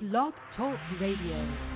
Blog 0.00 0.34
Talk 0.58 0.78
Radio. 1.00 1.75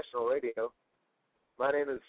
International 0.00 0.32
Radio. 0.32 0.72
My 1.58 1.70
name 1.70 1.92
is 1.92 2.00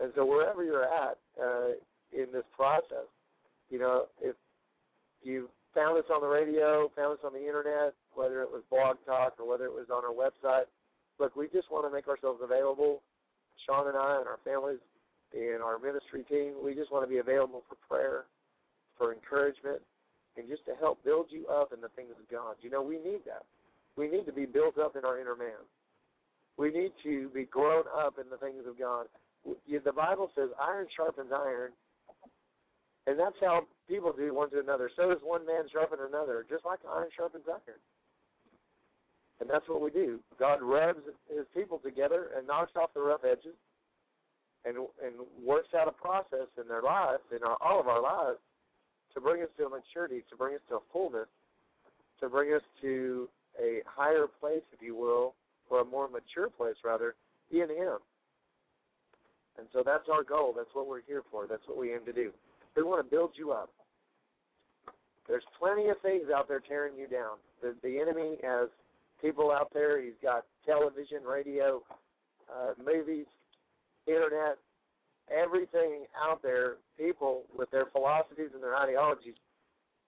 And 0.00 0.12
so 0.14 0.24
wherever 0.26 0.64
you're 0.64 0.84
at 0.84 1.18
uh, 1.40 1.72
in 2.12 2.26
this 2.32 2.44
process, 2.54 3.08
you 3.70 3.78
know, 3.78 4.06
if 4.20 4.36
you 5.22 5.48
found 5.74 5.98
us 5.98 6.04
on 6.12 6.20
the 6.20 6.26
radio, 6.26 6.90
found 6.96 7.18
us 7.18 7.24
on 7.24 7.32
the 7.32 7.46
internet, 7.46 7.94
whether 8.14 8.42
it 8.42 8.50
was 8.50 8.62
Blog 8.70 8.96
Talk 9.06 9.34
or 9.38 9.48
whether 9.48 9.64
it 9.64 9.72
was 9.72 9.88
on 9.92 10.04
our 10.04 10.12
website. 10.12 10.68
Look, 11.18 11.36
we 11.36 11.48
just 11.48 11.70
want 11.70 11.86
to 11.86 11.92
make 11.92 12.08
ourselves 12.08 12.40
available. 12.42 13.00
Shaun 13.66 13.88
and 13.88 13.96
I 13.96 14.18
and 14.18 14.26
our 14.26 14.40
families 14.44 14.80
and 15.34 15.62
our 15.62 15.78
ministry 15.78 16.24
team, 16.28 16.54
we 16.62 16.74
just 16.74 16.92
want 16.92 17.04
to 17.04 17.10
be 17.10 17.18
available 17.18 17.62
for 17.68 17.76
prayer, 17.88 18.24
for 18.98 19.12
encouragement, 19.12 19.80
and 20.36 20.48
just 20.48 20.64
to 20.66 20.72
help 20.80 21.02
build 21.04 21.26
you 21.30 21.46
up 21.48 21.72
in 21.72 21.80
the 21.80 21.88
things 21.96 22.12
of 22.18 22.28
God. 22.30 22.56
You 22.60 22.70
know, 22.70 22.82
we 22.82 22.96
need 22.96 23.20
that. 23.26 23.44
We 23.96 24.08
need 24.08 24.24
to 24.26 24.32
be 24.32 24.46
built 24.46 24.78
up 24.78 24.96
in 24.96 25.04
our 25.04 25.18
inner 25.20 25.36
man. 25.36 25.60
We 26.56 26.70
need 26.70 26.92
to 27.02 27.28
be 27.30 27.44
grown 27.44 27.84
up 27.96 28.18
in 28.18 28.28
the 28.30 28.36
things 28.36 28.64
of 28.66 28.78
God. 28.78 29.06
The 29.44 29.92
Bible 29.92 30.30
says 30.34 30.50
iron 30.60 30.86
sharpens 30.96 31.32
iron, 31.32 31.72
and 33.06 33.18
that's 33.18 33.36
how 33.40 33.62
people 33.88 34.12
do 34.12 34.32
one 34.34 34.50
to 34.50 34.60
another. 34.60 34.90
So 34.96 35.08
does 35.08 35.18
one 35.22 35.44
man 35.46 35.64
sharpen 35.72 35.98
another, 36.06 36.46
just 36.48 36.64
like 36.64 36.78
iron 36.88 37.08
sharpens 37.16 37.44
iron. 37.48 37.80
And 39.40 39.50
that's 39.50 39.68
what 39.68 39.80
we 39.80 39.90
do. 39.90 40.20
God 40.38 40.62
rubs 40.62 41.00
his 41.28 41.46
people 41.52 41.78
together 41.78 42.28
and 42.36 42.46
knocks 42.46 42.72
off 42.76 42.94
the 42.94 43.00
rough 43.00 43.24
edges 43.24 43.56
and 44.64 44.76
and 45.02 45.14
works 45.44 45.68
out 45.78 45.88
a 45.88 45.92
process 45.92 46.48
in 46.60 46.68
their 46.68 46.82
lives, 46.82 47.22
in 47.34 47.42
our, 47.42 47.56
all 47.60 47.80
of 47.80 47.88
our 47.88 48.02
lives, 48.02 48.38
to 49.14 49.20
bring 49.20 49.42
us 49.42 49.48
to 49.58 49.66
a 49.66 49.68
maturity, 49.68 50.22
to 50.30 50.36
bring 50.36 50.54
us 50.54 50.60
to 50.68 50.76
a 50.76 50.80
fullness, 50.92 51.28
to 52.20 52.28
bring 52.28 52.52
us 52.54 52.62
to 52.80 53.28
a 53.60 53.80
higher 53.86 54.26
place, 54.40 54.62
if 54.72 54.80
you 54.80 54.94
will, 54.96 55.34
or 55.70 55.80
a 55.80 55.84
more 55.84 56.08
mature 56.08 56.48
place, 56.48 56.76
rather, 56.84 57.14
in 57.50 57.68
Him. 57.68 57.98
And 59.58 59.66
so 59.72 59.82
that's 59.84 60.08
our 60.10 60.22
goal. 60.22 60.54
That's 60.56 60.70
what 60.72 60.88
we're 60.88 61.02
here 61.06 61.22
for. 61.30 61.46
That's 61.46 61.62
what 61.66 61.76
we 61.76 61.92
aim 61.92 62.00
to 62.06 62.12
do. 62.12 62.30
We 62.76 62.82
want 62.82 63.04
to 63.04 63.10
build 63.10 63.32
you 63.36 63.52
up. 63.52 63.70
There's 65.28 65.44
plenty 65.58 65.88
of 65.88 65.96
things 66.00 66.24
out 66.34 66.48
there 66.48 66.60
tearing 66.60 66.94
you 66.98 67.06
down. 67.06 67.36
The, 67.60 67.74
the 67.82 67.98
enemy 68.00 68.38
has 68.42 68.68
people 69.20 69.50
out 69.50 69.70
there. 69.72 70.02
He's 70.02 70.18
got 70.22 70.44
television, 70.66 71.22
radio, 71.28 71.82
uh, 72.50 72.72
movies, 72.82 73.26
internet, 74.06 74.58
everything 75.30 76.06
out 76.16 76.42
there. 76.42 76.76
People 76.98 77.42
with 77.56 77.70
their 77.70 77.86
philosophies 77.86 78.50
and 78.54 78.62
their 78.62 78.76
ideologies, 78.76 79.34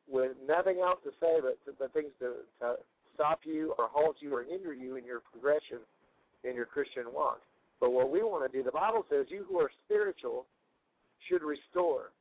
with 0.09 0.33
nothing 0.47 0.81
else 0.81 1.01
to 1.05 1.11
say 1.21 1.41
but, 1.41 1.59
but 1.79 1.93
things 1.93 2.13
to, 2.21 2.45
to 2.61 2.77
stop 3.15 3.41
you 3.45 3.75
or 3.79 3.89
halt 3.91 4.17
you 4.21 4.35
or 4.35 4.45
hinder 4.45 4.73
you 4.73 4.97
in 4.97 5.05
your 5.05 5.21
progression 5.21 5.79
in 6.45 6.55
your 6.55 6.67
Christian 6.67 7.05
walk. 7.13 7.41
But 7.81 7.93
what 7.93 8.11
we 8.11 8.23
want 8.23 8.51
to 8.51 8.57
do, 8.57 8.63
the 8.63 8.71
Bible 8.71 9.05
says, 9.11 9.27
you 9.29 9.45
who 9.49 9.59
are 9.59 9.71
spiritual 9.85 10.47
should 11.29 11.43
restore. 11.43 12.13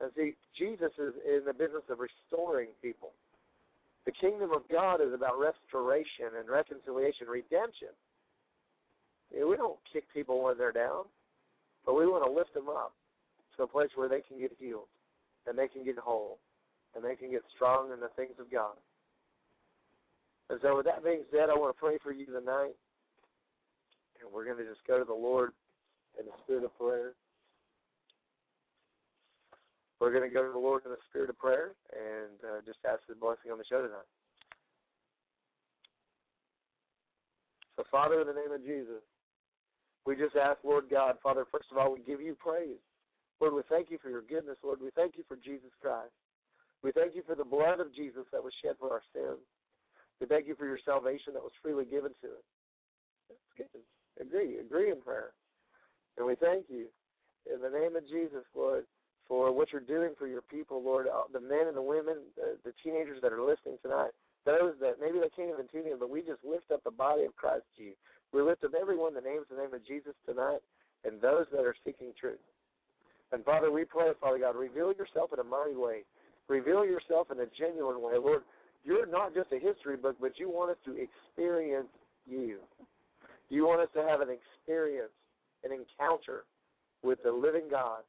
And 0.00 0.10
see, 0.16 0.34
Jesus 0.56 0.92
is 0.96 1.12
in 1.26 1.44
the 1.44 1.52
business 1.52 1.84
of 1.90 1.98
restoring 1.98 2.68
people. 2.80 3.10
The 4.06 4.12
kingdom 4.12 4.50
of 4.54 4.62
God 4.72 5.02
is 5.02 5.12
about 5.12 5.38
restoration 5.38 6.32
and 6.38 6.48
reconciliation, 6.48 7.28
redemption. 7.28 7.92
We 9.32 9.56
don't 9.56 9.78
kick 9.92 10.04
people 10.12 10.42
when 10.42 10.58
they're 10.58 10.72
down, 10.72 11.04
but 11.86 11.94
we 11.94 12.06
want 12.06 12.24
to 12.24 12.30
lift 12.30 12.54
them 12.54 12.68
up 12.68 12.92
to 13.56 13.62
a 13.62 13.66
place 13.66 13.90
where 13.94 14.08
they 14.08 14.20
can 14.20 14.38
get 14.38 14.52
healed 14.58 14.88
and 15.46 15.56
they 15.56 15.68
can 15.68 15.84
get 15.84 15.98
whole 15.98 16.38
and 16.94 17.04
they 17.04 17.14
can 17.14 17.30
get 17.30 17.42
strong 17.54 17.92
in 17.92 18.00
the 18.00 18.10
things 18.16 18.34
of 18.40 18.50
God. 18.50 18.74
And 20.50 20.58
so, 20.62 20.76
with 20.76 20.86
that 20.86 21.04
being 21.04 21.22
said, 21.30 21.46
I 21.48 21.54
want 21.54 21.74
to 21.74 21.78
pray 21.80 21.98
for 22.02 22.10
you 22.10 22.26
tonight. 22.26 22.74
And 24.18 24.28
we're 24.34 24.44
going 24.44 24.58
to 24.58 24.66
just 24.66 24.84
go 24.86 24.98
to 24.98 25.04
the 25.04 25.14
Lord 25.14 25.52
in 26.18 26.26
the 26.26 26.32
spirit 26.42 26.64
of 26.64 26.76
prayer. 26.76 27.14
We're 30.00 30.10
going 30.10 30.28
to 30.28 30.34
go 30.34 30.44
to 30.44 30.52
the 30.52 30.58
Lord 30.58 30.82
in 30.84 30.90
the 30.90 31.02
spirit 31.08 31.30
of 31.30 31.38
prayer 31.38 31.72
and 31.94 32.34
uh, 32.42 32.60
just 32.66 32.78
ask 32.82 33.00
His 33.06 33.16
blessing 33.16 33.52
on 33.52 33.58
the 33.58 33.68
show 33.68 33.80
tonight. 33.80 34.10
So, 37.76 37.84
Father, 37.90 38.20
in 38.20 38.26
the 38.26 38.34
name 38.34 38.50
of 38.52 38.64
Jesus, 38.64 39.06
we 40.06 40.16
just 40.16 40.36
ask, 40.36 40.58
Lord 40.64 40.84
God, 40.90 41.16
Father, 41.22 41.44
first 41.50 41.68
of 41.70 41.78
all, 41.78 41.92
we 41.92 42.00
give 42.00 42.20
you 42.20 42.34
praise. 42.34 42.80
Lord, 43.40 43.54
we 43.54 43.62
thank 43.68 43.90
you 43.90 43.98
for 44.02 44.10
your 44.10 44.22
goodness. 44.22 44.58
Lord, 44.62 44.80
we 44.82 44.90
thank 44.96 45.16
you 45.16 45.24
for 45.28 45.36
Jesus 45.36 45.70
Christ. 45.80 46.12
We 46.82 46.92
thank 46.92 47.14
you 47.14 47.22
for 47.26 47.34
the 47.34 47.44
blood 47.44 47.80
of 47.80 47.94
Jesus 47.94 48.24
that 48.32 48.42
was 48.42 48.52
shed 48.64 48.76
for 48.78 48.90
our 48.90 49.02
sins. 49.12 49.40
We 50.20 50.26
thank 50.26 50.46
you 50.46 50.54
for 50.54 50.66
your 50.66 50.78
salvation 50.84 51.32
that 51.34 51.42
was 51.42 51.52
freely 51.62 51.84
given 51.84 52.12
to 52.20 52.28
us. 52.28 52.46
That's 53.28 53.68
good. 53.72 53.84
Agree. 54.20 54.58
Agree 54.58 54.90
in 54.90 55.00
prayer. 55.00 55.32
And 56.16 56.26
we 56.26 56.36
thank 56.36 56.66
you 56.68 56.86
in 57.48 57.60
the 57.60 57.70
name 57.70 57.96
of 57.96 58.08
Jesus, 58.08 58.44
Lord, 58.54 58.84
for 59.28 59.52
what 59.52 59.72
you're 59.72 59.80
doing 59.80 60.12
for 60.18 60.26
your 60.26 60.42
people, 60.42 60.82
Lord, 60.82 61.06
uh, 61.06 61.24
the 61.32 61.40
men 61.40 61.68
and 61.68 61.76
the 61.76 61.82
women, 61.82 62.16
the, 62.36 62.58
the 62.64 62.74
teenagers 62.82 63.20
that 63.22 63.32
are 63.32 63.40
listening 63.40 63.78
tonight, 63.80 64.10
those 64.44 64.74
that 64.80 65.00
maybe 65.00 65.20
they 65.20 65.30
can't 65.32 65.52
even 65.52 65.68
tune 65.70 65.90
in, 65.90 65.98
but 65.98 66.10
we 66.10 66.20
just 66.20 66.44
lift 66.44 66.70
up 66.72 66.82
the 66.84 66.90
body 66.90 67.24
of 67.24 67.36
Christ 67.36 67.64
to 67.76 67.82
you. 67.84 67.94
We 68.32 68.42
lift 68.42 68.64
up 68.64 68.72
everyone 68.80 69.14
that 69.14 69.24
names 69.24 69.46
the 69.50 69.56
name 69.56 69.74
of 69.74 69.86
Jesus 69.86 70.14
tonight 70.26 70.60
and 71.04 71.20
those 71.20 71.46
that 71.52 71.64
are 71.64 71.74
seeking 71.84 72.12
truth. 72.18 72.38
And 73.32 73.44
Father, 73.44 73.70
we 73.70 73.84
pray, 73.84 74.10
Father 74.20 74.38
God, 74.38 74.56
reveal 74.56 74.92
yourself 74.92 75.30
in 75.32 75.38
a 75.38 75.44
mighty 75.44 75.74
way. 75.74 76.02
Reveal 76.48 76.84
yourself 76.84 77.28
in 77.30 77.38
a 77.40 77.46
genuine 77.58 78.02
way. 78.02 78.14
Lord, 78.18 78.42
you're 78.84 79.06
not 79.06 79.34
just 79.34 79.52
a 79.52 79.58
history 79.58 79.96
book, 79.96 80.16
but 80.20 80.38
you 80.38 80.50
want 80.50 80.72
us 80.72 80.76
to 80.84 80.96
experience 80.96 81.90
you. 82.26 82.58
You 83.48 83.66
want 83.66 83.82
us 83.82 83.88
to 83.94 84.02
have 84.02 84.20
an 84.20 84.28
experience, 84.30 85.14
an 85.64 85.70
encounter 85.72 86.44
with 87.02 87.22
the 87.22 87.32
living 87.32 87.68
God. 87.70 88.02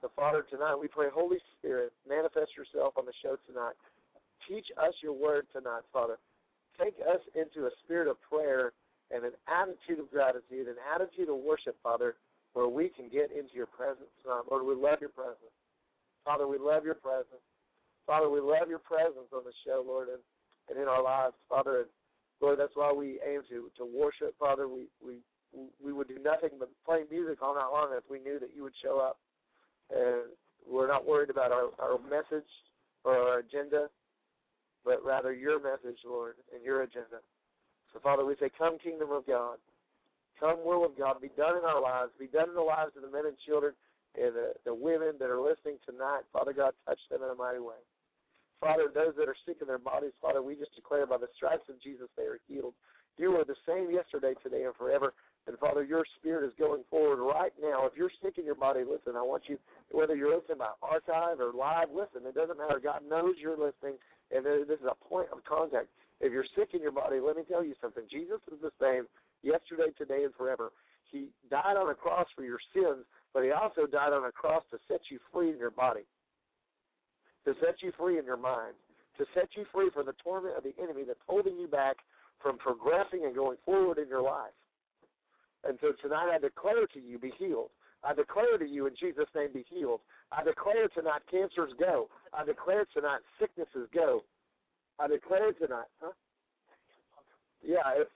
So, 0.00 0.10
Father, 0.16 0.44
tonight 0.48 0.76
we 0.80 0.88
pray, 0.88 1.08
Holy 1.12 1.38
Spirit, 1.58 1.92
manifest 2.08 2.56
yourself 2.56 2.94
on 2.96 3.06
the 3.06 3.12
show 3.22 3.36
tonight. 3.46 3.74
Teach 4.48 4.66
us 4.78 4.94
your 5.02 5.12
word 5.12 5.46
tonight, 5.52 5.82
Father. 5.92 6.16
Take 6.82 6.94
us 7.06 7.20
into 7.34 7.66
a 7.66 7.70
spirit 7.84 8.08
of 8.08 8.16
prayer 8.22 8.72
and 9.10 9.24
an 9.24 9.34
attitude 9.46 9.98
of 9.98 10.10
gratitude, 10.10 10.68
an 10.68 10.78
attitude 10.94 11.28
of 11.28 11.36
worship, 11.36 11.76
Father, 11.82 12.14
where 12.52 12.68
we 12.68 12.88
can 12.88 13.08
get 13.08 13.30
into 13.30 13.54
your 13.54 13.66
presence 13.66 14.10
tonight. 14.22 14.46
Lord, 14.50 14.66
we 14.66 14.74
love 14.74 14.98
your 15.00 15.10
presence. 15.10 15.54
Father, 16.24 16.46
we 16.46 16.58
love 16.58 16.84
your 16.84 16.94
presence. 16.94 17.42
Father, 18.06 18.28
we 18.28 18.40
love 18.40 18.68
your 18.68 18.82
presence 18.82 19.30
on 19.32 19.42
the 19.44 19.54
show, 19.64 19.84
Lord, 19.86 20.08
and, 20.08 20.22
and 20.68 20.78
in 20.80 20.88
our 20.88 21.02
lives, 21.02 21.34
Father. 21.48 21.86
And 21.86 21.90
Lord, 22.40 22.58
that's 22.58 22.74
why 22.74 22.92
we 22.92 23.20
aim 23.26 23.42
to 23.50 23.70
to 23.78 23.84
worship, 23.86 24.34
Father. 24.38 24.66
We 24.68 24.86
we 25.04 25.22
we 25.82 25.92
would 25.92 26.08
do 26.08 26.18
nothing 26.22 26.50
but 26.58 26.70
play 26.84 27.02
music 27.10 27.42
all 27.42 27.54
night 27.54 27.70
long 27.72 27.90
if 27.96 28.04
we 28.10 28.18
knew 28.18 28.38
that 28.38 28.50
you 28.54 28.62
would 28.62 28.74
show 28.82 28.98
up. 28.98 29.18
And 29.90 30.30
we're 30.68 30.86
not 30.86 31.06
worried 31.06 31.30
about 31.30 31.52
our, 31.52 31.70
our 31.78 31.98
message 31.98 32.48
or 33.04 33.16
our 33.16 33.38
agenda, 33.38 33.88
but 34.84 35.04
rather 35.04 35.32
your 35.32 35.60
message, 35.60 35.98
Lord, 36.06 36.34
and 36.54 36.64
your 36.64 36.82
agenda. 36.82 37.18
So, 37.92 38.00
Father, 38.00 38.24
we 38.24 38.36
say, 38.40 38.50
Come, 38.56 38.78
kingdom 38.78 39.10
of 39.10 39.26
God. 39.26 39.58
Come, 40.38 40.64
will 40.64 40.84
of 40.84 40.96
God. 40.96 41.20
Be 41.20 41.30
done 41.36 41.58
in 41.58 41.64
our 41.64 41.80
lives. 41.80 42.12
Be 42.18 42.26
done 42.26 42.48
in 42.48 42.54
the 42.54 42.64
lives 42.64 42.92
of 42.96 43.02
the 43.02 43.10
men 43.10 43.26
and 43.26 43.36
children 43.46 43.74
and 44.16 44.34
the, 44.34 44.52
the 44.64 44.74
women 44.74 45.14
that 45.18 45.30
are 45.30 45.40
listening 45.40 45.76
tonight. 45.84 46.22
Father 46.32 46.52
God, 46.52 46.72
touch 46.86 46.98
them 47.10 47.22
in 47.22 47.30
a 47.30 47.34
mighty 47.34 47.60
way. 47.60 47.78
Father, 48.60 48.92
those 48.92 49.14
that 49.16 49.28
are 49.28 49.36
sick 49.46 49.58
in 49.60 49.68
their 49.68 49.80
bodies, 49.80 50.12
Father, 50.20 50.42
we 50.42 50.54
just 50.54 50.74
declare 50.74 51.06
by 51.06 51.16
the 51.16 51.32
stripes 51.34 51.68
of 51.68 51.80
Jesus 51.80 52.08
they 52.16 52.24
are 52.24 52.40
healed. 52.46 52.74
You 53.16 53.36
are 53.36 53.44
the 53.44 53.56
same 53.66 53.90
yesterday, 53.90 54.34
today, 54.42 54.64
and 54.64 54.74
forever. 54.76 55.14
And 55.46 55.58
Father, 55.58 55.82
your 55.82 56.04
spirit 56.18 56.46
is 56.46 56.52
going 56.58 56.82
forward 56.90 57.24
right 57.24 57.52
now. 57.60 57.86
If 57.86 57.92
you're 57.96 58.12
sick 58.22 58.36
in 58.36 58.44
your 58.44 58.54
body, 58.54 58.80
listen, 58.80 59.16
I 59.16 59.22
want 59.22 59.44
you, 59.46 59.58
whether 59.90 60.14
you're 60.14 60.34
listening 60.34 60.58
by 60.58 60.72
archive 60.82 61.40
or 61.40 61.52
live, 61.56 61.88
listen, 61.92 62.28
it 62.28 62.34
doesn't 62.34 62.58
matter. 62.58 62.80
God 62.82 63.00
knows 63.08 63.34
you're 63.40 63.56
listening, 63.56 63.96
and 64.30 64.44
this 64.44 64.78
is 64.78 64.86
a 64.88 64.96
point 65.08 65.28
of 65.32 65.42
contact. 65.44 65.88
If 66.20 66.32
you're 66.32 66.44
sick 66.56 66.70
in 66.74 66.82
your 66.82 66.92
body, 66.92 67.18
let 67.20 67.36
me 67.36 67.42
tell 67.48 67.64
you 67.64 67.74
something. 67.80 68.04
Jesus 68.10 68.40
is 68.52 68.58
the 68.60 68.72
same 68.80 69.04
yesterday, 69.42 69.90
today, 69.96 70.24
and 70.24 70.34
forever. 70.34 70.70
He 71.10 71.28
died 71.50 71.76
on 71.76 71.90
a 71.90 71.94
cross 71.94 72.26
for 72.36 72.44
your 72.44 72.60
sins, 72.72 73.04
but 73.32 73.42
he 73.42 73.50
also 73.50 73.86
died 73.86 74.12
on 74.12 74.24
a 74.24 74.32
cross 74.32 74.62
to 74.70 74.78
set 74.86 75.00
you 75.10 75.18
free 75.32 75.50
in 75.50 75.58
your 75.58 75.70
body, 75.70 76.06
to 77.44 77.54
set 77.60 77.82
you 77.82 77.92
free 77.98 78.18
in 78.18 78.24
your 78.24 78.36
mind, 78.36 78.74
to 79.18 79.24
set 79.34 79.48
you 79.56 79.64
free 79.72 79.90
from 79.92 80.06
the 80.06 80.14
torment 80.22 80.56
of 80.56 80.62
the 80.62 80.74
enemy 80.80 81.02
that's 81.06 81.20
holding 81.26 81.56
you 81.56 81.66
back 81.66 81.96
from 82.40 82.58
progressing 82.58 83.24
and 83.24 83.34
going 83.34 83.56
forward 83.64 83.98
in 83.98 84.08
your 84.08 84.22
life. 84.22 84.54
And 85.64 85.78
so 85.80 85.92
tonight 86.00 86.30
I 86.32 86.38
declare 86.38 86.86
to 86.94 87.00
you, 87.00 87.18
be 87.18 87.32
healed. 87.38 87.70
I 88.02 88.14
declare 88.14 88.56
to 88.56 88.64
you 88.64 88.86
in 88.86 88.94
Jesus' 88.98 89.28
name, 89.34 89.50
be 89.52 89.64
healed. 89.68 90.00
I 90.32 90.42
declare 90.42 90.88
tonight, 90.88 91.20
cancers 91.30 91.72
go. 91.78 92.08
I 92.32 92.44
declare 92.44 92.86
tonight, 92.94 93.20
sicknesses 93.38 93.88
go. 93.92 94.22
I 95.00 95.08
declare 95.08 95.52
tonight, 95.52 95.88
huh? 96.00 96.12
Yeah, 97.62 97.84
if 97.96 98.08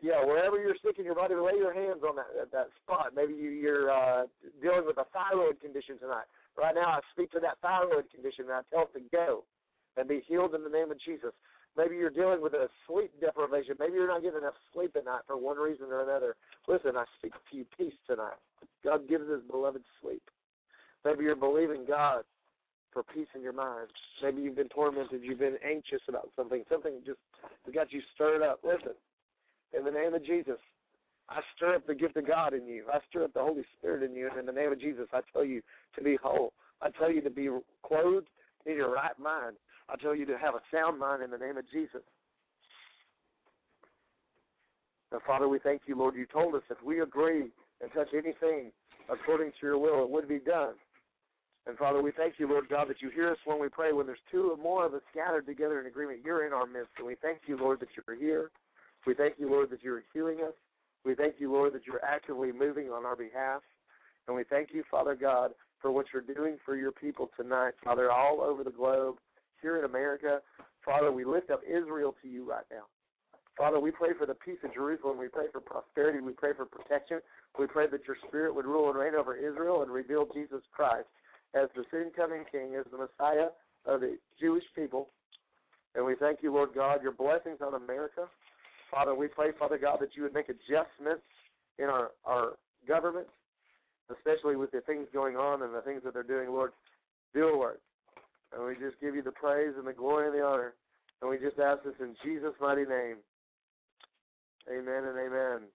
yeah, 0.00 0.24
wherever 0.24 0.58
you're 0.58 0.74
sick 0.84 0.98
in 0.98 1.04
your 1.04 1.14
body, 1.14 1.34
lay 1.34 1.56
your 1.56 1.72
hands 1.72 2.02
on 2.02 2.16
that 2.16 2.50
that 2.50 2.68
spot. 2.82 3.12
Maybe 3.14 3.34
you, 3.34 3.50
you're 3.50 3.90
uh, 3.90 4.24
dealing 4.60 4.86
with 4.86 4.98
a 4.98 5.06
thyroid 5.12 5.60
condition 5.60 5.98
tonight. 5.98 6.26
Right 6.56 6.74
now, 6.74 6.98
I 6.98 7.00
speak 7.12 7.30
to 7.32 7.40
that 7.40 7.58
thyroid 7.62 8.10
condition 8.10 8.44
and 8.50 8.54
I 8.54 8.60
tell 8.72 8.90
it 8.90 8.98
to 8.98 9.04
go 9.12 9.44
and 9.96 10.08
be 10.08 10.22
healed 10.26 10.54
in 10.54 10.64
the 10.64 10.70
name 10.70 10.90
of 10.90 11.00
Jesus. 11.00 11.32
Maybe 11.76 11.96
you're 11.96 12.10
dealing 12.10 12.42
with 12.42 12.52
a 12.52 12.68
sleep 12.86 13.12
deprivation. 13.20 13.76
Maybe 13.78 13.94
you're 13.94 14.08
not 14.08 14.22
getting 14.22 14.40
enough 14.40 14.58
sleep 14.74 14.92
at 14.96 15.06
night 15.06 15.22
for 15.26 15.38
one 15.38 15.56
reason 15.56 15.86
or 15.88 16.02
another. 16.02 16.36
Listen, 16.68 16.96
I 16.96 17.04
speak 17.18 17.32
to 17.32 17.56
you 17.56 17.64
peace 17.78 17.96
tonight. 18.06 18.36
God 18.84 19.08
gives 19.08 19.28
his 19.28 19.40
beloved 19.50 19.82
sleep. 20.02 20.22
Maybe 21.04 21.24
you're 21.24 21.36
believing 21.36 21.84
God 21.86 22.24
for 22.92 23.02
peace 23.02 23.28
in 23.34 23.42
your 23.42 23.52
mind. 23.52 23.88
Maybe 24.22 24.42
you've 24.42 24.56
been 24.56 24.68
tormented, 24.68 25.22
you've 25.22 25.38
been 25.38 25.56
anxious 25.66 26.00
about 26.08 26.30
something, 26.36 26.62
something 26.70 27.00
just 27.04 27.18
has 27.64 27.74
got 27.74 27.92
you 27.92 28.00
stirred 28.14 28.42
up. 28.42 28.60
Listen, 28.62 28.92
in 29.76 29.84
the 29.84 29.90
name 29.90 30.14
of 30.14 30.24
Jesus, 30.24 30.58
I 31.28 31.40
stir 31.56 31.76
up 31.76 31.86
the 31.86 31.94
gift 31.94 32.16
of 32.16 32.26
God 32.26 32.52
in 32.52 32.66
you. 32.66 32.84
I 32.92 32.98
stir 33.08 33.24
up 33.24 33.32
the 33.32 33.40
Holy 33.40 33.64
Spirit 33.78 34.02
in 34.02 34.14
you. 34.14 34.28
And 34.28 34.38
in 34.38 34.46
the 34.46 34.52
name 34.52 34.72
of 34.72 34.80
Jesus, 34.80 35.06
I 35.12 35.20
tell 35.32 35.44
you 35.44 35.62
to 35.96 36.02
be 36.02 36.16
whole. 36.22 36.52
I 36.82 36.90
tell 36.90 37.10
you 37.10 37.22
to 37.22 37.30
be 37.30 37.48
clothed 37.86 38.28
in 38.66 38.74
your 38.74 38.92
right 38.92 39.18
mind. 39.18 39.56
I 39.88 39.96
tell 39.96 40.14
you 40.14 40.26
to 40.26 40.38
have 40.38 40.54
a 40.54 40.60
sound 40.72 40.98
mind 40.98 41.22
in 41.22 41.30
the 41.30 41.38
name 41.38 41.56
of 41.56 41.64
Jesus. 41.70 42.02
Now, 45.10 45.20
Father, 45.26 45.48
we 45.48 45.58
thank 45.58 45.82
you, 45.86 45.96
Lord. 45.96 46.14
You 46.16 46.26
told 46.26 46.54
us 46.54 46.62
if 46.70 46.82
we 46.84 47.00
agree 47.00 47.50
and 47.80 47.92
touch 47.94 48.08
anything 48.12 48.72
according 49.10 49.50
to 49.52 49.66
your 49.66 49.78
will, 49.78 50.04
it 50.04 50.10
would 50.10 50.28
be 50.28 50.38
done. 50.38 50.74
And 51.66 51.78
Father, 51.78 52.02
we 52.02 52.10
thank 52.10 52.34
you, 52.38 52.48
Lord 52.48 52.68
God, 52.68 52.88
that 52.88 53.00
you 53.00 53.10
hear 53.10 53.30
us 53.30 53.38
when 53.44 53.60
we 53.60 53.68
pray. 53.68 53.92
When 53.92 54.06
there's 54.06 54.18
two 54.30 54.50
or 54.50 54.56
more 54.56 54.84
of 54.84 54.94
us 54.94 55.02
scattered 55.10 55.46
together 55.46 55.80
in 55.80 55.86
agreement, 55.86 56.20
you're 56.24 56.46
in 56.46 56.52
our 56.52 56.66
midst. 56.66 56.90
And 56.98 57.06
we 57.06 57.14
thank 57.22 57.40
you, 57.46 57.56
Lord, 57.56 57.80
that 57.80 57.88
you're 57.96 58.16
here. 58.16 58.50
We 59.06 59.14
thank 59.14 59.34
you, 59.38 59.50
Lord, 59.50 59.70
that 59.70 59.82
you're 59.82 60.02
healing 60.12 60.38
us. 60.40 60.54
We 61.04 61.14
thank 61.14 61.36
you, 61.38 61.52
Lord, 61.52 61.72
that 61.74 61.86
you're 61.86 62.04
actively 62.04 62.52
moving 62.52 62.90
on 62.90 63.04
our 63.04 63.16
behalf. 63.16 63.62
And 64.26 64.36
we 64.36 64.44
thank 64.44 64.70
you, 64.72 64.82
Father 64.90 65.14
God, 65.14 65.52
for 65.80 65.90
what 65.90 66.06
you're 66.12 66.22
doing 66.22 66.56
for 66.64 66.76
your 66.76 66.92
people 66.92 67.30
tonight, 67.36 67.74
Father, 67.82 68.10
all 68.10 68.40
over 68.40 68.62
the 68.62 68.70
globe, 68.70 69.16
here 69.60 69.78
in 69.78 69.84
America. 69.84 70.40
Father, 70.84 71.10
we 71.12 71.24
lift 71.24 71.50
up 71.50 71.60
Israel 71.66 72.14
to 72.22 72.28
you 72.28 72.48
right 72.48 72.64
now. 72.70 72.82
Father, 73.56 73.78
we 73.78 73.90
pray 73.90 74.10
for 74.18 74.26
the 74.26 74.34
peace 74.34 74.58
of 74.64 74.74
Jerusalem. 74.74 75.18
We 75.18 75.28
pray 75.28 75.46
for 75.52 75.60
prosperity. 75.60 76.20
We 76.20 76.32
pray 76.32 76.52
for 76.56 76.64
protection. 76.64 77.20
We 77.58 77.66
pray 77.66 77.86
that 77.88 78.06
your 78.06 78.16
spirit 78.26 78.54
would 78.54 78.64
rule 78.64 78.88
and 78.88 78.98
reign 78.98 79.14
over 79.14 79.36
Israel 79.36 79.82
and 79.82 79.90
reveal 79.90 80.26
Jesus 80.32 80.62
Christ 80.72 81.06
as 81.54 81.68
the 81.76 81.84
soon 81.90 82.10
coming 82.16 82.44
King, 82.50 82.74
as 82.78 82.84
the 82.90 82.98
Messiah 82.98 83.48
of 83.86 84.00
the 84.00 84.16
Jewish 84.40 84.64
people. 84.74 85.08
And 85.94 86.04
we 86.04 86.14
thank 86.14 86.42
you, 86.42 86.52
Lord 86.52 86.70
God, 86.74 87.02
your 87.02 87.12
blessings 87.12 87.58
on 87.60 87.74
America. 87.74 88.26
Father, 88.90 89.14
we 89.14 89.28
pray, 89.28 89.50
Father 89.58 89.78
God, 89.78 89.98
that 90.00 90.10
you 90.14 90.22
would 90.22 90.34
make 90.34 90.48
adjustments 90.48 91.24
in 91.78 91.86
our, 91.86 92.10
our 92.24 92.52
government, 92.86 93.26
especially 94.10 94.56
with 94.56 94.70
the 94.70 94.80
things 94.82 95.06
going 95.12 95.36
on 95.36 95.62
and 95.62 95.74
the 95.74 95.80
things 95.82 96.02
that 96.04 96.14
they're 96.14 96.22
doing, 96.22 96.50
Lord. 96.50 96.72
Do 97.34 97.48
a 97.48 97.58
work. 97.58 97.80
And 98.54 98.66
we 98.66 98.74
just 98.74 99.00
give 99.00 99.14
you 99.14 99.22
the 99.22 99.32
praise 99.32 99.72
and 99.78 99.86
the 99.86 99.92
glory 99.92 100.28
and 100.28 100.38
the 100.38 100.44
honor. 100.44 100.74
And 101.20 101.30
we 101.30 101.38
just 101.38 101.58
ask 101.58 101.82
this 101.84 101.94
in 102.00 102.14
Jesus' 102.24 102.52
mighty 102.60 102.84
name. 102.84 103.16
Amen 104.70 105.04
and 105.04 105.18
amen. 105.18 105.68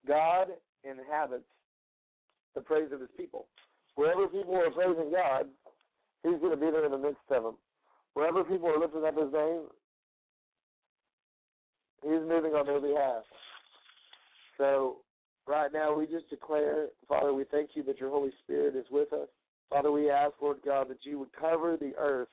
God 0.07 0.49
inhabits 0.85 1.45
the 2.55 2.61
praise 2.61 2.91
of 2.93 3.01
his 3.01 3.11
people. 3.17 3.47
Wherever 3.95 4.27
people 4.27 4.57
are 4.57 4.71
praising 4.71 5.13
God, 5.13 5.47
He's 6.23 6.41
going 6.41 6.51
to 6.51 6.57
be 6.57 6.71
there 6.71 6.85
in 6.85 6.93
the 6.93 6.99
midst 6.99 7.21
of 7.31 7.43
them. 7.43 7.57
Wherever 8.15 8.45
people 8.45 8.69
are 8.69 8.79
lifting 8.79 9.05
up 9.05 9.17
His 9.17 9.33
name, 9.33 9.63
He's 12.03 12.29
moving 12.29 12.53
on 12.53 12.67
their 12.67 12.81
behalf. 12.81 13.23
So, 14.59 14.99
right 15.47 15.73
now, 15.73 15.97
we 15.97 16.07
just 16.07 16.29
declare, 16.31 16.89
Father, 17.09 17.33
we 17.33 17.45
thank 17.51 17.71
you 17.75 17.83
that 17.85 18.01
your 18.01 18.11
Holy 18.11 18.31
Spirit 18.45 18.77
is 18.77 18.87
with 18.91 19.13
us. 19.13 19.29
Father, 19.71 19.91
we 19.91 20.11
ask, 20.11 20.35
Lord 20.41 20.59
God, 20.65 20.89
that 20.91 21.05
you 21.05 21.19
would 21.19 21.33
cover 21.33 21.77
the 21.77 21.93
earth 21.99 22.29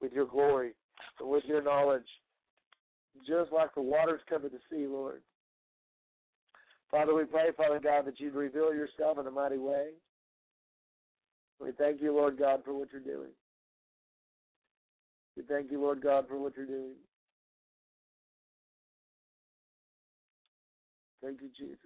with 0.00 0.12
your 0.12 0.26
glory 0.26 0.72
and 1.20 1.28
with 1.28 1.44
your 1.44 1.62
knowledge, 1.62 2.06
just 3.26 3.52
like 3.52 3.74
the 3.74 3.82
waters 3.82 4.20
cover 4.28 4.48
the 4.48 4.58
sea, 4.70 4.86
Lord. 4.86 5.22
Father, 6.90 7.14
we 7.14 7.24
pray, 7.24 7.48
Father 7.56 7.80
God, 7.80 8.06
that 8.06 8.18
you'd 8.18 8.34
reveal 8.34 8.74
yourself 8.74 9.18
in 9.18 9.26
a 9.26 9.30
mighty 9.30 9.58
way. 9.58 9.90
We 11.60 11.72
thank 11.72 12.00
you, 12.00 12.14
Lord 12.14 12.38
God, 12.38 12.62
for 12.64 12.72
what 12.72 12.88
you're 12.92 13.00
doing. 13.00 13.30
We 15.36 15.42
thank 15.42 15.70
you, 15.70 15.80
Lord 15.80 16.02
God, 16.02 16.26
for 16.28 16.38
what 16.38 16.56
you're 16.56 16.66
doing. 16.66 16.94
Thank 21.22 21.40
you, 21.42 21.48
Jesus. 21.58 21.78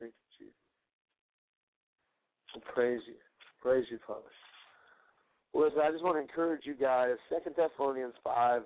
Thank 0.00 0.12
you, 0.12 0.46
Jesus. 0.46 0.54
I 2.56 2.72
praise 2.72 3.00
you. 3.06 3.14
Praise 3.62 3.86
you, 3.90 3.98
Father. 4.06 4.22
Listen, 5.54 5.80
I 5.82 5.90
just 5.90 6.04
want 6.04 6.16
to 6.16 6.20
encourage 6.20 6.62
you 6.64 6.74
guys. 6.74 7.14
Second 7.32 7.54
Thessalonians 7.56 8.14
five 8.22 8.62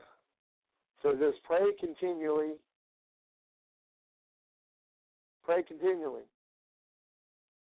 So 1.02 1.12
this: 1.12 1.34
pray 1.44 1.60
continually. 1.78 2.54
Pray 5.44 5.62
continually. 5.62 6.22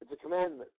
It's 0.02 0.12
a 0.12 0.16
commandment. 0.16 0.70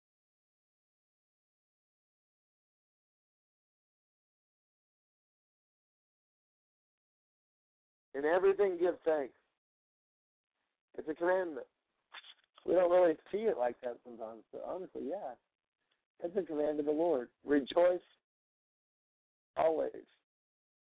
In 8.15 8.25
everything, 8.25 8.77
give 8.79 8.95
thanks. 9.05 9.33
It's 10.99 11.09
a 11.09 11.15
commandment. 11.15 11.67
We 12.67 12.75
don't 12.75 12.91
really 12.91 13.15
see 13.33 13.39
it 13.39 13.57
like 13.57 13.77
that 13.83 13.97
sometimes, 14.05 14.43
but 14.53 14.65
honestly, 14.69 15.03
yeah. 15.09 15.35
It's 16.23 16.37
a 16.37 16.43
command 16.43 16.81
of 16.81 16.87
the 16.87 16.93
Lord. 16.93 17.29
Rejoice 17.47 18.01
always. 19.57 20.05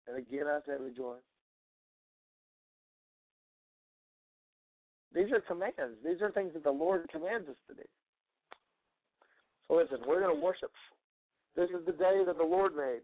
And 0.09 0.17
again, 0.17 0.47
I 0.49 0.59
say 0.67 0.73
rejoice. 0.81 1.21
These 5.15 5.31
are 5.33 5.41
commands. 5.41 5.99
These 6.05 6.23
are 6.23 6.33
things 6.33 6.53
that 6.55 6.65
the 6.65 6.71
Lord 6.71 7.09
commands 7.11 7.49
us 7.49 7.57
to 7.69 7.75
do. 7.75 7.83
Listen, 9.73 9.99
we're 10.07 10.21
going 10.21 10.37
to 10.37 10.43
worship. 10.43 10.71
This 11.57 11.71
is 11.71 11.85
the 11.87 11.93
day 11.93 12.23
that 12.27 12.37
the 12.37 12.45
Lord 12.45 12.77
made. 12.77 13.01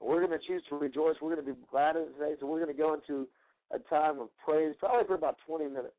We're 0.00 0.24
going 0.24 0.38
to 0.38 0.46
choose 0.46 0.62
to 0.68 0.76
rejoice. 0.76 1.16
We're 1.20 1.34
going 1.34 1.44
to 1.44 1.52
be 1.52 1.58
glad 1.70 1.96
in 1.96 2.02
it 2.02 2.18
today. 2.18 2.34
So 2.38 2.46
we're 2.46 2.64
going 2.64 2.74
to 2.74 2.80
go 2.80 2.94
into 2.94 3.26
a 3.72 3.78
time 3.90 4.20
of 4.20 4.28
praise, 4.44 4.74
probably 4.78 5.06
for 5.06 5.14
about 5.14 5.38
20 5.46 5.64
minutes. 5.66 5.98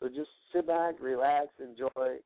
So 0.00 0.08
just 0.08 0.30
sit 0.54 0.66
back, 0.66 0.94
relax, 1.00 1.48
enjoy. 1.60 2.18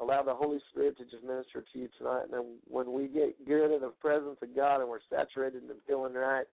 Allow 0.00 0.22
the 0.24 0.34
Holy 0.34 0.58
Spirit 0.70 0.98
to 0.98 1.04
just 1.04 1.24
minister 1.24 1.64
to 1.72 1.78
you 1.78 1.88
tonight. 1.96 2.24
And 2.24 2.32
then 2.32 2.44
when 2.68 2.92
we 2.92 3.06
get 3.06 3.46
good 3.46 3.74
in 3.74 3.80
the 3.80 3.92
presence 4.00 4.38
of 4.42 4.54
God 4.54 4.80
and 4.80 4.88
we're 4.88 4.98
saturated 5.10 5.62
and 5.62 5.70
feeling 5.86 6.14
right, 6.14 6.46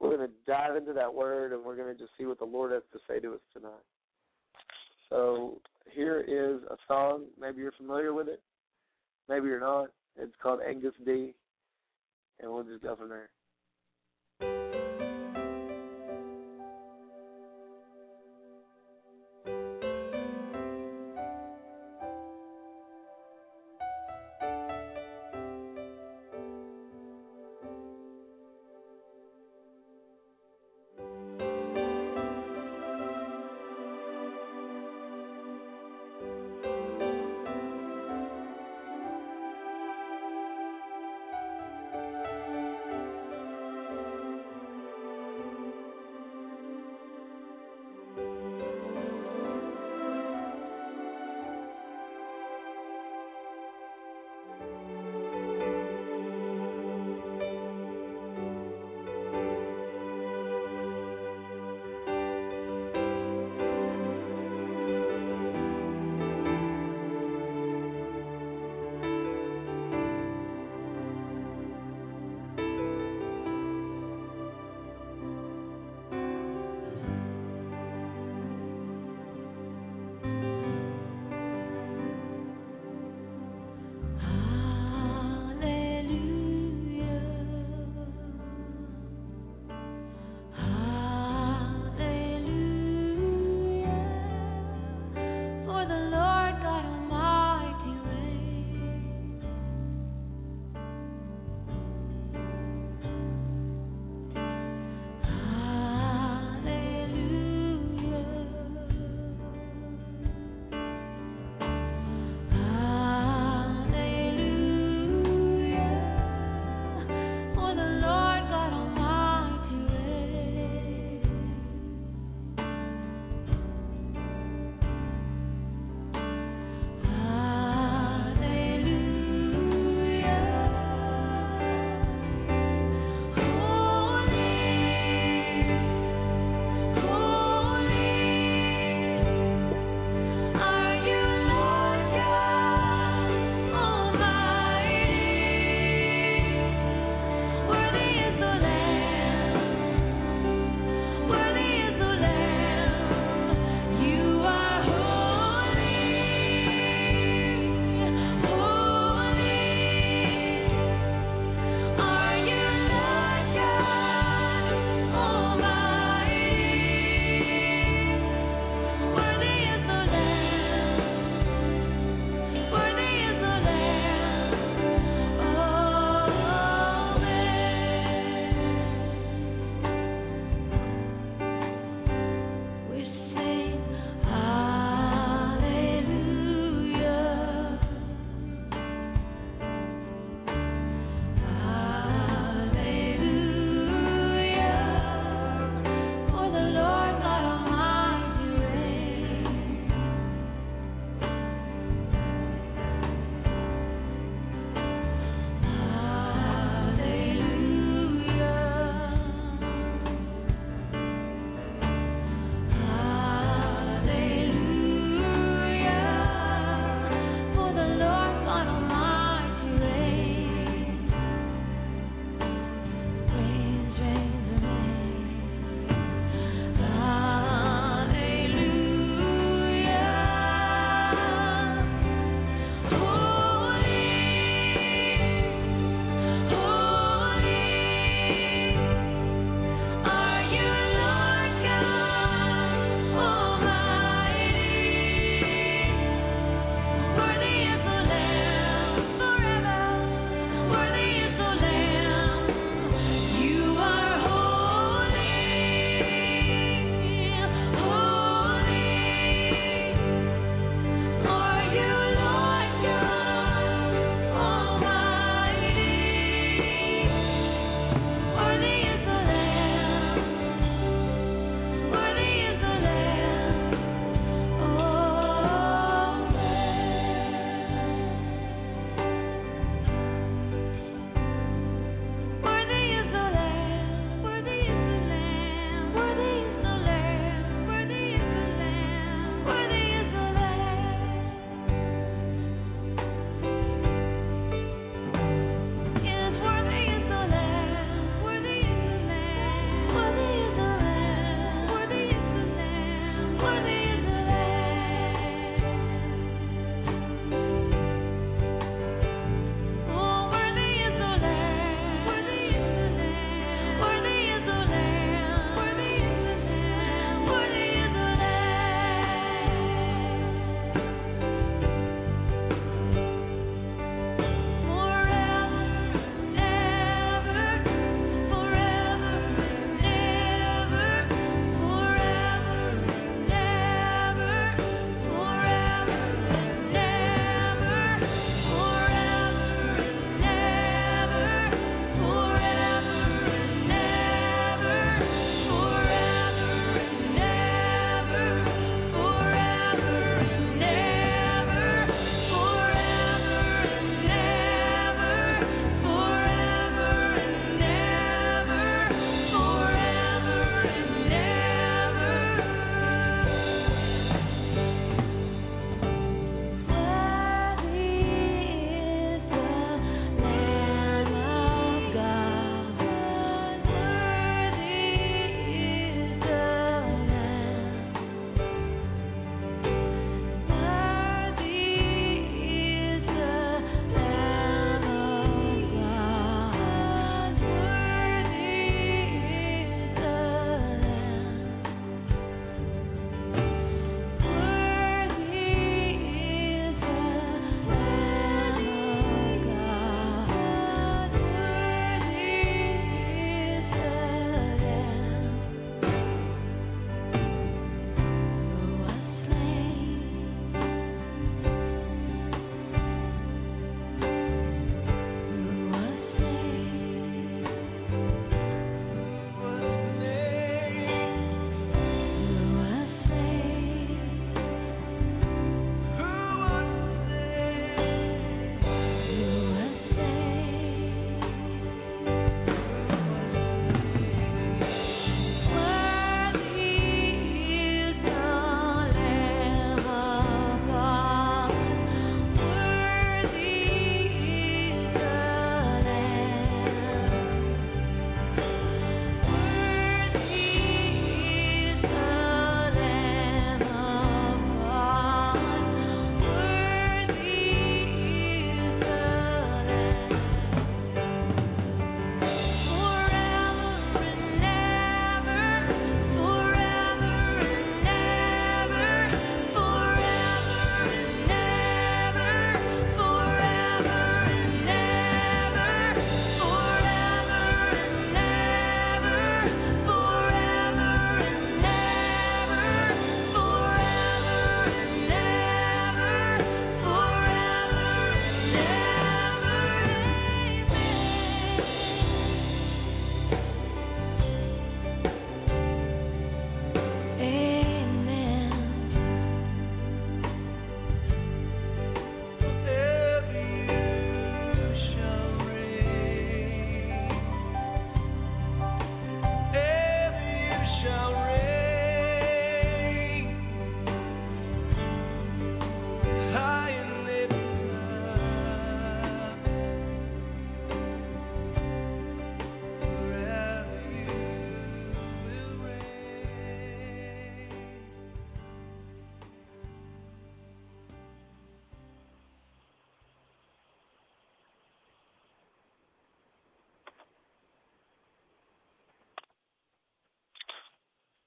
we're 0.00 0.16
going 0.16 0.28
to 0.28 0.34
dive 0.46 0.76
into 0.76 0.92
that 0.94 1.12
word 1.12 1.52
and 1.52 1.62
we're 1.64 1.76
going 1.76 1.94
to 1.94 1.98
just 1.98 2.12
see 2.18 2.26
what 2.26 2.38
the 2.38 2.44
Lord 2.44 2.72
has 2.72 2.82
to 2.92 2.98
say 3.08 3.20
to 3.20 3.34
us 3.34 3.40
tonight. 3.54 3.72
So 5.08 5.60
here 5.94 6.20
is 6.20 6.62
a 6.70 6.76
song. 6.88 7.24
Maybe 7.40 7.60
you're 7.60 7.72
familiar 7.72 8.12
with 8.12 8.28
it. 8.28 8.42
Maybe 9.28 9.48
you're 9.48 9.60
not. 9.60 9.88
It's 10.16 10.34
called 10.42 10.60
Agnus 10.68 10.94
Dei. 11.04 11.34
and 12.40 12.52
we'll 12.52 12.64
just 12.64 12.82
go 12.82 12.96
from 12.96 13.08
there. 13.08 13.28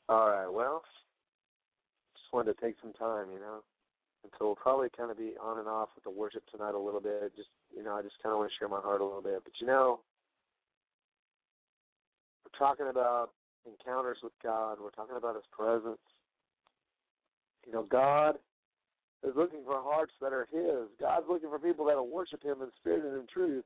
All 0.09 0.29
right. 0.29 0.47
Well, 0.47 0.83
just 2.15 2.31
wanted 2.33 2.55
to 2.55 2.61
take 2.61 2.75
some 2.81 2.93
time, 2.93 3.27
you 3.33 3.39
know, 3.39 3.59
and 4.23 4.31
so 4.37 4.45
we'll 4.45 4.55
probably 4.55 4.87
kind 4.95 5.11
of 5.11 5.17
be 5.17 5.33
on 5.41 5.59
and 5.59 5.67
off 5.67 5.89
with 5.95 6.03
the 6.03 6.09
worship 6.09 6.43
tonight 6.51 6.75
a 6.75 6.79
little 6.79 7.01
bit. 7.01 7.35
Just 7.35 7.49
you 7.75 7.83
know, 7.83 7.95
I 7.95 8.01
just 8.01 8.15
kind 8.23 8.33
of 8.33 8.39
want 8.39 8.51
to 8.51 8.57
share 8.57 8.69
my 8.69 8.79
heart 8.79 9.01
a 9.01 9.05
little 9.05 9.21
bit. 9.21 9.41
But 9.43 9.53
you 9.59 9.67
know, 9.67 9.99
we're 12.43 12.57
talking 12.57 12.87
about 12.89 13.31
encounters 13.65 14.17
with 14.23 14.33
God. 14.41 14.77
We're 14.81 14.91
talking 14.91 15.17
about 15.17 15.35
His 15.35 15.43
presence. 15.51 15.99
You 17.65 17.73
know, 17.73 17.83
God 17.83 18.35
is 19.27 19.33
looking 19.35 19.59
for 19.65 19.81
hearts 19.81 20.13
that 20.21 20.31
are 20.31 20.47
His. 20.51 20.87
God's 20.99 21.25
looking 21.29 21.49
for 21.49 21.59
people 21.59 21.85
that 21.85 21.97
will 21.97 22.09
worship 22.09 22.43
Him 22.43 22.61
in 22.61 22.69
spirit 22.79 23.03
and 23.03 23.15
in 23.15 23.27
truth. 23.27 23.65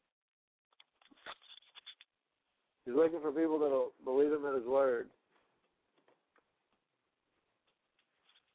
He's 2.85 2.95
looking 2.95 3.21
for 3.21 3.31
people 3.31 3.59
that 3.59 3.69
will 3.69 3.91
believe 4.03 4.31
Him 4.31 4.45
at 4.47 4.55
His 4.55 4.65
word. 4.65 5.07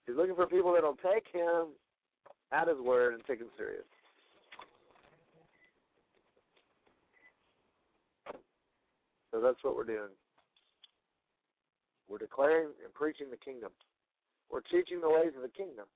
He's 0.07 0.17
looking 0.17 0.37
for 0.37 0.47
people 0.47 0.73
that 0.75 0.83
will 0.83 0.99
take 1.03 1.27
Him 1.33 1.69
at 2.53 2.69
His 2.69 2.79
word 2.79 3.15
and 3.15 3.25
take 3.27 3.41
Him 3.41 3.49
serious. 3.57 3.85
So 9.33 9.41
that's 9.41 9.63
what 9.63 9.77
we're 9.77 9.85
doing. 9.85 10.15
We're 12.09 12.19
declaring 12.19 12.69
and 12.85 12.95
preaching 12.95 13.27
the 13.31 13.37
kingdom. 13.37 13.71
We're 14.51 14.61
teaching 14.61 15.01
the 15.01 15.11
ways 15.11 15.33
of 15.37 15.43
the 15.43 15.53
kingdom. 15.53 15.87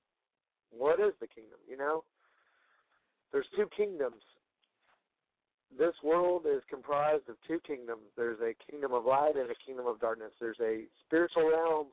What 0.71 0.99
is 0.99 1.13
the 1.19 1.27
kingdom? 1.27 1.57
You 1.67 1.77
know, 1.77 2.03
there's 3.31 3.47
two 3.55 3.67
kingdoms. 3.75 4.21
This 5.77 5.95
world 6.03 6.43
is 6.45 6.61
comprised 6.69 7.29
of 7.29 7.35
two 7.47 7.59
kingdoms. 7.65 8.03
There's 8.17 8.39
a 8.41 8.53
kingdom 8.69 8.93
of 8.93 9.05
light 9.05 9.35
and 9.37 9.49
a 9.49 9.55
kingdom 9.65 9.87
of 9.87 10.01
darkness. 10.01 10.31
There's 10.39 10.59
a 10.61 10.83
spiritual 11.05 11.49
realm. 11.49 11.87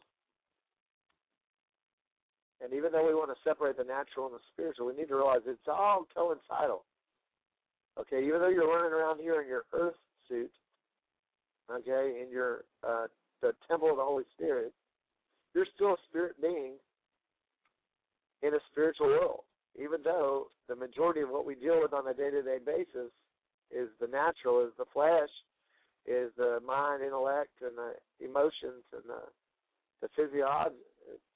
And 2.62 2.72
even 2.72 2.90
though 2.90 3.06
we 3.06 3.14
want 3.14 3.30
to 3.30 3.48
separate 3.48 3.76
the 3.76 3.84
natural 3.84 4.26
and 4.26 4.34
the 4.34 4.42
spiritual, 4.52 4.86
we 4.86 4.96
need 4.96 5.08
to 5.08 5.16
realize 5.16 5.40
it's 5.46 5.60
all 5.68 6.06
coincidental. 6.14 6.84
Okay, 7.98 8.24
even 8.24 8.40
though 8.40 8.48
you're 8.48 8.68
running 8.68 8.92
around 8.92 9.20
here 9.20 9.40
in 9.42 9.48
your 9.48 9.64
earth 9.72 9.98
suit, 10.28 10.50
okay, 11.70 12.22
in 12.22 12.30
your 12.30 12.64
uh, 12.86 13.06
the 13.42 13.52
temple 13.68 13.90
of 13.90 13.96
the 13.96 14.04
Holy 14.04 14.24
Spirit, 14.36 14.72
you're 15.54 15.66
still 15.74 15.94
a 15.94 15.96
spirit 16.08 16.40
being 16.40 16.74
in 18.42 18.54
a 18.54 18.58
spiritual 18.70 19.08
world, 19.08 19.40
even 19.80 20.00
though 20.04 20.46
the 20.68 20.76
majority 20.76 21.20
of 21.20 21.30
what 21.30 21.46
we 21.46 21.54
deal 21.54 21.80
with 21.80 21.92
on 21.92 22.06
a 22.06 22.14
day 22.14 22.30
to 22.30 22.42
day 22.42 22.58
basis 22.64 23.10
is 23.70 23.88
the 24.00 24.06
natural, 24.06 24.64
is 24.64 24.72
the 24.78 24.84
flesh, 24.92 25.30
is 26.06 26.30
the 26.36 26.58
mind, 26.66 27.02
intellect, 27.02 27.50
and 27.62 27.76
the 27.76 28.24
emotions, 28.24 28.82
and 28.92 29.02
the 29.06 29.22
the 30.00 30.08
physiology, 30.14 30.76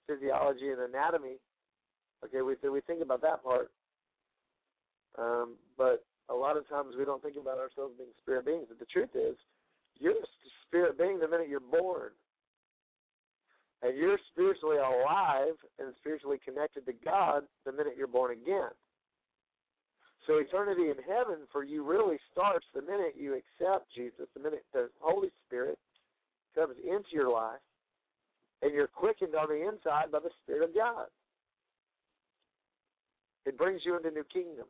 physiology 0.07 0.71
and 0.71 0.81
anatomy. 0.81 1.37
Okay, 2.25 2.43
we 2.43 2.55
we 2.69 2.81
think 2.83 3.03
about 3.03 3.23
that 3.23 3.43
part, 3.43 3.71
um, 5.19 5.57
but 5.77 6.05
a 6.31 6.35
lot 6.35 6.57
of 6.57 6.69
times 6.69 6.95
we 6.97 7.05
don't 7.05 7.23
think 7.23 7.37
about 7.37 7.59
ourselves 7.59 7.95
being 7.99 8.11
spirit 8.21 8.47
beings. 8.47 8.67
But 8.69 8.79
the 8.79 8.87
truth 8.87 9.11
is, 9.15 9.37
you're 9.99 10.13
a 10.13 10.27
spirit 10.67 10.97
being 10.97 11.19
the 11.19 11.29
minute 11.29 11.49
you're 11.49 11.61
born 11.61 12.11
and 13.83 13.97
you're 13.97 14.19
spiritually 14.31 14.79
alive 14.79 15.59
and 15.79 15.93
spiritually 15.99 16.39
connected 16.45 16.87
to 16.87 16.93
God 17.05 17.43
the 17.67 17.73
minute 17.73 17.95
you're 17.99 18.07
born 18.07 18.33
again. 18.33 18.71
So 20.27 20.39
eternity 20.39 20.83
in 20.83 21.03
heaven 21.03 21.51
for 21.51 21.65
you 21.65 21.85
really 21.85 22.19
starts 22.31 22.65
the 22.75 22.83
minute 22.83 23.15
you 23.19 23.35
accept 23.35 23.93
Jesus, 23.95 24.27
the 24.35 24.41
minute 24.41 24.65
the 24.73 24.89
Holy 25.01 25.31
Spirit 25.47 25.79
comes 26.55 26.77
into 26.85 27.11
your 27.11 27.33
life 27.33 27.59
and 28.63 28.73
you're 28.73 28.87
quickened 28.87 29.35
on 29.35 29.49
the 29.49 29.69
inside 29.69 30.11
by 30.11 30.21
the 30.21 30.31
Spirit 30.43 30.69
of 30.69 30.75
God. 30.75 31.07
It 33.45 33.59
brings 33.59 33.83
you 33.85 33.97
into 33.97 34.11
new 34.11 34.25
kingdom. 34.33 34.67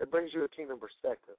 It 0.00 0.10
brings 0.10 0.30
you 0.34 0.44
a 0.44 0.48
kingdom 0.48 0.78
perspective. 0.80 1.38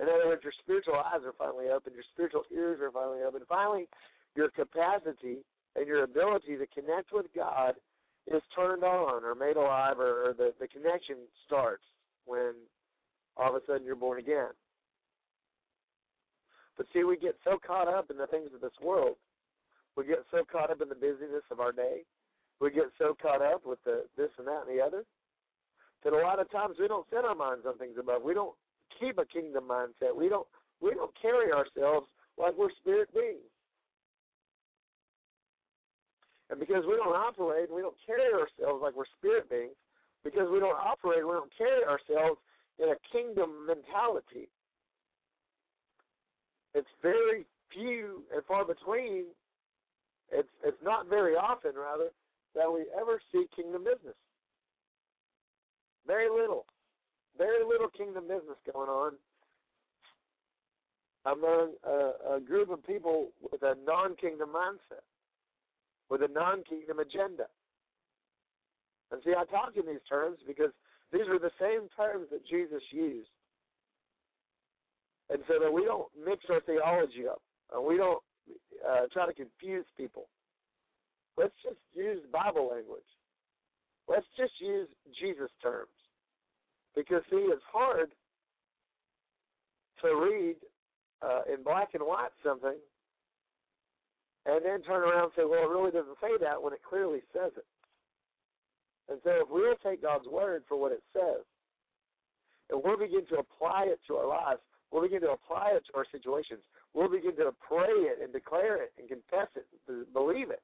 In 0.00 0.08
other 0.08 0.26
words, 0.26 0.42
your 0.42 0.54
spiritual 0.62 0.94
eyes 0.94 1.20
are 1.24 1.36
finally 1.36 1.68
open, 1.68 1.92
your 1.92 2.08
spiritual 2.12 2.44
ears 2.50 2.80
are 2.80 2.90
finally 2.90 3.22
open. 3.22 3.42
Finally, 3.46 3.88
your 4.34 4.48
capacity 4.48 5.44
and 5.76 5.86
your 5.86 6.04
ability 6.04 6.56
to 6.56 6.66
connect 6.66 7.12
with 7.12 7.26
God 7.36 7.74
is 8.26 8.42
turned 8.56 8.84
on 8.84 9.24
or 9.24 9.34
made 9.34 9.56
alive 9.56 9.98
or, 9.98 10.30
or 10.30 10.32
the, 10.32 10.54
the 10.60 10.68
connection 10.68 11.16
starts 11.44 11.84
when 12.24 12.54
all 13.36 13.54
of 13.54 13.62
a 13.62 13.66
sudden 13.66 13.84
you're 13.84 13.96
born 13.96 14.18
again. 14.18 14.50
But 16.76 16.86
see, 16.92 17.04
we 17.04 17.18
get 17.18 17.36
so 17.44 17.58
caught 17.64 17.88
up 17.88 18.10
in 18.10 18.16
the 18.16 18.26
things 18.26 18.50
of 18.54 18.60
this 18.60 18.72
world. 18.82 19.16
We 19.96 20.06
get 20.06 20.24
so 20.30 20.42
caught 20.50 20.70
up 20.70 20.80
in 20.80 20.88
the 20.88 20.94
busyness 20.94 21.44
of 21.50 21.60
our 21.60 21.72
day. 21.72 22.02
We 22.60 22.70
get 22.70 22.90
so 22.98 23.16
caught 23.20 23.42
up 23.42 23.66
with 23.66 23.78
the 23.84 24.04
this 24.16 24.30
and 24.38 24.46
that 24.46 24.64
and 24.66 24.78
the 24.78 24.82
other 24.82 25.04
that 26.04 26.12
a 26.12 26.16
lot 26.16 26.40
of 26.40 26.50
times 26.50 26.76
we 26.80 26.88
don't 26.88 27.06
set 27.10 27.24
our 27.24 27.34
minds 27.34 27.64
on 27.66 27.78
things 27.78 27.96
above. 27.98 28.22
We 28.22 28.34
don't 28.34 28.54
keep 28.98 29.18
a 29.18 29.24
kingdom 29.24 29.64
mindset. 29.70 30.16
We 30.16 30.28
don't 30.28 30.46
we 30.80 30.94
don't 30.94 31.12
carry 31.20 31.52
ourselves 31.52 32.06
like 32.38 32.56
we're 32.56 32.74
spirit 32.80 33.12
beings. 33.14 33.50
And 36.50 36.60
because 36.60 36.84
we 36.86 36.96
don't 36.96 37.16
operate, 37.16 37.72
we 37.72 37.80
don't 37.80 37.96
carry 38.04 38.32
ourselves 38.34 38.82
like 38.82 38.94
we're 38.94 39.08
spirit 39.16 39.48
beings, 39.48 39.76
because 40.22 40.48
we 40.52 40.60
don't 40.60 40.76
operate, 40.76 41.26
we 41.26 41.32
don't 41.32 41.52
carry 41.56 41.82
ourselves 41.84 42.38
in 42.78 42.90
a 42.90 42.98
kingdom 43.10 43.66
mentality. 43.66 44.48
It's 46.74 46.88
very 47.00 47.46
few 47.72 48.24
and 48.34 48.44
far 48.44 48.64
between. 48.64 49.26
It's 50.32 50.48
it's 50.64 50.82
not 50.82 51.08
very 51.08 51.34
often, 51.34 51.72
rather, 51.76 52.08
that 52.54 52.72
we 52.72 52.86
ever 52.98 53.20
see 53.30 53.46
kingdom 53.54 53.84
business. 53.84 54.16
Very 56.06 56.28
little, 56.28 56.64
very 57.38 57.64
little 57.64 57.88
kingdom 57.88 58.24
business 58.24 58.56
going 58.72 58.88
on 58.88 59.12
among 61.24 61.74
a, 61.84 62.36
a 62.36 62.40
group 62.40 62.70
of 62.70 62.84
people 62.84 63.28
with 63.52 63.62
a 63.62 63.76
non-kingdom 63.86 64.48
mindset 64.48 65.06
with 66.12 66.20
a 66.20 66.28
non 66.28 66.62
kingdom 66.68 66.98
agenda. 66.98 67.48
And 69.10 69.22
see, 69.24 69.32
I 69.32 69.44
talk 69.46 69.72
in 69.76 69.86
these 69.86 70.04
terms 70.06 70.38
because 70.46 70.70
these 71.10 71.26
are 71.28 71.38
the 71.38 71.50
same 71.58 71.88
terms 71.96 72.28
that 72.30 72.46
Jesus 72.46 72.82
used. 72.90 73.32
And 75.30 75.40
so 75.48 75.54
that 75.58 75.72
we 75.72 75.84
don't 75.84 76.08
mix 76.22 76.44
our 76.50 76.60
theology 76.60 77.26
up, 77.26 77.40
and 77.72 77.86
we 77.86 77.96
don't 77.96 78.22
uh, 78.88 79.06
try 79.12 79.26
to 79.26 79.32
confuse 79.32 79.86
people. 79.96 80.28
Let's 81.36 81.54
just 81.62 81.78
use 81.94 82.20
Bible 82.32 82.70
language. 82.72 83.08
Let's 84.08 84.26
just 84.36 84.52
use 84.58 84.88
Jesus 85.18 85.50
terms. 85.62 85.88
Because, 86.94 87.22
see, 87.30 87.36
it's 87.48 87.62
hard 87.72 88.10
to 90.02 90.08
read 90.08 90.56
uh, 91.22 91.42
in 91.52 91.62
black 91.62 91.90
and 91.94 92.02
white 92.02 92.34
something 92.44 92.76
and 94.44 94.64
then 94.64 94.82
turn 94.82 95.02
around 95.02 95.24
and 95.24 95.32
say, 95.36 95.44
well, 95.44 95.62
it 95.62 95.70
really 95.70 95.92
doesn't 95.92 96.18
say 96.20 96.36
that 96.40 96.60
when 96.60 96.72
it 96.72 96.80
clearly 96.82 97.20
says 97.32 97.52
it. 97.56 97.66
And 99.08 99.20
so 99.24 99.30
if 99.42 99.48
we'll 99.48 99.76
take 99.82 100.02
God's 100.02 100.26
word 100.26 100.64
for 100.68 100.78
what 100.78 100.92
it 100.92 101.02
says, 101.12 101.46
and 102.70 102.80
we'll 102.82 102.98
begin 102.98 103.26
to 103.26 103.38
apply 103.38 103.86
it 103.86 104.00
to 104.08 104.16
our 104.16 104.26
lives, 104.26 104.60
we'll 104.90 105.02
begin 105.02 105.20
to 105.22 105.30
apply 105.30 105.72
it 105.74 105.84
to 105.86 105.98
our 105.98 106.06
situations, 106.10 106.60
we'll 106.94 107.10
begin 107.10 107.36
to 107.36 107.52
pray 107.66 107.92
it 108.08 108.18
and 108.22 108.32
declare 108.32 108.82
it 108.82 108.92
and 108.98 109.08
confess 109.08 109.48
it, 109.56 109.66
believe 110.12 110.50
it, 110.50 110.62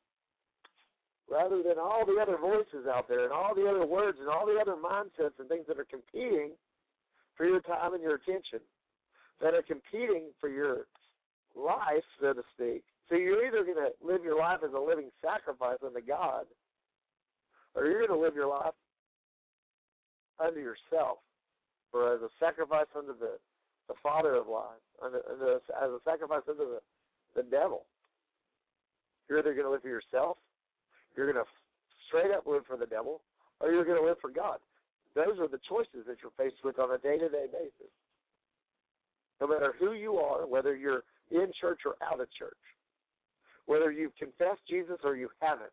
rather 1.30 1.62
than 1.62 1.78
all 1.78 2.04
the 2.06 2.20
other 2.20 2.36
voices 2.38 2.86
out 2.88 3.08
there 3.08 3.24
and 3.24 3.32
all 3.32 3.54
the 3.54 3.68
other 3.68 3.86
words 3.86 4.18
and 4.20 4.28
all 4.28 4.46
the 4.46 4.58
other 4.60 4.76
mindsets 4.76 5.38
and 5.38 5.48
things 5.48 5.64
that 5.68 5.78
are 5.78 5.88
competing 5.88 6.52
for 7.36 7.46
your 7.46 7.60
time 7.60 7.94
and 7.94 8.02
your 8.02 8.16
attention, 8.16 8.60
that 9.40 9.54
are 9.54 9.62
competing 9.62 10.24
for 10.40 10.48
your 10.48 10.86
life, 11.54 12.04
so 12.20 12.32
to 12.32 12.42
speak, 12.54 12.82
so 13.08 13.14
you're 13.16 13.46
either 13.46 13.64
going 13.64 13.76
to 13.76 13.90
live 14.04 14.22
your 14.22 14.38
life 14.38 14.60
as 14.64 14.72
a 14.74 14.78
living 14.78 15.10
sacrifice 15.22 15.78
unto 15.84 16.00
God, 16.00 16.44
or 17.74 17.86
you're 17.86 18.06
going 18.06 18.18
to 18.18 18.24
live 18.24 18.34
your 18.34 18.48
life 18.48 18.74
unto 20.40 20.60
yourself, 20.60 21.18
or 21.92 22.14
as 22.14 22.20
a 22.22 22.28
sacrifice 22.38 22.86
unto 22.96 23.16
the, 23.18 23.38
the 23.88 23.94
father 24.02 24.34
of 24.34 24.48
unto, 24.48 24.82
as 25.04 25.90
a 25.90 25.98
sacrifice 26.04 26.42
unto 26.48 26.64
the, 26.64 26.80
the 27.36 27.42
devil. 27.42 27.84
You're 29.28 29.40
either 29.40 29.52
going 29.52 29.66
to 29.66 29.70
live 29.70 29.82
for 29.82 29.88
yourself, 29.88 30.38
you're 31.16 31.30
going 31.30 31.44
to 31.44 31.50
straight 32.08 32.30
up 32.30 32.46
live 32.46 32.62
for 32.66 32.76
the 32.76 32.86
devil, 32.86 33.20
or 33.60 33.72
you're 33.72 33.84
going 33.84 34.00
to 34.00 34.06
live 34.06 34.16
for 34.20 34.30
God. 34.30 34.58
Those 35.14 35.38
are 35.38 35.48
the 35.48 35.60
choices 35.68 36.06
that 36.06 36.18
you're 36.22 36.36
faced 36.38 36.62
with 36.64 36.78
on 36.78 36.94
a 36.94 36.98
day 36.98 37.18
to 37.18 37.28
day 37.28 37.46
basis. 37.50 37.92
No 39.40 39.46
matter 39.46 39.74
who 39.78 39.92
you 39.92 40.16
are, 40.16 40.46
whether 40.46 40.76
you're 40.76 41.02
in 41.30 41.52
church 41.60 41.80
or 41.84 41.94
out 42.02 42.20
of 42.20 42.28
church 42.32 42.56
whether 43.68 43.92
you've 43.92 44.16
confessed 44.16 44.64
Jesus 44.68 44.96
or 45.04 45.14
you 45.14 45.28
haven't. 45.40 45.70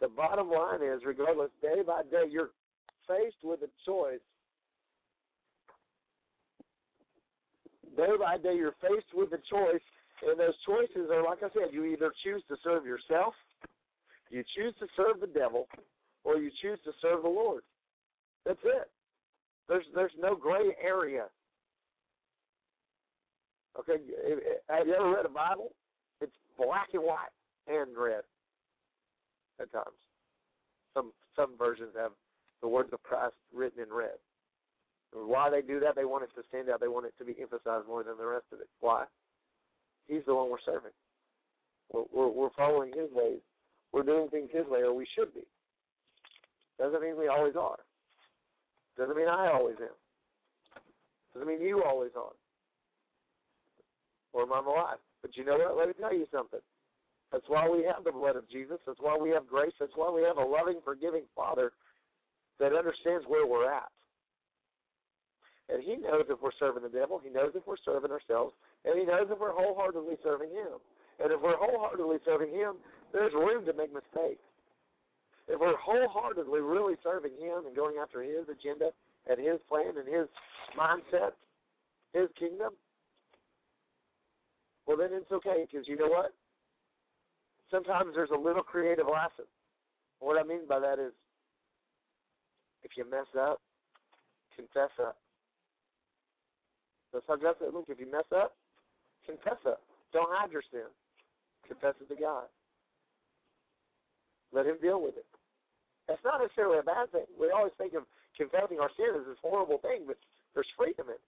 The 0.00 0.08
bottom 0.08 0.50
line 0.50 0.80
is, 0.82 1.02
regardless, 1.04 1.50
day 1.60 1.82
by 1.86 2.00
day, 2.10 2.24
you're 2.30 2.50
faced 3.06 3.44
with 3.44 3.60
a 3.60 3.68
choice. 3.84 4.24
Day 7.98 8.14
by 8.16 8.38
day, 8.38 8.54
you're 8.54 8.78
faced 8.80 9.10
with 9.12 9.32
a 9.32 9.42
choice 9.50 9.82
And 10.22 10.38
those 10.38 10.54
choices 10.64 11.10
are, 11.10 11.24
like 11.24 11.42
I 11.42 11.48
said, 11.52 11.72
you 11.72 11.84
either 11.84 12.12
choose 12.22 12.42
to 12.48 12.56
serve 12.62 12.86
yourself, 12.86 13.34
you 14.30 14.44
choose 14.56 14.74
to 14.78 14.86
serve 14.96 15.20
the 15.20 15.26
devil, 15.26 15.66
or 16.22 16.36
you 16.36 16.50
choose 16.62 16.78
to 16.84 16.92
serve 17.02 17.22
the 17.22 17.28
Lord. 17.28 17.62
That's 18.46 18.58
it. 18.64 18.88
There's 19.68 19.84
there's 19.94 20.12
no 20.20 20.36
gray 20.36 20.76
area. 20.82 21.26
Okay, 23.78 24.02
have 24.68 24.86
you 24.86 24.94
ever 24.94 25.10
read 25.14 25.26
a 25.26 25.28
Bible? 25.28 25.72
It's 26.20 26.32
black 26.56 26.88
and 26.94 27.02
white 27.02 27.34
and 27.68 27.96
red 27.96 28.22
at 29.60 29.72
times. 29.72 29.98
Some 30.94 31.12
some 31.36 31.56
versions 31.58 31.90
have 31.96 32.12
the 32.62 32.68
words 32.68 32.92
of 32.92 33.02
Christ 33.02 33.34
written 33.54 33.82
in 33.82 33.92
red. 33.92 34.18
Why 35.12 35.50
they 35.50 35.62
do 35.62 35.80
that? 35.80 35.96
They 35.96 36.04
want 36.04 36.24
it 36.24 36.30
to 36.36 36.46
stand 36.48 36.68
out. 36.68 36.80
They 36.80 36.88
want 36.88 37.06
it 37.06 37.14
to 37.18 37.24
be 37.24 37.34
emphasized 37.40 37.88
more 37.88 38.02
than 38.02 38.18
the 38.18 38.26
rest 38.26 38.46
of 38.52 38.60
it. 38.60 38.68
Why? 38.80 39.04
He's 40.06 40.22
the 40.26 40.34
one 40.34 40.50
we're 40.50 40.64
serving. 40.64 40.92
We're, 41.92 42.04
we're, 42.12 42.28
we're 42.28 42.56
following 42.56 42.92
His 42.92 43.10
ways. 43.12 43.40
We're 43.92 44.02
doing 44.02 44.28
things 44.28 44.50
His 44.52 44.66
way, 44.66 44.80
or 44.80 44.92
we 44.92 45.06
should 45.16 45.32
be. 45.34 45.46
Doesn't 46.78 47.02
mean 47.02 47.18
we 47.18 47.28
always 47.28 47.56
are. 47.56 47.78
Doesn't 48.96 49.16
mean 49.16 49.28
I 49.28 49.50
always 49.52 49.76
am. 49.80 49.96
Doesn't 51.32 51.48
mean 51.48 51.62
you 51.62 51.82
always 51.82 52.10
are. 52.16 52.36
Or 54.32 54.46
my 54.46 54.60
life. 54.60 54.98
But 55.22 55.36
you 55.36 55.44
know 55.44 55.58
what? 55.58 55.76
Let 55.76 55.88
me 55.88 55.94
tell 55.98 56.14
you 56.14 56.26
something. 56.32 56.60
That's 57.32 57.44
why 57.48 57.68
we 57.68 57.84
have 57.84 58.04
the 58.04 58.12
blood 58.12 58.36
of 58.36 58.48
Jesus. 58.50 58.78
That's 58.86 59.00
why 59.00 59.16
we 59.20 59.30
have 59.30 59.46
grace. 59.46 59.72
That's 59.78 59.92
why 59.94 60.10
we 60.10 60.22
have 60.22 60.36
a 60.36 60.44
loving, 60.44 60.80
forgiving 60.84 61.24
Father 61.34 61.72
that 62.58 62.72
understands 62.72 63.24
where 63.28 63.46
we're 63.46 63.70
at. 63.70 63.90
And 65.68 65.82
He 65.82 65.96
knows 65.96 66.24
if 66.28 66.40
we're 66.40 66.56
serving 66.58 66.82
the 66.82 66.88
devil. 66.88 67.20
He 67.22 67.30
knows 67.30 67.52
if 67.54 67.66
we're 67.66 67.80
serving 67.84 68.10
ourselves. 68.10 68.54
And 68.84 68.98
He 68.98 69.04
knows 69.04 69.28
if 69.30 69.38
we're 69.38 69.52
wholeheartedly 69.52 70.16
serving 70.22 70.50
Him. 70.50 70.80
And 71.20 71.32
if 71.32 71.40
we're 71.40 71.56
wholeheartedly 71.56 72.18
serving 72.24 72.50
Him, 72.50 72.76
there's 73.12 73.32
room 73.32 73.64
to 73.66 73.72
make 73.72 73.92
mistakes. 73.92 74.42
If 75.48 75.60
we're 75.60 75.76
wholeheartedly 75.76 76.60
really 76.60 76.94
serving 77.02 77.32
Him 77.40 77.66
and 77.66 77.76
going 77.76 77.96
after 78.00 78.22
His 78.22 78.48
agenda 78.48 78.90
and 79.28 79.38
His 79.38 79.60
plan 79.68 79.96
and 79.98 80.08
His 80.08 80.28
mindset, 80.78 81.36
His 82.12 82.28
kingdom, 82.38 82.72
well, 84.86 84.96
then 84.96 85.10
it's 85.12 85.30
okay 85.30 85.66
because 85.70 85.86
you 85.86 85.96
know 85.96 86.08
what? 86.08 86.32
sometimes 87.70 88.12
there's 88.14 88.30
a 88.34 88.38
little 88.38 88.62
creative 88.62 89.06
license. 89.06 89.48
What 90.20 90.38
I 90.38 90.46
mean 90.46 90.66
by 90.68 90.80
that 90.80 90.98
is 90.98 91.12
if 92.82 92.92
you 92.96 93.08
mess 93.08 93.26
up, 93.38 93.60
confess 94.56 94.90
up. 95.00 95.16
That's 97.12 97.24
how 97.26 97.36
God 97.36 97.56
said, 97.58 97.72
look, 97.72 97.86
if 97.88 97.98
you 98.00 98.10
mess 98.10 98.28
up, 98.34 98.54
confess 99.24 99.60
up. 99.66 99.80
Don't 100.12 100.28
hide 100.28 100.52
your 100.52 100.64
sin. 100.70 100.88
Confess 101.66 101.94
it 102.00 102.08
to 102.12 102.18
God. 102.20 102.48
Let 104.52 104.66
him 104.66 104.76
deal 104.80 105.00
with 105.00 105.16
it. 105.16 105.26
That's 106.06 106.24
not 106.24 106.40
necessarily 106.40 106.78
a 106.78 106.86
bad 106.86 107.12
thing. 107.12 107.28
We 107.36 107.50
always 107.52 107.76
think 107.76 107.92
of 107.92 108.04
confessing 108.36 108.80
our 108.80 108.90
sin 108.96 109.12
as 109.12 109.26
this 109.28 109.40
horrible 109.44 109.78
thing, 109.78 110.04
but 110.06 110.16
there's 110.54 110.68
freedom 110.76 111.08
in 111.08 111.20
it. 111.20 111.26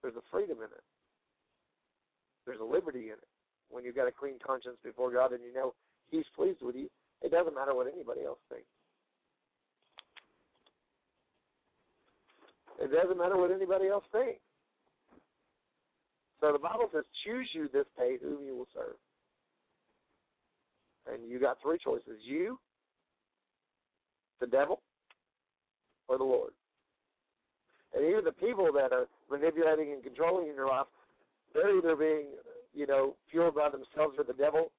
There's 0.00 0.16
a 0.16 0.24
freedom 0.32 0.58
in 0.64 0.72
it 0.72 0.84
there's 2.48 2.64
a 2.64 2.64
liberty 2.64 3.12
in 3.12 3.20
it. 3.20 3.28
When 3.68 3.84
you've 3.84 3.94
got 3.94 4.08
a 4.08 4.12
clean 4.12 4.40
conscience 4.40 4.80
before 4.82 5.12
God 5.12 5.32
and 5.32 5.44
you 5.44 5.52
know 5.52 5.74
He's 6.10 6.24
pleased 6.34 6.64
with 6.64 6.74
you, 6.74 6.88
it 7.20 7.30
doesn't 7.30 7.54
matter 7.54 7.76
what 7.76 7.92
anybody 7.92 8.24
else 8.24 8.40
thinks. 8.48 8.72
It 12.80 12.92
doesn't 12.92 13.18
matter 13.18 13.36
what 13.36 13.50
anybody 13.50 13.88
else 13.88 14.04
thinks. 14.12 14.40
So 16.40 16.52
the 16.52 16.58
Bible 16.58 16.88
says, 16.92 17.04
choose 17.24 17.48
you 17.52 17.68
this 17.72 17.86
day 17.98 18.16
whom 18.22 18.44
you 18.44 18.56
will 18.56 18.68
serve. 18.72 18.94
And 21.12 21.28
you 21.28 21.40
got 21.40 21.58
three 21.62 21.78
choices 21.82 22.20
you, 22.22 22.58
the 24.40 24.46
devil, 24.46 24.80
or 26.06 26.18
the 26.18 26.24
Lord. 26.24 26.52
And 27.94 28.04
even 28.04 28.24
the 28.24 28.32
people 28.32 28.70
that 28.74 28.92
are 28.92 29.08
manipulating 29.30 29.92
and 29.92 30.02
controlling 30.02 30.48
in 30.48 30.54
your 30.54 30.68
life 30.68 30.86
they're 31.54 31.76
either 31.76 31.96
being, 31.96 32.26
you 32.74 32.86
know, 32.86 33.16
fueled 33.30 33.54
by 33.54 33.70
themselves 33.70 34.16
or 34.18 34.24
the 34.24 34.34
devil 34.34 34.70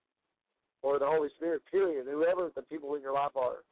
or 0.82 1.00
the 1.00 1.06
Holy 1.06 1.30
Spirit, 1.36 1.62
period, 1.70 2.06
whoever 2.10 2.52
the 2.56 2.62
people 2.62 2.95
in 2.95 3.02
your 3.02 3.14
life 3.14 3.36
are. 3.36 3.64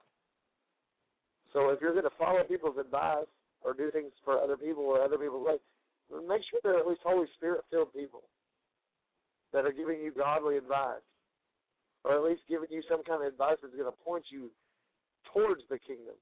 So 1.54 1.70
if 1.70 1.80
you're 1.80 1.94
going 1.94 2.04
to 2.04 2.18
follow 2.18 2.44
people's 2.44 2.78
advice 2.78 3.28
or 3.68 3.74
do 3.74 3.92
things 3.92 4.16
for 4.24 4.40
other 4.40 4.56
people 4.56 4.84
or 4.84 5.04
other 5.04 5.18
people's 5.18 5.46
way, 5.46 5.60
make 6.26 6.42
sure 6.48 6.64
they're 6.64 6.80
at 6.80 6.88
least 6.88 7.02
Holy 7.04 7.28
Spirit 7.36 7.68
filled 7.70 7.92
people 7.92 8.24
that 9.52 9.66
are 9.66 9.74
giving 9.74 10.00
you 10.00 10.14
godly 10.16 10.56
advice 10.56 11.04
or 12.06 12.16
at 12.16 12.24
least 12.24 12.48
giving 12.48 12.72
you 12.72 12.82
some 12.90 13.04
kind 13.04 13.22
of 13.22 13.28
advice 13.28 13.58
that's 13.62 13.76
going 13.76 13.92
to 13.92 14.04
point 14.06 14.24
you 14.32 14.50
towards 15.34 15.62
the 15.70 15.78
kingdom. 15.80 16.16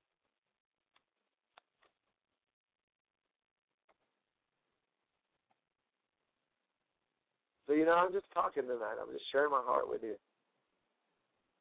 So, 7.68 7.74
you 7.74 7.86
know, 7.86 7.94
I'm 7.94 8.12
just 8.12 8.26
talking 8.34 8.64
tonight. 8.64 8.98
I'm 8.98 9.14
just 9.14 9.26
sharing 9.32 9.52
my 9.52 9.62
heart 9.62 9.90
with 9.90 10.02
you. 10.02 10.16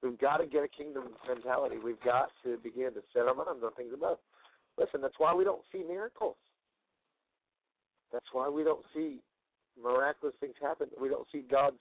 We've 0.02 0.18
got 0.18 0.38
to 0.38 0.46
get 0.46 0.64
a 0.64 0.68
kingdom 0.68 1.04
mentality. 1.28 1.76
We've 1.82 2.00
got 2.00 2.28
to 2.44 2.58
begin 2.62 2.92
to 2.92 3.00
set 3.12 3.28
our 3.28 3.34
minds 3.34 3.64
on 3.64 3.72
things 3.72 3.92
above. 3.92 4.18
Listen, 4.78 5.00
that's 5.00 5.18
why 5.18 5.34
we 5.34 5.44
don't 5.44 5.62
see 5.72 5.82
miracles. 5.86 6.36
That's 8.12 8.26
why 8.32 8.48
we 8.48 8.64
don't 8.64 8.84
see 8.94 9.20
miraculous 9.80 10.34
things 10.40 10.54
happen. 10.60 10.88
We 11.00 11.08
don't 11.08 11.26
see 11.32 11.42
God's 11.50 11.76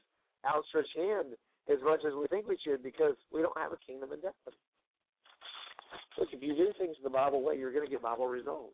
outstretched 0.46 0.96
hand 0.98 1.34
as 1.72 1.78
much 1.84 2.02
as 2.06 2.14
we 2.14 2.28
think 2.28 2.48
we 2.48 2.58
should 2.64 2.84
because 2.84 3.16
we 3.32 3.42
don't 3.42 3.58
have 3.58 3.72
a 3.72 3.78
kingdom 3.86 4.10
mentality. 4.10 4.58
Look, 6.18 6.30
if 6.32 6.42
you 6.42 6.56
do 6.56 6.72
things 6.78 6.96
the 7.04 7.10
Bible 7.10 7.42
way, 7.42 7.58
you're 7.58 7.72
going 7.74 7.86
to 7.86 7.92
get 7.92 8.02
Bible 8.02 8.28
results. 8.28 8.74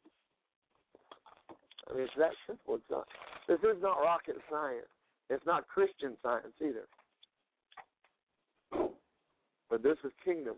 I 1.90 1.94
mean, 1.94 2.04
it's 2.04 2.14
that 2.18 2.32
simple. 2.48 2.76
It's 2.76 2.84
not. 2.90 3.08
This 3.48 3.60
is 3.60 3.82
not 3.82 4.02
rocket 4.02 4.36
science. 4.50 4.88
It's 5.30 5.46
not 5.46 5.68
Christian 5.68 6.16
science 6.22 6.54
either. 6.62 6.86
But 9.70 9.84
this 9.84 9.98
is 10.04 10.12
kingdom. 10.24 10.56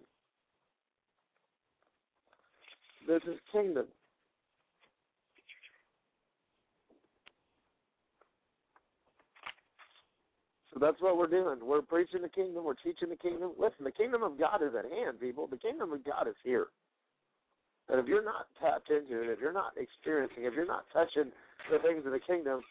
This 3.07 3.21
is 3.27 3.39
kingdom. 3.51 3.85
So 10.73 10.79
that's 10.79 11.01
what 11.01 11.17
we're 11.17 11.27
doing. 11.27 11.59
We're 11.61 11.81
preaching 11.81 12.21
the 12.21 12.29
kingdom. 12.29 12.63
We're 12.63 12.75
teaching 12.75 13.09
the 13.09 13.17
kingdom. 13.17 13.51
Listen, 13.59 13.83
the 13.83 13.91
kingdom 13.91 14.23
of 14.23 14.39
God 14.39 14.61
is 14.63 14.71
at 14.77 14.85
hand, 14.85 15.19
people. 15.19 15.47
The 15.47 15.57
kingdom 15.57 15.91
of 15.91 16.05
God 16.05 16.27
is 16.27 16.35
here. 16.43 16.67
And 17.89 17.99
if 17.99 18.07
you're 18.07 18.23
not 18.23 18.47
tapped 18.61 18.89
into 18.89 19.21
it, 19.21 19.29
if 19.29 19.39
you're 19.41 19.51
not 19.51 19.73
experiencing, 19.75 20.45
if 20.45 20.53
you're 20.53 20.65
not 20.65 20.85
touching 20.93 21.31
the 21.69 21.79
things 21.79 22.05
of 22.05 22.13
the 22.13 22.19
kingdom, 22.19 22.61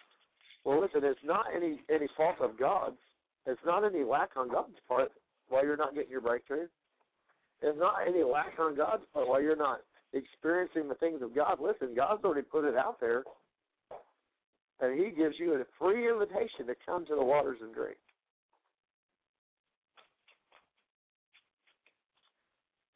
well, 0.64 0.80
listen, 0.80 1.02
it's 1.04 1.20
not 1.24 1.46
any 1.54 1.80
any 1.90 2.08
fault 2.16 2.36
of 2.40 2.58
God's. 2.58 2.96
It's 3.46 3.60
not 3.64 3.84
any 3.84 4.02
lack 4.04 4.30
on 4.36 4.48
God's 4.48 4.76
part 4.88 5.10
why 5.48 5.62
you're 5.62 5.76
not 5.76 5.94
getting 5.94 6.10
your 6.10 6.20
breakthrough. 6.20 6.68
It's 7.62 7.78
not 7.78 8.06
any 8.06 8.22
lack 8.22 8.58
on 8.58 8.76
God's 8.76 9.02
part 9.12 9.28
why 9.28 9.40
you're 9.40 9.56
not 9.56 9.80
experiencing 10.12 10.88
the 10.88 10.94
things 10.94 11.22
of 11.22 11.34
God. 11.34 11.58
Listen, 11.60 11.94
God's 11.94 12.24
already 12.24 12.42
put 12.42 12.64
it 12.64 12.76
out 12.76 13.00
there, 13.00 13.24
and 14.80 14.98
He 14.98 15.10
gives 15.10 15.36
you 15.38 15.54
a 15.54 15.64
free 15.78 16.10
invitation 16.10 16.66
to 16.66 16.74
come 16.84 17.06
to 17.06 17.14
the 17.14 17.24
waters 17.24 17.58
and 17.62 17.74
drink. 17.74 17.96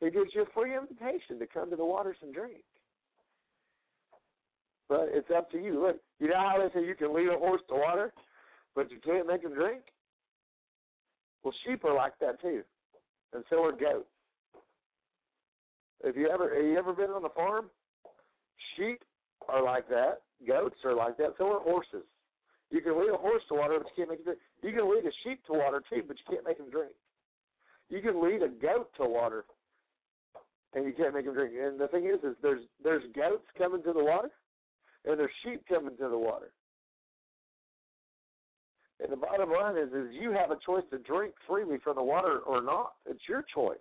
He 0.01 0.11
gives 0.11 0.31
you 0.35 0.43
a 0.43 0.47
free 0.55 0.77
invitation 0.77 1.39
to 1.39 1.47
come 1.47 1.71
to 1.71 1.77
the 1.77 1.85
waters 1.85 2.17
and 2.23 2.35
drink. 2.35 2.63
But 4.89 5.09
it's 5.13 5.31
up 5.35 5.51
to 5.53 5.59
you. 5.59 5.81
Look, 5.81 5.97
you 6.21 6.29
know 6.29 6.37
how 6.37 6.59
they 6.59 6.79
say 6.79 6.87
you 6.87 6.95
can 6.95 7.15
lead 7.15 7.29
a 7.29 7.39
horse 7.39 7.63
to 7.69 7.75
water, 7.75 8.13
but 8.75 8.91
you 8.91 8.99
can't 9.03 9.27
make 9.27 9.43
him 9.43 9.55
drink? 9.55 9.81
Well, 11.43 11.55
sheep 11.65 11.85
are 11.85 11.95
like 11.95 12.19
that 12.21 12.41
too, 12.43 12.63
and 13.33 13.45
so 13.49 13.65
are 13.65 13.73
goats. 13.73 14.09
If 16.05 16.17
you 16.17 16.29
ever 16.29 16.55
have 16.55 16.65
you 16.65 16.77
ever 16.77 16.93
been 16.93 17.11
on 17.11 17.25
a 17.25 17.31
farm, 17.31 17.71
sheep 18.77 19.03
are 19.49 19.65
like 19.65 19.89
that, 19.89 20.21
goats 20.47 20.77
are 20.85 20.95
like 20.95 21.17
that, 21.17 21.35
so 21.39 21.51
are 21.51 21.61
horses. 21.61 22.05
You 22.71 22.83
can 22.83 22.99
lead 23.01 23.11
a 23.11 23.17
horse 23.17 23.43
to 23.49 23.55
water, 23.55 23.79
but 23.79 23.89
you 23.89 24.05
can't 24.05 24.11
make 24.11 24.19
him 24.19 24.25
drink. 24.25 24.41
You 24.63 24.73
can 24.73 24.91
lead 24.91 25.05
a 25.07 25.15
sheep 25.25 25.41
to 25.47 25.53
water 25.53 25.83
too, 25.89 26.03
but 26.07 26.17
you 26.19 26.25
can't 26.29 26.47
make 26.47 26.59
him 26.59 26.71
drink. 26.71 26.93
You 27.89 28.01
can 28.01 28.23
lead 28.23 28.43
a 28.43 28.49
goat 28.49 28.91
to 28.99 29.07
water, 29.07 29.45
and 30.75 30.85
you 30.85 30.93
can't 30.93 31.15
make 31.15 31.25
him 31.25 31.35
drink. 31.35 31.55
And 31.59 31.81
the 31.81 31.89
thing 31.89 32.05
is, 32.05 32.23
is 32.23 32.37
there's 32.43 32.63
there's 32.83 33.05
goats 33.15 33.47
coming 33.57 33.83
to 33.85 33.93
the 33.93 34.05
water, 34.05 34.31
and 35.07 35.19
there's 35.19 35.33
sheep 35.43 35.63
coming 35.69 35.97
to 35.97 36.09
the 36.09 36.19
water. 36.19 36.53
And 39.01 39.11
the 39.11 39.17
bottom 39.17 39.51
line 39.51 39.77
is, 39.77 39.89
is 39.93 40.13
you 40.13 40.33
have 40.33 40.51
a 40.51 40.59
choice 40.65 40.85
to 40.91 40.99
drink 40.99 41.35
freely 41.49 41.79
from 41.83 41.97
the 41.97 42.03
water 42.03 42.41
or 42.41 42.63
not. 42.63 42.93
It's 43.07 43.27
your 43.29 43.45
choice. 43.55 43.79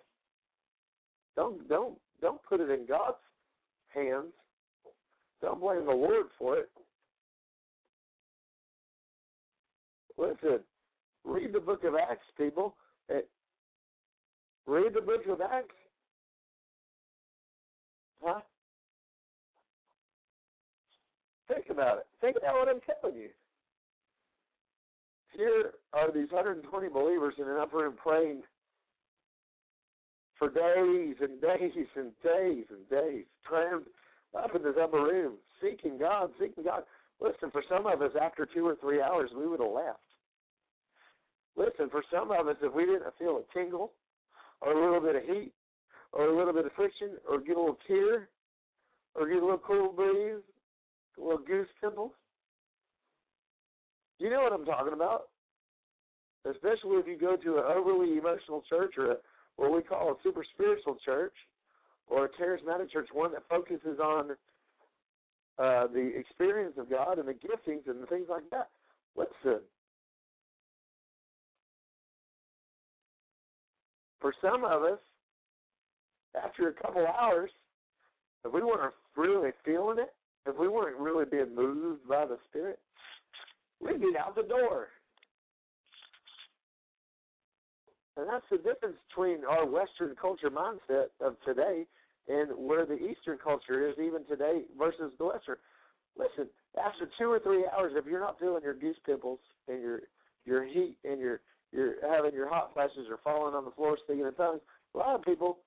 Don't 1.36 1.68
don't 1.68 1.98
don't 2.20 2.42
put 2.42 2.60
it 2.60 2.70
in 2.70 2.86
God's 2.86 3.16
hands. 3.94 4.32
Don't 5.42 5.60
blame 5.60 5.84
the 5.84 5.92
Lord 5.92 6.26
for 6.38 6.58
it. 6.58 6.70
Listen, 10.16 10.60
read 11.24 11.52
the 11.52 11.60
book 11.60 11.84
of 11.84 11.94
Acts, 11.94 12.26
people. 12.38 12.76
Eh, 13.10 13.20
read 14.66 14.94
the 14.94 15.00
book 15.00 15.26
of 15.28 15.40
Acts. 15.40 15.74
Huh? 18.22 18.40
Think 21.48 21.66
about 21.68 21.98
it. 21.98 22.06
Think 22.20 22.36
about 22.36 22.54
what 22.54 22.68
I'm 22.68 22.80
telling 22.80 23.18
you. 23.18 23.28
Here 25.36 25.72
are 25.92 26.12
these 26.12 26.30
120 26.30 26.88
believers 26.88 27.34
in 27.38 27.44
an 27.44 27.56
upper 27.60 27.78
room 27.78 27.94
praying 28.00 28.42
for 30.38 30.48
days 30.48 31.16
and 31.20 31.40
days 31.40 31.72
and 31.96 32.12
days 32.22 32.64
and 32.70 32.88
days, 32.90 33.24
praying 33.44 33.82
up 34.36 34.54
in 34.54 34.62
this 34.62 34.74
upper 34.80 35.02
room, 35.02 35.34
seeking 35.62 35.98
God, 35.98 36.30
seeking 36.40 36.64
God. 36.64 36.82
Listen, 37.20 37.50
for 37.50 37.62
some 37.68 37.86
of 37.86 38.02
us, 38.02 38.10
after 38.20 38.46
two 38.46 38.66
or 38.66 38.76
three 38.76 39.00
hours, 39.00 39.30
we 39.36 39.46
would 39.46 39.60
have 39.60 39.70
left. 39.70 40.00
Listen, 41.56 41.88
for 41.88 42.02
some 42.12 42.32
of 42.32 42.48
us, 42.48 42.56
if 42.60 42.74
we 42.74 42.84
didn't 42.84 43.04
feel 43.18 43.38
a 43.38 43.58
tingle, 43.58 43.92
or 44.60 44.72
a 44.72 44.84
little 44.84 45.00
bit 45.00 45.16
of 45.16 45.22
heat, 45.22 45.52
or 46.12 46.26
a 46.26 46.36
little 46.36 46.52
bit 46.52 46.66
of 46.66 46.72
friction, 46.72 47.10
or 47.28 47.38
get 47.38 47.56
a 47.56 47.60
little 47.60 47.78
tear, 47.86 48.28
or 49.14 49.28
get 49.28 49.36
a 49.36 49.40
little 49.40 49.58
cool 49.58 49.92
breeze, 49.92 50.42
a 51.16 51.20
little 51.20 51.38
goose 51.38 51.68
pimples, 51.80 52.10
you 54.18 54.30
know 54.30 54.40
what 54.40 54.52
I'm 54.52 54.64
talking 54.64 54.92
about. 54.92 55.28
Especially 56.48 56.96
if 56.96 57.06
you 57.06 57.18
go 57.18 57.36
to 57.36 57.58
an 57.58 57.64
overly 57.66 58.18
emotional 58.18 58.62
church 58.68 58.94
or 58.98 59.12
a, 59.12 59.16
what 59.56 59.72
we 59.72 59.82
call 59.82 60.10
a 60.10 60.14
super 60.22 60.44
spiritual 60.54 60.96
church 61.04 61.34
or 62.08 62.26
a 62.26 62.28
charismatic 62.28 62.90
church, 62.90 63.08
one 63.12 63.32
that 63.32 63.42
focuses 63.48 63.98
on 63.98 64.30
uh, 65.58 65.86
the 65.86 66.12
experience 66.16 66.74
of 66.78 66.90
God 66.90 67.18
and 67.18 67.28
the 67.28 67.32
giftings 67.32 67.88
and 67.88 68.02
the 68.02 68.06
things 68.06 68.26
like 68.28 68.48
that. 68.50 68.68
Listen, 69.16 69.60
for 74.20 74.34
some 74.42 74.64
of 74.64 74.82
us, 74.82 74.98
after 76.42 76.68
a 76.68 76.72
couple 76.72 77.06
hours, 77.06 77.50
if 78.44 78.52
we 78.52 78.62
weren't 78.62 78.94
really 79.16 79.50
feeling 79.64 79.98
it, 79.98 80.12
if 80.46 80.58
we 80.58 80.68
weren't 80.68 80.98
really 80.98 81.24
being 81.24 81.54
moved 81.54 82.06
by 82.08 82.26
the 82.26 82.36
Spirit, 82.48 82.78
we'd 83.80 84.00
be 84.00 84.12
out 84.18 84.34
the 84.34 84.42
door. 84.42 84.88
And 88.16 88.28
that's 88.28 88.44
the 88.50 88.58
difference 88.58 88.96
between 89.08 89.44
our 89.44 89.66
Western 89.66 90.14
culture 90.20 90.50
mindset 90.50 91.10
of 91.20 91.36
today 91.44 91.84
and 92.28 92.50
where 92.56 92.86
the 92.86 92.94
Eastern 92.94 93.38
culture 93.42 93.88
is 93.88 93.96
even 93.98 94.24
today 94.26 94.62
versus 94.78 95.12
the 95.18 95.24
Western. 95.24 95.56
Listen, 96.16 96.48
after 96.78 97.10
two 97.18 97.30
or 97.30 97.40
three 97.40 97.64
hours, 97.76 97.92
if 97.96 98.06
you're 98.06 98.20
not 98.20 98.38
feeling 98.38 98.62
your 98.62 98.74
goose 98.74 98.96
pimples 99.04 99.40
and 99.68 99.82
your 99.82 100.00
your 100.46 100.64
heat 100.64 100.96
and 101.04 101.18
your 101.18 101.40
you're 101.72 101.94
having 102.08 102.32
your 102.32 102.48
hot 102.48 102.72
flashes 102.72 103.10
or 103.10 103.18
falling 103.24 103.54
on 103.54 103.64
the 103.64 103.72
floor 103.72 103.98
speaking 104.04 104.24
in 104.24 104.34
tongues, 104.34 104.60
a 104.94 104.98
lot 104.98 105.16
of 105.16 105.22
people, 105.22 105.58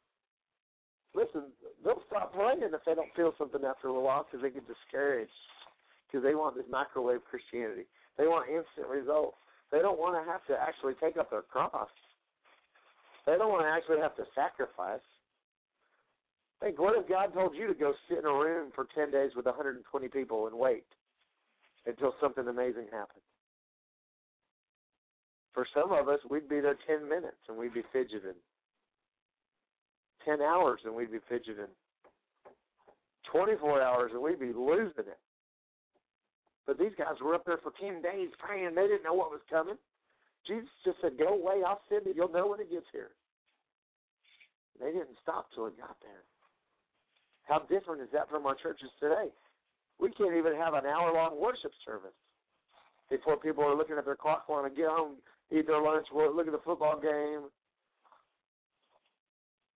listen, 1.14 1.52
they'll 1.84 2.02
stop 2.08 2.34
praying 2.34 2.62
if 2.64 2.82
they 2.86 2.96
don't 2.96 3.14
feel 3.14 3.34
something 3.38 3.62
after 3.68 3.90
a 3.90 4.00
while 4.00 4.26
because 4.26 4.42
they 4.42 4.50
get 4.50 4.64
discouraged 4.68 5.32
because 6.08 6.24
they 6.24 6.34
want 6.34 6.56
this 6.56 6.66
microwave 6.72 7.20
Christianity. 7.30 7.84
They 8.18 8.26
want 8.26 8.48
instant 8.48 8.88
results. 8.88 9.36
They 9.70 9.80
don't 9.80 10.00
want 10.00 10.16
to 10.16 10.32
have 10.32 10.46
to 10.48 10.56
actually 10.56 10.94
take 11.04 11.18
up 11.18 11.30
their 11.30 11.42
cross. 11.42 11.90
They 13.28 13.38
don't 13.38 13.52
want 13.52 13.64
to 13.64 13.70
actually 13.70 14.00
have 14.00 14.16
to 14.16 14.24
sacrifice. 14.34 15.04
Think, 16.62 16.80
what 16.80 16.98
if 16.98 17.08
God 17.10 17.34
told 17.34 17.56
you 17.56 17.68
to 17.68 17.74
go 17.76 17.94
sit 18.10 18.20
in 18.20 18.26
a 18.26 18.32
room 18.32 18.72
for 18.74 18.88
10 18.96 19.12
days 19.12 19.32
with 19.36 19.46
120 19.46 19.84
people 20.08 20.48
and 20.48 20.58
wait 20.58 20.88
until 21.86 22.16
something 22.22 22.48
amazing 22.48 22.88
happens? 22.90 23.28
For 25.54 25.68
some 25.76 25.92
of 25.92 26.08
us, 26.08 26.20
we'd 26.30 26.48
be 26.48 26.62
there 26.62 26.78
10 26.88 27.08
minutes 27.08 27.44
and 27.50 27.58
we'd 27.58 27.74
be 27.74 27.84
fidgeting. 27.92 28.40
10 30.24 30.42
hours 30.42 30.80
and 30.86 30.96
we'd 30.96 31.12
be 31.12 31.20
fidgeting. 31.28 31.72
24 33.32 33.82
hours 33.82 34.12
and 34.14 34.24
we'd 34.24 34.40
be 34.40 34.54
losing 34.54 35.06
it. 35.06 35.20
But 36.66 36.80
these 36.80 36.96
guys 36.98 37.16
were 37.22 37.36
up 37.36 37.46
there 37.46 37.60
for 37.62 37.74
10 37.80 38.02
days 38.02 38.30
praying. 38.40 38.74
They 38.74 38.88
didn't 38.88 39.04
know 39.04 39.14
what 39.14 39.32
was 39.32 39.42
coming. 39.50 39.78
Jesus 40.48 40.70
just 40.86 40.98
said, 41.02 41.18
Go 41.18 41.36
away, 41.36 41.62
I'll 41.66 41.82
send 41.90 42.08
it. 42.08 42.16
You'll 42.16 42.32
know 42.32 42.48
when 42.48 42.60
it 42.60 42.72
gets 42.72 42.88
here. 42.92 43.12
They 44.80 44.92
didn't 44.92 45.18
stop 45.22 45.48
till 45.54 45.68
it 45.68 45.78
got 45.78 45.98
there. 46.02 46.24
How 47.44 47.60
different 47.60 48.02
is 48.02 48.10
that 48.14 48.30
from 48.30 48.46
our 48.46 48.56
churches 48.56 48.90
today? 49.00 49.30
We 50.00 50.12
can't 50.12 50.36
even 50.36 50.56
have 50.56 50.74
an 50.74 50.86
hour 50.86 51.14
long 51.14 51.40
worship 51.42 51.72
service 51.86 52.16
before 53.10 53.38
people 53.38 53.64
are 53.64 53.76
looking 53.76 53.98
at 53.98 54.06
their 54.06 54.16
clock 54.16 54.48
wanting 54.48 54.76
to 54.76 54.82
get 54.82 54.90
home, 54.90 55.16
eat 55.52 55.66
their 55.66 55.82
lunch, 55.82 56.06
look 56.14 56.46
at 56.46 56.52
the 56.52 56.62
football 56.64 57.00
game. 57.00 57.50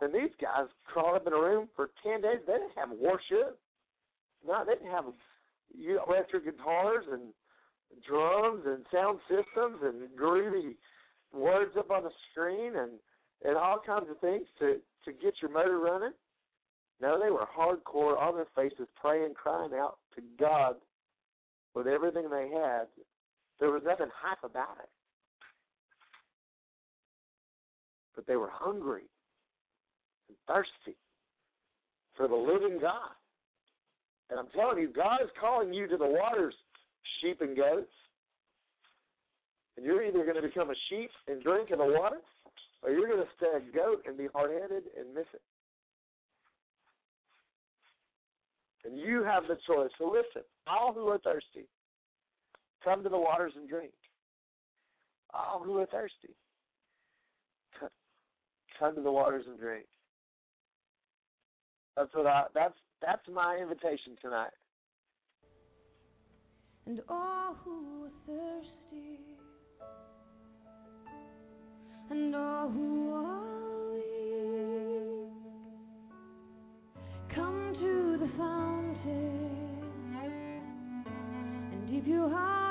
And 0.02 0.14
these 0.14 0.34
guys 0.42 0.68
crawled 0.86 1.16
up 1.16 1.28
in 1.28 1.34
a 1.34 1.38
room 1.38 1.70
for 1.76 1.90
ten 2.04 2.22
days. 2.22 2.40
They 2.46 2.54
didn't 2.54 2.76
have 2.76 2.90
worship. 2.92 3.58
No, 4.46 4.64
they 4.66 4.74
didn't 4.74 4.92
have 4.92 5.06
electric 6.08 6.46
guitars 6.46 7.06
and 7.12 7.34
drums 8.08 8.64
and 8.66 8.86
sound 8.92 9.20
systems 9.28 9.80
and 9.84 10.10
groovy 10.18 10.76
words 11.34 11.72
up 11.78 11.92
on 11.92 12.04
the 12.04 12.12
screen 12.32 12.76
and 12.76 12.92
and 13.44 13.58
all 13.58 13.80
kinds 13.84 14.10
of 14.10 14.20
things 14.20 14.46
to 14.60 14.78
to 15.06 15.12
get 15.12 15.36
your 15.42 15.52
motor 15.52 15.80
running. 15.80 16.14
No, 17.02 17.20
they 17.20 17.32
were 17.32 17.48
hardcore 17.58 18.20
on 18.20 18.36
their 18.36 18.48
faces, 18.56 18.88
praying, 19.00 19.34
crying 19.34 19.72
out 19.74 19.98
to 20.16 20.22
God 20.40 20.76
with 21.74 21.88
everything 21.88 22.30
they 22.30 22.50
had. 22.54 22.86
There 23.60 23.72
was 23.72 23.82
nothing 23.84 24.08
hype 24.14 24.44
about 24.44 24.78
it. 24.84 24.90
But 28.16 28.28
they 28.28 28.36
were 28.36 28.50
hungry 28.52 29.10
and 30.28 30.38
thirsty 30.48 30.98
for 32.16 32.28
the 32.28 32.36
living 32.36 32.80
God. 32.80 33.16
And 34.30 34.40
I'm 34.40 34.48
telling 34.56 34.80
you, 34.80 34.90
God 34.90 35.22
is 35.24 35.30
calling 35.40 35.74
you 35.74 35.88
to 35.88 35.98
the 35.98 36.06
waters, 36.06 36.54
sheep 37.22 37.42
and 37.42 37.56
goats. 37.56 37.92
And 39.78 39.86
you're 39.86 40.04
either 40.04 40.24
going 40.24 40.36
to 40.36 40.42
become 40.42 40.70
a 40.70 40.76
sheep 40.90 41.10
and 41.28 41.42
drink 41.42 41.72
in 41.72 41.80
the 41.80 41.86
water, 41.86 42.18
or 42.84 42.92
you're 42.92 43.08
going 43.08 43.24
to 43.24 43.32
stay 43.38 43.48
a 43.56 43.76
goat 43.76 44.04
and 44.06 44.18
be 44.18 44.28
hard 44.34 44.52
headed 44.52 44.84
and 45.00 45.14
miss 45.14 45.26
it. 45.34 45.42
And 48.86 48.98
you 48.98 49.24
have 49.24 49.44
the 49.44 49.58
choice. 49.68 49.92
So 49.98 50.06
listen, 50.06 50.44
all 50.68 50.94
who 50.94 51.08
are 51.08 51.20
thirsty, 51.20 51.68
come 52.84 53.04
to 53.04 53.10
the 53.10 53.18
waters 53.18 53.54
and 53.56 53.70
drink. 53.70 53.92
All 55.34 55.62
who 55.64 55.78
are 55.78 55.86
thirsty, 55.86 56.36
come 58.78 58.96
to 58.96 59.02
the 59.02 59.12
waters 59.12 59.46
and 59.48 59.58
drink. 59.58 59.86
That's 61.96 62.14
what 62.14 62.28
I. 62.28 62.46
That's 62.54 62.74
that's 63.02 63.22
my 63.32 63.58
invitation 63.62 64.18
tonight. 64.22 64.52
And 66.92 67.02
all 67.08 67.56
who 67.64 68.04
are 68.04 68.12
thirsty, 68.28 69.20
and 72.10 72.36
all 72.36 72.68
who 72.68 73.14
are 73.14 73.94
weak, 73.94 75.32
come 77.34 77.74
to 77.80 78.18
the 78.18 78.28
fountain. 78.38 79.86
And 81.72 81.88
dip 81.90 82.06
your 82.06 82.28
heart 82.30 82.71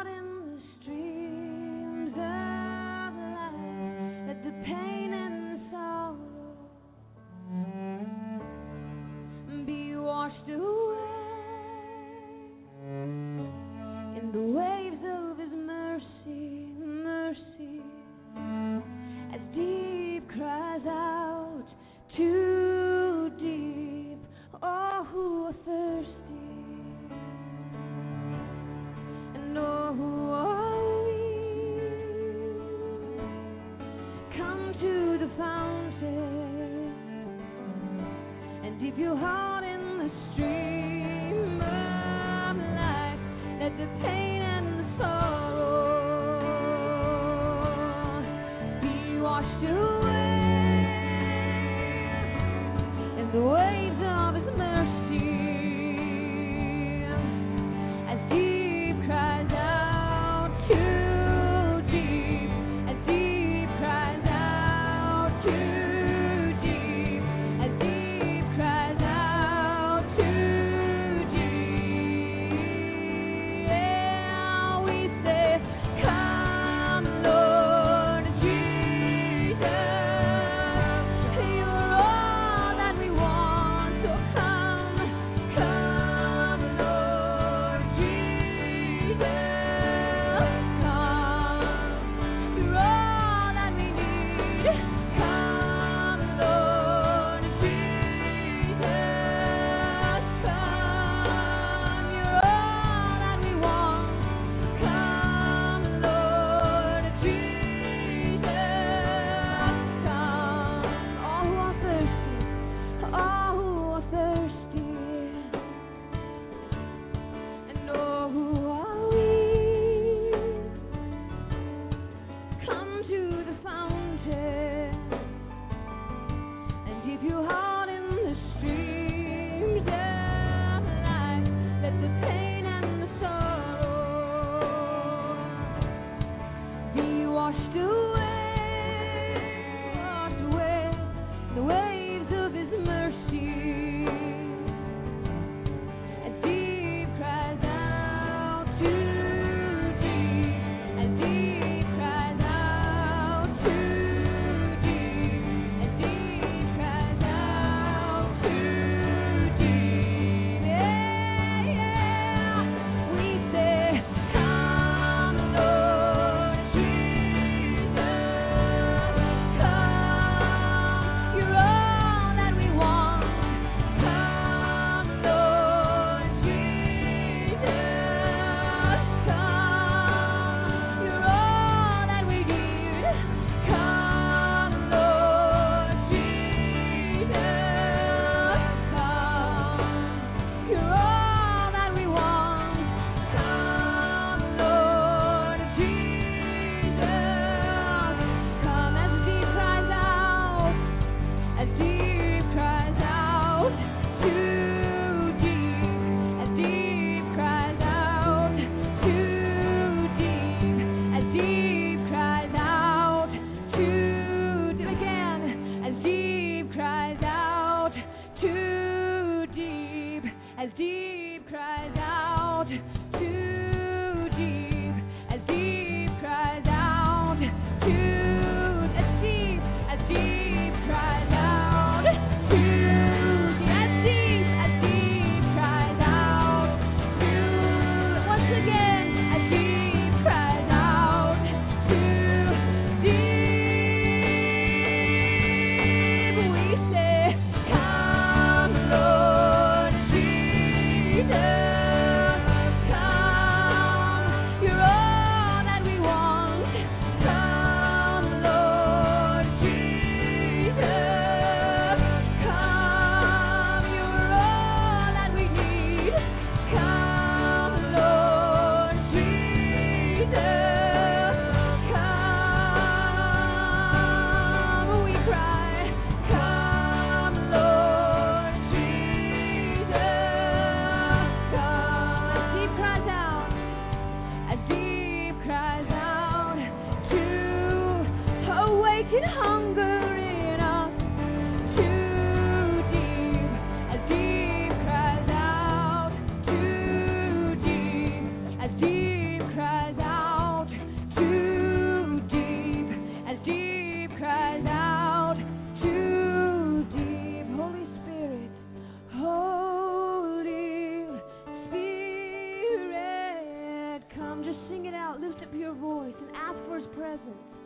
for 317.25 317.60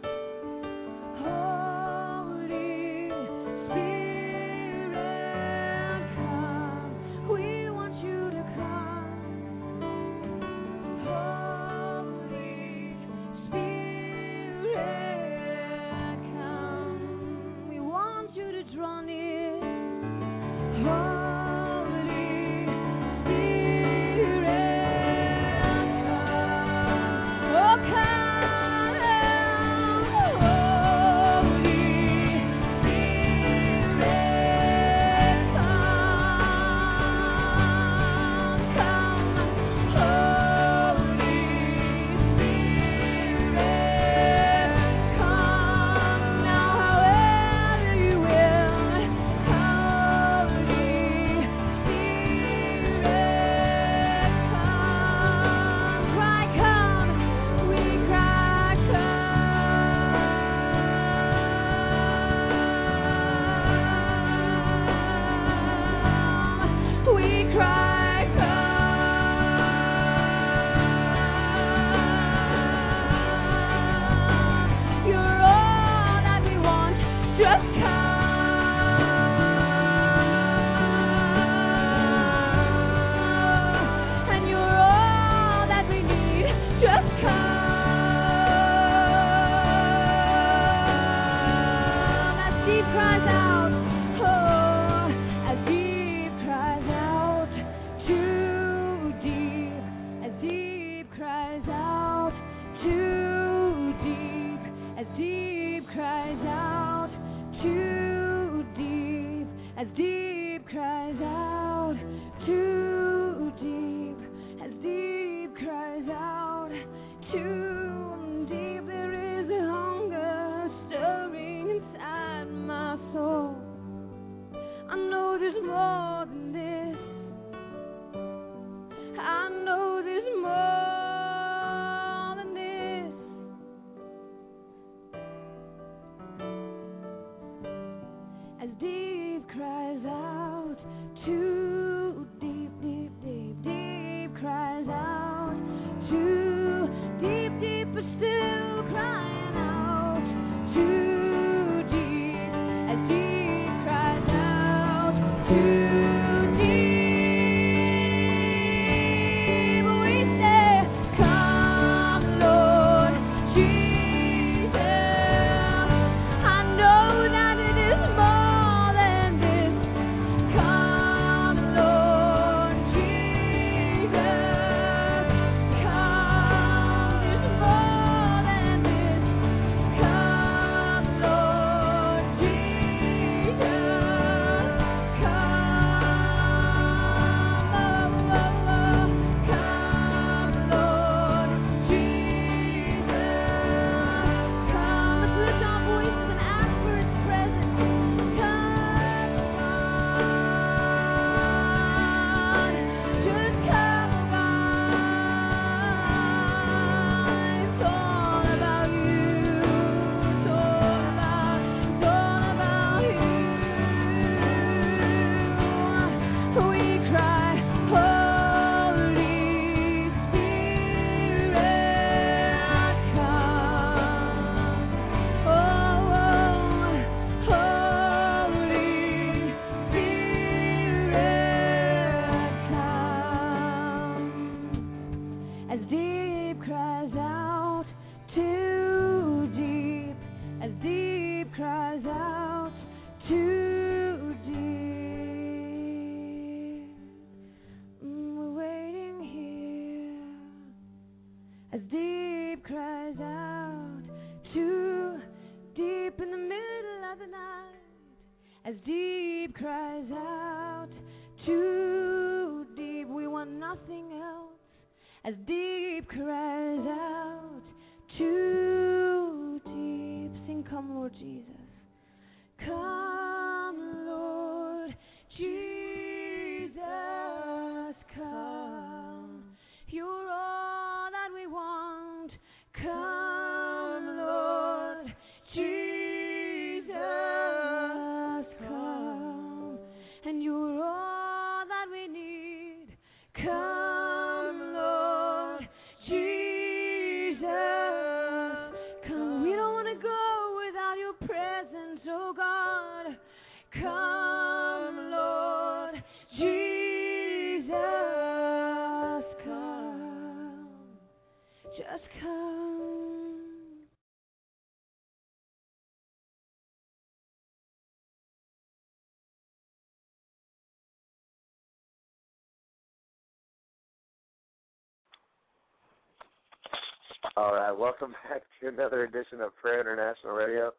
welcome 328.04 328.16
back 328.28 328.42
to 328.60 328.68
another 328.68 329.04
edition 329.04 329.40
of 329.40 329.56
Prayer 329.56 329.80
International 329.80 330.34
Radio. 330.34 330.72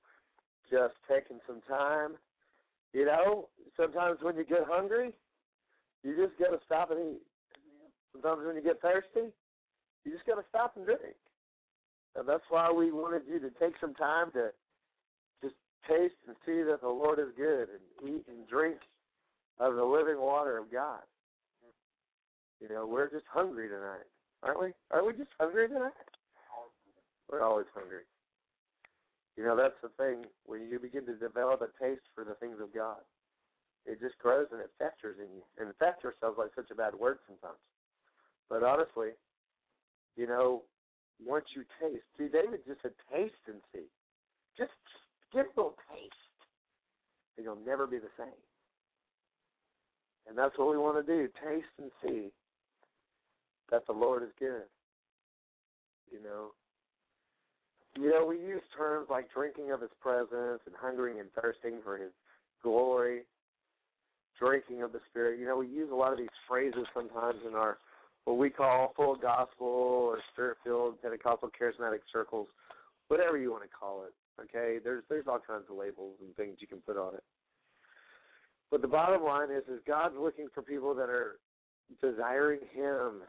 Just 0.70 0.94
taking 1.10 1.40
some 1.48 1.62
time. 1.68 2.12
You 2.94 3.06
know, 3.06 3.50
sometimes 3.78 4.20
when 4.22 4.36
you 4.36 4.46
get 4.46 4.66
hungry, 4.68 5.12
you 6.04 6.16
just 6.16 6.38
got 6.40 6.56
to 6.56 6.60
stop 6.66 6.92
and 6.92 7.16
eat. 7.16 7.22
Sometimes 8.12 8.46
when 8.46 8.56
you 8.56 8.62
get 8.62 8.82
thirsty, 8.82 9.34
you 10.04 10.12
just 10.12 10.26
got 10.26 10.36
to 10.36 10.46
stop 10.50 10.74
and 10.76 10.86
drink. 10.86 11.18
And 12.16 12.30
that's 12.30 12.44
why 12.50 12.72
we 12.72 12.92
wanted 12.92 13.24
you 13.28 13.40
to 13.40 13.50
take 13.60 13.74
some 13.82 13.96
time 13.96 14.32
to 14.34 14.50
just 15.42 15.56
taste 15.90 16.16
and 16.28 16.36
see 16.46 16.62
that 16.64 16.82
the 16.82 16.90
Lord 16.90 17.20
is 17.20 17.34
good 17.36 17.68
and 17.74 18.16
eat 18.16 18.26
and 18.28 18.48
drink 18.48 18.78
of 19.60 19.76
the 19.76 19.84
living 19.84 20.20
water 20.20 20.58
of 20.58 20.72
God. 20.72 21.02
You 22.62 22.70
know, 22.70 22.86
we're 22.86 23.10
just 23.10 23.26
hungry 23.34 23.68
tonight, 23.68 24.08
aren't 24.44 24.62
we? 24.62 24.74
Aren't 24.92 25.08
we 25.08 25.14
just 25.14 25.34
hungry 25.40 25.68
tonight? 25.68 25.92
We're 27.30 27.44
always 27.44 27.68
hungry. 27.74 28.06
You 29.38 29.44
know, 29.44 29.56
that's 29.56 29.80
the 29.82 29.90
thing. 30.02 30.26
When 30.46 30.70
you 30.70 30.80
begin 30.80 31.06
to 31.08 31.16
develop 31.16 31.62
a 31.62 31.72
taste 31.82 32.08
for 32.14 32.24
the 32.24 32.36
things 32.36 32.58
of 32.62 32.74
God, 32.74 33.04
it 33.86 34.00
just 34.00 34.18
grows 34.20 34.48
and 34.52 34.62
it 34.62 34.72
festers 34.80 35.18
in 35.20 35.28
you. 35.36 35.44
And 35.60 35.76
fester 35.78 36.14
sounds 36.22 36.38
like 36.38 36.52
such 36.56 36.72
a 36.72 36.76
bad 36.76 36.96
word 36.96 37.20
sometimes. 37.28 37.62
But 38.50 38.64
honestly, 38.64 39.18
you 40.16 40.28
know, 40.28 40.64
once 41.24 41.46
you 41.56 41.64
taste, 41.82 42.06
see, 42.18 42.28
David 42.28 42.62
just 42.68 42.82
said, 42.82 42.92
taste 43.12 43.44
and 43.48 43.60
see. 43.74 43.88
Just, 44.58 44.72
give 45.36 45.46
a 45.46 45.60
little 45.60 45.76
taste, 45.92 46.32
and 47.36 47.44
you'll 47.44 47.60
never 47.66 47.86
be 47.86 47.98
the 47.98 48.14
same. 48.18 48.40
And 50.28 50.38
that's 50.38 50.58
what 50.58 50.72
we 50.72 50.78
want 50.78 51.06
to 51.06 51.06
do 51.06 51.28
taste 51.44 51.76
and 51.78 51.92
see 52.02 52.32
that 53.70 53.86
the 53.86 53.94
Lord 53.94 54.24
is 54.24 54.30
good. 54.40 54.64
You 56.12 56.24
know, 56.24 56.52
you 57.98 58.10
know, 58.10 58.26
we 58.26 58.38
use 58.38 58.62
terms 58.78 59.08
like 59.10 59.32
drinking 59.34 59.72
of 59.72 59.82
His 59.82 59.92
presence 60.02 60.62
and 60.66 60.76
hungering 60.80 61.20
and 61.20 61.30
thirsting 61.40 61.80
for 61.84 61.98
His 61.98 62.12
glory, 62.62 63.22
drinking 64.40 64.84
of 64.84 64.92
the 64.92 65.00
Spirit. 65.10 65.40
You 65.40 65.46
know, 65.46 65.58
we 65.58 65.68
use 65.68 65.90
a 65.92 65.96
lot 65.96 66.12
of 66.12 66.18
these 66.18 66.28
phrases 66.48 66.86
sometimes 66.94 67.40
in 67.48 67.56
our 67.56 67.78
what 68.26 68.38
we 68.38 68.50
call 68.50 68.92
full 68.96 69.16
gospel 69.16 69.68
or 69.68 70.20
spirit 70.34 70.58
filled 70.64 71.02
Pentecostal 71.02 71.50
charismatic 71.50 72.00
circles, 72.12 72.48
whatever 73.08 73.38
you 73.38 73.52
want 73.52 73.64
to 73.64 73.70
call 73.70 74.04
it. 74.04 74.14
Okay, 74.42 74.80
there's 74.84 75.04
there's 75.10 75.28
all 75.28 75.40
kinds 75.40 75.66
of 75.70 75.78
labels 75.78 76.18
and 76.22 76.36
things 76.36 76.58
you 76.60 76.68
can 76.68 76.80
put 76.80 76.98
on 76.98 77.14
it. 77.14 77.24
But 78.72 78.82
the 78.82 78.88
bottom 78.88 79.24
line 79.24 79.52
is, 79.52 79.64
is 79.72 79.80
God's 79.88 80.16
looking 80.20 80.48
for 80.54 80.62
people 80.62 80.94
that 80.96 81.10
are 81.10 81.38
desiring 82.02 82.60
Him. 82.74 83.22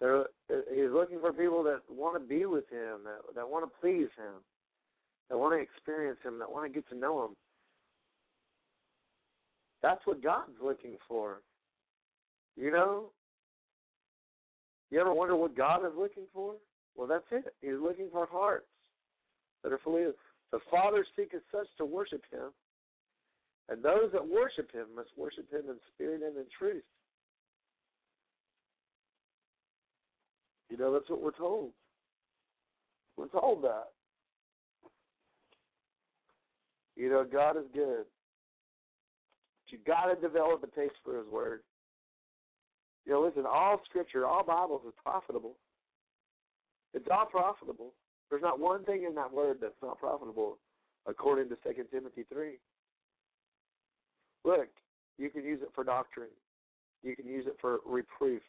They're, 0.00 0.24
he's 0.48 0.90
looking 0.92 1.20
for 1.20 1.32
people 1.32 1.62
that 1.64 1.80
want 1.88 2.20
to 2.20 2.28
be 2.28 2.44
with 2.44 2.68
Him, 2.70 3.00
that 3.04 3.34
that 3.34 3.48
want 3.48 3.64
to 3.64 3.80
please 3.80 4.08
Him, 4.16 4.42
that 5.30 5.38
want 5.38 5.54
to 5.54 5.60
experience 5.60 6.18
Him, 6.22 6.38
that 6.38 6.50
want 6.50 6.66
to 6.66 6.74
get 6.74 6.88
to 6.90 6.96
know 6.96 7.24
Him. 7.24 7.30
That's 9.82 10.04
what 10.04 10.22
God's 10.22 10.52
looking 10.62 10.96
for. 11.08 11.40
You 12.56 12.70
know, 12.72 13.04
you 14.90 15.00
ever 15.00 15.14
wonder 15.14 15.36
what 15.36 15.56
God 15.56 15.84
is 15.86 15.92
looking 15.96 16.24
for? 16.32 16.54
Well, 16.96 17.06
that's 17.06 17.24
it. 17.30 17.54
He's 17.60 17.80
looking 17.80 18.08
for 18.10 18.26
hearts 18.26 18.66
that 19.62 19.72
are 19.72 19.80
fully. 19.82 20.06
The 20.52 20.58
Father 20.70 21.04
seeketh 21.16 21.42
such 21.50 21.66
to 21.78 21.84
worship 21.84 22.22
Him, 22.30 22.50
and 23.68 23.82
those 23.82 24.12
that 24.12 24.26
worship 24.26 24.72
Him 24.72 24.86
must 24.94 25.10
worship 25.16 25.50
Him 25.50 25.64
in 25.68 25.76
spirit 25.94 26.22
and 26.22 26.36
in 26.36 26.44
truth. 26.58 26.84
You 30.70 30.76
know, 30.76 30.92
that's 30.92 31.08
what 31.08 31.22
we're 31.22 31.30
told. 31.32 31.70
We're 33.16 33.28
told 33.28 33.62
that. 33.64 33.88
You 36.96 37.10
know, 37.10 37.24
God 37.30 37.56
is 37.56 37.64
good. 37.74 38.04
But 39.64 39.72
you 39.72 39.78
got 39.86 40.06
to 40.06 40.20
develop 40.20 40.62
a 40.64 40.80
taste 40.80 40.96
for 41.04 41.18
His 41.18 41.26
Word. 41.28 41.60
You 43.04 43.12
know, 43.12 43.22
listen, 43.22 43.44
all 43.46 43.80
Scripture, 43.88 44.26
all 44.26 44.42
Bibles 44.42 44.82
is 44.86 44.94
profitable. 45.02 45.56
It's 46.94 47.06
all 47.10 47.26
profitable. 47.26 47.92
There's 48.30 48.42
not 48.42 48.58
one 48.58 48.84
thing 48.84 49.04
in 49.08 49.14
that 49.14 49.32
Word 49.32 49.58
that's 49.60 49.74
not 49.82 49.98
profitable, 49.98 50.58
according 51.06 51.48
to 51.50 51.56
Second 51.64 51.86
Timothy 51.92 52.24
3. 52.32 52.54
Look, 54.44 54.68
you 55.18 55.30
can 55.30 55.44
use 55.44 55.60
it 55.62 55.68
for 55.74 55.84
doctrine. 55.84 56.28
You 57.02 57.14
can 57.14 57.26
use 57.26 57.46
it 57.46 57.56
for 57.60 57.78
reproof, 57.86 58.42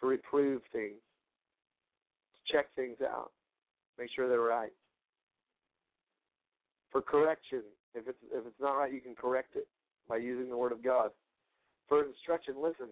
to 0.00 0.06
reprove 0.06 0.62
things, 0.72 1.00
to 2.34 2.52
check 2.52 2.66
things 2.74 2.96
out, 3.02 3.32
make 3.98 4.10
sure 4.14 4.28
they're 4.28 4.40
right. 4.40 4.72
For 6.90 7.00
correction, 7.00 7.62
if 7.94 8.08
it's 8.08 8.18
if 8.32 8.46
it's 8.46 8.60
not 8.60 8.72
right, 8.72 8.92
you 8.92 9.00
can 9.00 9.14
correct 9.14 9.56
it 9.56 9.68
by 10.08 10.16
using 10.16 10.48
the 10.50 10.56
Word 10.56 10.72
of 10.72 10.82
God. 10.82 11.10
For 11.88 12.04
instruction, 12.04 12.54
listen. 12.60 12.88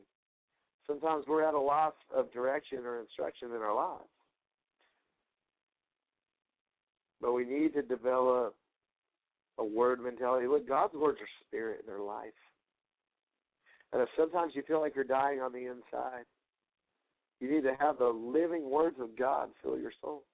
Sometimes 0.86 1.26
we're 1.28 1.46
at 1.46 1.52
a 1.52 1.61
loss 1.61 1.92
of 2.16 2.32
direction 2.32 2.78
or 2.86 2.98
instruction 3.00 3.48
in 3.54 3.61
our 3.61 3.74
lives, 3.74 4.09
but 7.20 7.32
we 7.32 7.44
need 7.44 7.74
to 7.74 7.82
develop 7.82 8.54
a 9.59 9.64
word 9.64 10.00
mentality. 10.00 10.46
Look, 10.46 10.66
God's 10.66 10.94
words 10.94 11.18
are 11.20 11.28
spirit 11.46 11.80
in 11.80 11.86
their 11.86 12.00
life. 12.00 12.32
And 13.92 14.00
if 14.00 14.09
sometimes 14.16 14.52
you 14.54 14.62
feel 14.66 14.80
like 14.80 14.94
you're 14.94 15.04
dying 15.04 15.40
on 15.40 15.52
the 15.52 15.66
inside, 15.66 16.24
you 17.41 17.51
need 17.51 17.62
to 17.62 17.74
have 17.78 17.99
the 17.99 18.09
living 18.09 18.68
words 18.68 18.97
of 19.01 19.16
God 19.16 19.49
fill 19.62 19.78
your 19.78 19.93
soul. 20.01 20.24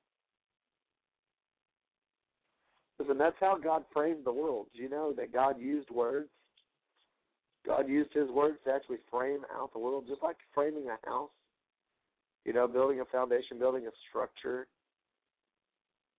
Listen, 2.99 3.19
that's 3.19 3.37
how 3.41 3.59
God 3.59 3.85
framed 3.93 4.25
the 4.25 4.33
world. 4.33 4.67
Do 4.75 4.83
you 4.83 4.89
know 4.89 5.13
that 5.17 5.33
God 5.33 5.61
used 5.61 5.91
words? 5.91 6.29
God 7.67 7.89
used 7.89 8.13
His 8.13 8.29
words 8.31 8.59
to 8.65 8.73
actually 8.73 8.99
frame 9.11 9.41
out 9.55 9.73
the 9.73 9.79
world, 9.79 10.05
just 10.09 10.23
like 10.23 10.37
framing 10.55 10.85
a 10.89 11.09
house. 11.09 11.31
You 12.45 12.53
know, 12.53 12.69
building 12.69 13.01
a 13.01 13.05
foundation, 13.07 13.59
building 13.59 13.87
a 13.87 13.91
structure. 14.09 14.67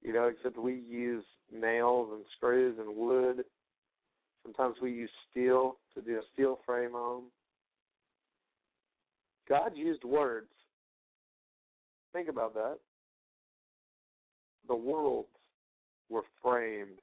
You 0.01 0.13
know, 0.13 0.25
except 0.25 0.57
we 0.57 0.73
use 0.87 1.23
nails 1.51 2.09
and 2.13 2.23
screws 2.35 2.77
and 2.79 2.95
wood. 2.95 3.45
Sometimes 4.43 4.75
we 4.81 4.91
use 4.91 5.09
steel 5.31 5.77
to 5.95 6.01
do 6.01 6.17
a 6.17 6.21
steel 6.33 6.59
frame 6.65 6.91
home. 6.91 7.25
God 9.47 9.71
used 9.75 10.03
words. 10.03 10.47
Think 12.15 12.29
about 12.29 12.53
that. 12.53 12.77
The 14.69 14.75
worlds 14.75 15.27
were 16.09 16.21
framed 16.41 16.99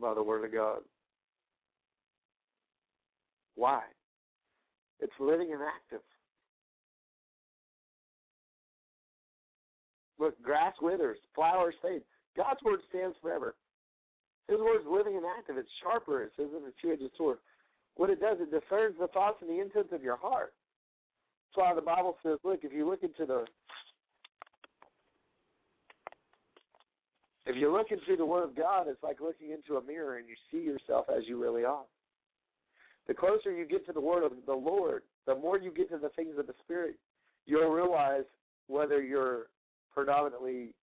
by 0.00 0.14
the 0.14 0.22
Word 0.22 0.44
of 0.44 0.52
God. 0.52 0.78
Why? 3.56 3.82
It's 5.00 5.12
living 5.18 5.50
and 5.52 5.60
active. 5.60 6.04
Look, 10.20 10.40
grass 10.40 10.74
withers, 10.80 11.18
flowers 11.34 11.74
fade. 11.82 12.02
God's 12.36 12.62
word 12.64 12.78
stands 12.88 13.16
forever. 13.20 13.56
His 14.48 14.60
word 14.60 14.82
is 14.82 14.86
living 14.88 15.16
and 15.16 15.26
active. 15.36 15.56
It's 15.56 15.68
sharper, 15.82 16.22
it 16.22 16.30
says 16.36 16.50
in 16.56 16.62
the 16.62 16.72
two-edged 16.80 17.12
sword. 17.16 17.38
What 17.96 18.10
it 18.10 18.20
does, 18.20 18.38
it 18.40 18.52
discerns 18.52 18.94
the 19.00 19.08
thoughts 19.08 19.38
and 19.40 19.50
the 19.50 19.60
intents 19.60 19.92
of 19.92 20.04
your 20.04 20.16
heart. 20.16 20.52
That's 21.48 21.66
why 21.66 21.74
the 21.74 21.80
Bible 21.80 22.16
says, 22.22 22.38
look, 22.44 22.60
if 22.62 22.72
you 22.72 22.88
look 22.88 23.02
into 23.02 23.24
the 23.26 23.44
if 27.46 27.56
you 27.56 27.72
look 27.72 27.86
into 27.90 28.16
the 28.16 28.26
Word 28.26 28.44
of 28.44 28.54
God, 28.54 28.88
it's 28.88 29.02
like 29.02 29.20
looking 29.20 29.52
into 29.52 29.78
a 29.78 29.82
mirror 29.82 30.18
and 30.18 30.28
you 30.28 30.34
see 30.50 30.62
yourself 30.62 31.06
as 31.08 31.22
you 31.26 31.40
really 31.40 31.64
are. 31.64 31.84
The 33.06 33.14
closer 33.14 33.50
you 33.50 33.64
get 33.66 33.86
to 33.86 33.92
the 33.94 34.00
Word 34.00 34.22
of 34.22 34.32
the 34.44 34.52
Lord, 34.52 35.02
the 35.26 35.34
more 35.34 35.58
you 35.58 35.72
get 35.72 35.88
to 35.90 35.96
the 35.96 36.10
things 36.10 36.34
of 36.38 36.46
the 36.46 36.52
Spirit, 36.62 36.96
you'll 37.46 37.70
realize 37.70 38.24
whether 38.66 39.02
you're 39.02 39.46
predominantly 39.94 40.74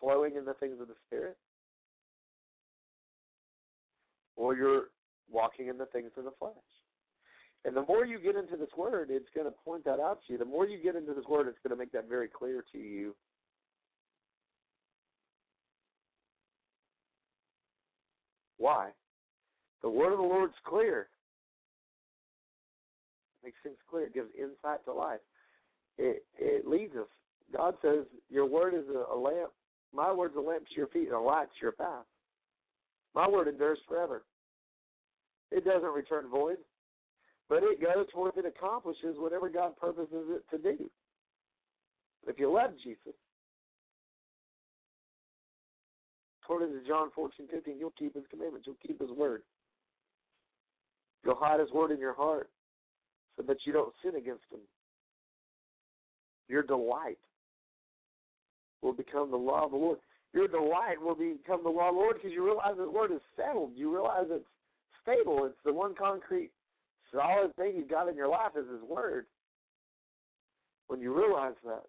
flowing 0.00 0.34
in 0.34 0.44
the 0.44 0.54
things 0.54 0.80
of 0.80 0.88
the 0.88 0.96
Spirit 1.06 1.36
or 4.34 4.56
you're 4.56 4.86
walking 5.30 5.68
in 5.68 5.78
the 5.78 5.86
things 5.86 6.10
of 6.16 6.24
the 6.24 6.32
flesh. 6.40 6.54
And 7.64 7.76
the 7.76 7.84
more 7.86 8.06
you 8.06 8.18
get 8.18 8.36
into 8.36 8.56
this 8.56 8.70
word, 8.76 9.08
it's 9.10 9.28
going 9.34 9.46
to 9.46 9.52
point 9.64 9.84
that 9.84 10.00
out 10.00 10.20
to 10.26 10.32
you. 10.32 10.38
The 10.38 10.44
more 10.44 10.66
you 10.66 10.82
get 10.82 10.96
into 10.96 11.12
this 11.12 11.26
word, 11.28 11.46
it's 11.46 11.58
going 11.62 11.76
to 11.76 11.76
make 11.76 11.92
that 11.92 12.08
very 12.08 12.28
clear 12.28 12.64
to 12.72 12.78
you. 12.78 13.14
Why? 18.56 18.90
The 19.82 19.88
word 19.88 20.12
of 20.12 20.18
the 20.18 20.24
Lord's 20.24 20.54
clear. 20.66 21.08
It 23.42 23.46
makes 23.46 23.56
things 23.62 23.78
clear. 23.88 24.04
It 24.04 24.14
gives 24.14 24.28
insight 24.38 24.84
to 24.84 24.92
life. 24.92 25.20
It 25.96 26.24
it 26.38 26.66
leads 26.66 26.94
us. 26.94 27.08
God 27.54 27.74
says, 27.82 28.04
"Your 28.28 28.46
word 28.46 28.74
is 28.74 28.84
a, 28.88 29.14
a 29.14 29.16
lamp. 29.16 29.50
My 29.94 30.12
word's 30.12 30.36
a 30.36 30.40
lamp 30.40 30.66
to 30.68 30.74
your 30.76 30.86
feet 30.88 31.08
and 31.08 31.16
a 31.16 31.20
light 31.20 31.46
to 31.46 31.62
your 31.62 31.72
path. 31.72 32.04
My 33.14 33.26
word 33.28 33.48
endures 33.48 33.78
forever. 33.88 34.24
It 35.50 35.64
doesn't 35.64 35.92
return 35.94 36.28
void, 36.28 36.58
but 37.50 37.62
it 37.62 37.82
goes 37.82 38.06
forth 38.14 38.36
and 38.38 38.46
accomplishes 38.46 39.16
whatever 39.18 39.50
God 39.50 39.76
purposes 39.76 40.24
it 40.30 40.44
to 40.50 40.56
do. 40.56 40.88
If 42.26 42.38
you 42.38 42.50
love 42.50 42.70
Jesus, 42.82 43.14
according 46.42 46.70
to 46.70 46.86
John 46.86 47.10
fourteen 47.14 47.48
fifteen, 47.50 47.78
you'll 47.78 47.92
keep 47.98 48.14
his 48.14 48.24
commandments, 48.30 48.66
you'll 48.66 48.76
keep 48.86 49.00
his 49.00 49.10
word. 49.10 49.42
You'll 51.24 51.34
hide 51.34 51.60
his 51.60 51.70
word 51.72 51.90
in 51.90 51.98
your 51.98 52.14
heart 52.14 52.48
so 53.36 53.42
that 53.42 53.58
you 53.66 53.72
don't 53.72 53.92
sin 54.02 54.14
against 54.14 54.44
him. 54.50 54.60
Your 56.48 56.62
delight 56.62 57.18
will 58.80 58.94
become 58.94 59.30
the 59.30 59.36
law 59.36 59.64
of 59.64 59.72
the 59.72 59.76
Lord. 59.76 59.98
Your 60.32 60.48
delight 60.48 61.00
will 61.00 61.14
become 61.14 61.62
the 61.62 61.68
law 61.68 61.88
of 61.88 61.94
the 61.94 62.00
Lord 62.00 62.16
because 62.16 62.32
you 62.32 62.44
realize 62.44 62.74
the 62.78 62.90
word 62.90 63.12
is 63.12 63.20
settled. 63.36 63.72
You 63.74 63.92
realize 63.92 64.26
it's 64.30 64.44
stable. 65.02 65.44
It's 65.46 65.58
the 65.64 65.72
one 65.72 65.94
concrete, 65.94 66.50
solid 67.14 67.54
thing 67.56 67.74
you've 67.76 67.90
got 67.90 68.08
in 68.08 68.16
your 68.16 68.28
life 68.28 68.52
is 68.56 68.66
his 68.70 68.82
word. 68.82 69.26
When 70.88 71.00
you 71.00 71.16
realize 71.16 71.54
that, 71.64 71.84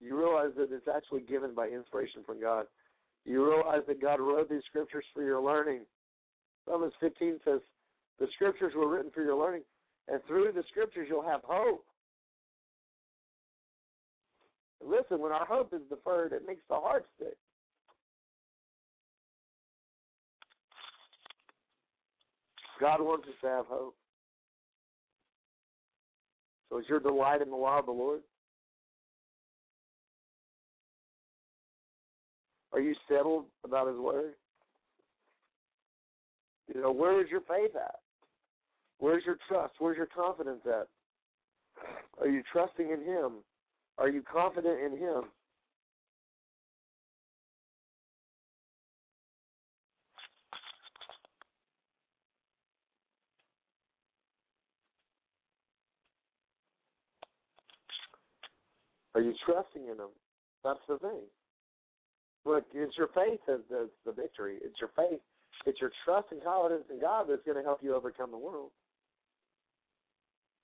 you 0.00 0.16
realize 0.16 0.50
that 0.56 0.72
it's 0.72 0.88
actually 0.92 1.22
given 1.22 1.54
by 1.54 1.68
inspiration 1.68 2.22
from 2.24 2.40
God. 2.40 2.66
You 3.24 3.44
realize 3.44 3.82
that 3.88 4.00
God 4.00 4.20
wrote 4.20 4.48
these 4.48 4.62
scriptures 4.68 5.04
for 5.12 5.22
your 5.22 5.40
learning. 5.40 5.80
Romans 6.66 6.92
15 7.00 7.40
says, 7.44 7.60
the 8.18 8.26
scriptures 8.34 8.72
were 8.76 8.88
written 8.88 9.10
for 9.12 9.22
your 9.22 9.36
learning, 9.36 9.62
and 10.08 10.20
through 10.26 10.52
the 10.52 10.64
scriptures 10.70 11.06
you'll 11.08 11.22
have 11.22 11.40
hope. 11.44 11.84
Listen, 14.84 15.20
when 15.20 15.32
our 15.32 15.44
hope 15.44 15.72
is 15.72 15.80
deferred, 15.88 16.32
it 16.32 16.42
makes 16.46 16.62
the 16.68 16.76
heart 16.76 17.06
sick. 17.18 17.36
God 22.80 23.00
wants 23.00 23.26
us 23.26 23.34
to 23.42 23.46
have 23.48 23.66
hope. 23.66 23.94
So 26.70 26.78
is 26.78 26.84
your 26.88 27.00
delight 27.00 27.42
in 27.42 27.50
the 27.50 27.56
law 27.56 27.78
of 27.78 27.86
the 27.86 27.92
Lord? 27.92 28.20
Are 32.72 32.80
you 32.80 32.94
settled 33.08 33.46
about 33.64 33.88
His 33.88 33.98
Word? 33.98 34.34
You 36.74 36.82
know, 36.82 36.92
where 36.92 37.22
is 37.22 37.30
your 37.30 37.40
faith 37.40 37.74
at? 37.74 37.96
Where's 38.98 39.24
your 39.24 39.38
trust? 39.48 39.74
Where's 39.78 39.96
your 39.96 40.06
confidence 40.06 40.60
at? 40.66 40.88
Are 42.20 42.28
you 42.28 42.42
trusting 42.52 42.90
in 42.90 43.02
Him? 43.02 43.32
Are 43.96 44.08
you 44.08 44.22
confident 44.22 44.80
in 44.80 44.98
Him? 44.98 45.24
Are 59.18 59.20
you 59.20 59.34
trusting 59.44 59.82
in 59.82 59.98
Him? 59.98 60.14
That's 60.62 60.78
the 60.88 60.96
thing. 60.98 61.26
Look, 62.46 62.62
it's 62.72 62.96
your 62.96 63.08
faith 63.08 63.40
that's 63.48 63.66
the 64.06 64.12
victory. 64.12 64.58
It's 64.62 64.78
your 64.80 64.90
faith. 64.94 65.18
It's 65.66 65.80
your 65.80 65.90
trust 66.04 66.28
and 66.30 66.40
confidence 66.40 66.84
in 66.88 67.00
God 67.00 67.26
that's 67.28 67.42
going 67.42 67.58
to 67.58 67.64
help 67.64 67.82
you 67.82 67.96
overcome 67.96 68.30
the 68.30 68.38
world. 68.38 68.70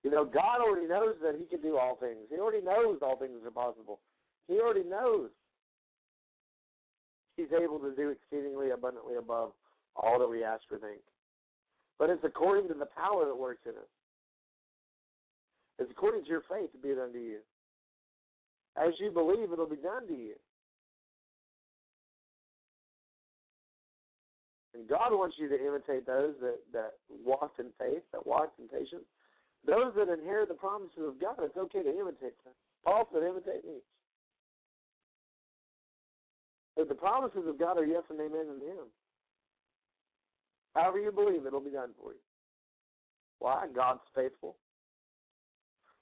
You 0.05 0.13
know, 0.13 0.25
God 0.25 0.63
already 0.63 0.87
knows 0.87 1.17
that 1.21 1.35
He 1.37 1.47
can 1.47 1.63
do 1.63 1.77
all 1.77 1.97
things. 1.97 2.31
He 2.31 2.39
already 2.39 2.63
knows 2.63 2.99
all 3.03 3.17
things 3.17 3.43
are 3.45 3.51
possible. 3.51 3.99
He 4.47 4.61
already 4.61 4.85
knows 4.85 5.31
He's 7.37 7.51
able 7.51 7.81
to 7.81 7.91
do 7.97 8.15
exceedingly 8.15 8.71
abundantly 8.71 9.17
above 9.17 9.51
all 9.97 10.21
that 10.21 10.31
we 10.31 10.45
ask 10.45 10.63
or 10.71 10.79
think. 10.79 11.03
But 11.99 12.09
it's 12.09 12.23
according 12.23 12.69
to 12.69 12.75
the 12.75 12.87
power 12.87 13.27
that 13.27 13.37
works 13.37 13.63
in 13.67 13.73
us. 13.73 13.91
It's 15.81 15.91
according 15.91 16.23
to 16.23 16.31
your 16.31 16.43
faith 16.49 16.71
to 16.71 16.79
be 16.79 16.91
it 16.91 17.01
unto 17.01 17.19
you. 17.19 17.39
As 18.77 18.93
you 18.99 19.11
believe, 19.11 19.53
it'll 19.53 19.69
be 19.69 19.77
done 19.77 20.07
to 20.09 20.15
you. 20.15 20.35
And 24.75 24.89
God 24.89 25.13
wants 25.13 25.37
you 25.39 25.49
to 25.49 25.55
imitate 25.55 26.05
those 26.07 26.35
that, 26.41 26.59
that 26.73 26.95
walked 27.25 27.61
in 27.61 27.67
faith, 27.79 28.03
that 28.13 28.27
walked 28.27 28.59
in 28.59 28.67
patience. 28.67 29.07
Those 29.67 29.93
that 29.97 30.13
inherit 30.13 30.49
the 30.49 30.55
promises 30.55 30.99
of 30.99 31.21
God, 31.21 31.37
it's 31.41 31.57
okay 31.57 31.83
to 31.83 31.89
imitate 31.89 32.35
them. 32.45 32.53
Paul 32.85 33.09
said, 33.13 33.23
imitate 33.23 33.65
me. 33.65 33.79
If 36.77 36.89
the 36.89 36.95
promises 36.95 37.45
of 37.47 37.59
God 37.59 37.79
are 37.79 37.87
yes 37.87 38.03
and 38.11 38.19
amen 38.21 38.47
in 38.61 38.69
Him, 38.69 38.87
however 40.75 40.99
you 40.99 41.13
believe, 41.13 41.47
it'll 41.47 41.61
be 41.61 41.71
done 41.71 41.91
for 42.01 42.13
you. 42.13 42.19
Why? 43.39 43.67
God's 43.75 44.01
faithful. 44.15 44.57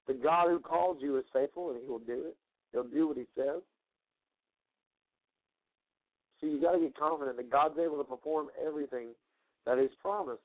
The 0.09 0.15
God 0.15 0.49
who 0.49 0.59
called 0.59 1.01
you 1.01 1.19
is 1.19 1.25
faithful, 1.33 1.71
and 1.71 1.81
He 1.81 1.87
will 1.87 1.99
do 1.99 2.25
it. 2.27 2.37
He'll 2.73 2.85
do 2.85 3.09
what 3.09 3.17
He 3.17 3.27
says. 3.37 3.63
So 6.41 6.47
you 6.47 6.61
got 6.61 6.73
to 6.73 6.81
get 6.81 6.97
confident 6.97 7.37
that 7.37 7.51
God's 7.51 7.79
able 7.79 7.99
to 7.99 8.05
perform 8.05 8.49
everything 8.67 9.09
that 9.67 9.79
He's 9.79 9.95
promised. 10.01 10.41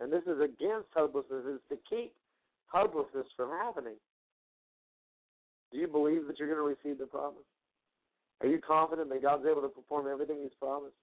And 0.00 0.12
this 0.12 0.22
is 0.24 0.40
against 0.40 0.88
hopelessness. 0.94 1.42
It's 1.46 1.68
to 1.70 1.78
keep 1.88 2.12
hopelessness 2.66 3.26
from 3.36 3.50
happening. 3.50 3.96
Do 5.72 5.78
you 5.78 5.88
believe 5.88 6.26
that 6.26 6.38
you're 6.38 6.48
going 6.48 6.60
to 6.60 6.76
receive 6.76 6.98
the 6.98 7.06
promise? 7.06 7.42
Are 8.42 8.46
you 8.46 8.60
confident 8.60 9.08
that 9.08 9.22
God's 9.22 9.46
able 9.50 9.62
to 9.62 9.68
perform 9.68 10.06
everything 10.06 10.36
He's 10.42 10.52
promised? 10.60 10.94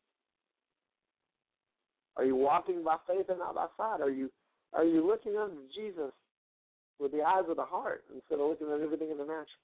Are 2.16 2.26
you 2.26 2.36
walking 2.36 2.84
by 2.84 2.98
faith 3.08 3.26
and 3.30 3.40
not 3.40 3.56
by 3.56 3.68
sight? 3.76 4.02
Are 4.02 4.12
you 4.12 4.30
are 4.74 4.86
you 4.86 5.06
looking 5.06 5.38
unto 5.38 5.58
Jesus 5.76 6.12
with 7.00 7.12
the 7.12 7.24
eyes 7.24 7.44
of 7.50 7.58
the 7.58 7.66
heart 7.66 8.04
instead 8.14 8.40
of 8.40 8.50
looking 8.50 8.68
at 8.68 8.82
everything 8.82 9.12
in 9.12 9.18
the 9.18 9.26
natural? 9.26 9.62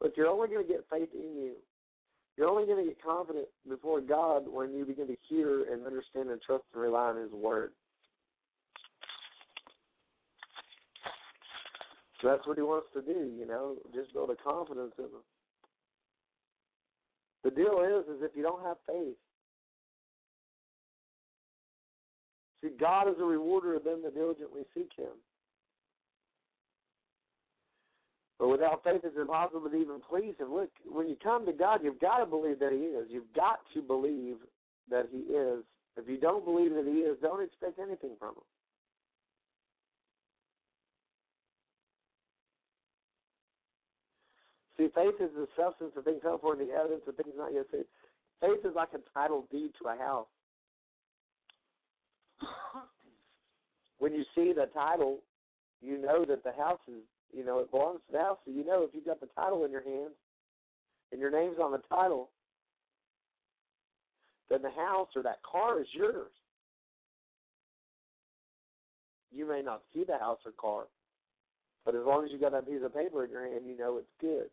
But 0.00 0.16
you're 0.16 0.28
only 0.28 0.48
going 0.48 0.66
to 0.66 0.72
get 0.72 0.84
faith 0.90 1.10
in 1.12 1.36
you. 1.36 1.52
You're 2.36 2.48
only 2.48 2.66
going 2.66 2.84
to 2.84 2.90
get 2.90 3.02
confident 3.02 3.48
before 3.68 4.00
God 4.00 4.44
when 4.46 4.72
you 4.72 4.84
begin 4.84 5.08
to 5.08 5.16
hear 5.28 5.72
and 5.72 5.84
understand 5.84 6.30
and 6.30 6.40
trust 6.40 6.64
and 6.72 6.82
rely 6.82 7.10
on 7.10 7.16
His 7.16 7.32
Word. 7.32 7.72
So 12.22 12.28
that's 12.28 12.46
what 12.46 12.56
He 12.56 12.62
wants 12.62 12.86
to 12.94 13.02
do, 13.02 13.32
you 13.36 13.46
know, 13.46 13.74
just 13.94 14.12
build 14.12 14.30
a 14.30 14.36
confidence 14.36 14.92
in 14.98 15.04
Him. 15.04 15.24
The 17.44 17.50
deal 17.50 17.80
is, 17.82 18.06
is 18.16 18.22
if 18.22 18.36
you 18.36 18.42
don't 18.42 18.62
have 18.62 18.76
faith, 18.86 19.16
see, 22.62 22.70
God 22.78 23.08
is 23.08 23.16
a 23.20 23.24
rewarder 23.24 23.76
of 23.76 23.84
them 23.84 24.00
that 24.04 24.14
diligently 24.14 24.62
seek 24.74 24.90
Him. 24.96 25.14
But 28.38 28.48
without 28.48 28.84
faith, 28.84 29.00
it's 29.02 29.16
impossible 29.16 29.68
to 29.68 29.76
even 29.76 30.00
please 30.08 30.34
Him. 30.38 30.54
Look, 30.54 30.70
when 30.86 31.08
you 31.08 31.16
come 31.22 31.44
to 31.46 31.52
God, 31.52 31.80
you've 31.82 32.00
got 32.00 32.18
to 32.18 32.26
believe 32.26 32.60
that 32.60 32.72
He 32.72 32.78
is. 32.78 33.06
You've 33.10 33.32
got 33.34 33.58
to 33.74 33.82
believe 33.82 34.36
that 34.90 35.08
He 35.10 35.18
is. 35.18 35.64
If 35.96 36.08
you 36.08 36.18
don't 36.18 36.44
believe 36.44 36.72
that 36.74 36.84
He 36.86 37.00
is, 37.00 37.18
don't 37.20 37.42
expect 37.42 37.78
anything 37.78 38.12
from 38.18 38.30
Him. 38.30 38.46
See, 44.78 44.88
faith 44.94 45.14
is 45.20 45.30
the 45.34 45.48
substance 45.58 45.90
of 45.96 46.04
things 46.04 46.20
hoped 46.22 46.42
for 46.42 46.52
and 46.52 46.62
the 46.62 46.72
evidence 46.72 47.02
of 47.08 47.16
things 47.16 47.34
not 47.36 47.52
yet 47.52 47.66
seen. 47.72 47.84
Faith 48.40 48.64
is 48.64 48.76
like 48.76 48.90
a 48.94 49.02
title 49.12 49.44
deed 49.50 49.72
to 49.82 49.88
a 49.88 49.98
house. 49.98 50.28
when 53.98 54.14
you 54.14 54.24
see 54.34 54.52
the 54.52 54.66
title, 54.74 55.20
you 55.80 55.98
know 55.98 56.24
that 56.24 56.42
the 56.44 56.52
house 56.52 56.80
is 56.88 57.02
you 57.32 57.44
know, 57.44 57.58
it 57.58 57.70
belongs 57.70 58.00
to 58.06 58.12
the 58.12 58.18
house. 58.18 58.38
So 58.44 58.52
you 58.52 58.64
know 58.64 58.82
if 58.82 58.90
you've 58.94 59.04
got 59.04 59.20
the 59.20 59.28
title 59.36 59.64
in 59.64 59.70
your 59.70 59.82
hands 59.82 60.14
and 61.12 61.20
your 61.20 61.30
name's 61.30 61.58
on 61.62 61.72
the 61.72 61.82
title, 61.88 62.30
then 64.48 64.62
the 64.62 64.70
house 64.70 65.08
or 65.14 65.22
that 65.22 65.40
car 65.42 65.80
is 65.80 65.86
yours. 65.92 66.30
You 69.30 69.46
may 69.46 69.60
not 69.62 69.82
see 69.92 70.04
the 70.04 70.18
house 70.18 70.38
or 70.46 70.52
car, 70.52 70.84
but 71.84 71.94
as 71.94 72.00
long 72.04 72.24
as 72.24 72.30
you've 72.32 72.40
got 72.40 72.52
that 72.52 72.66
piece 72.66 72.80
of 72.82 72.94
paper 72.94 73.24
in 73.24 73.30
your 73.30 73.46
hand, 73.46 73.66
you 73.66 73.76
know 73.76 73.98
it's 73.98 74.06
good. 74.20 74.48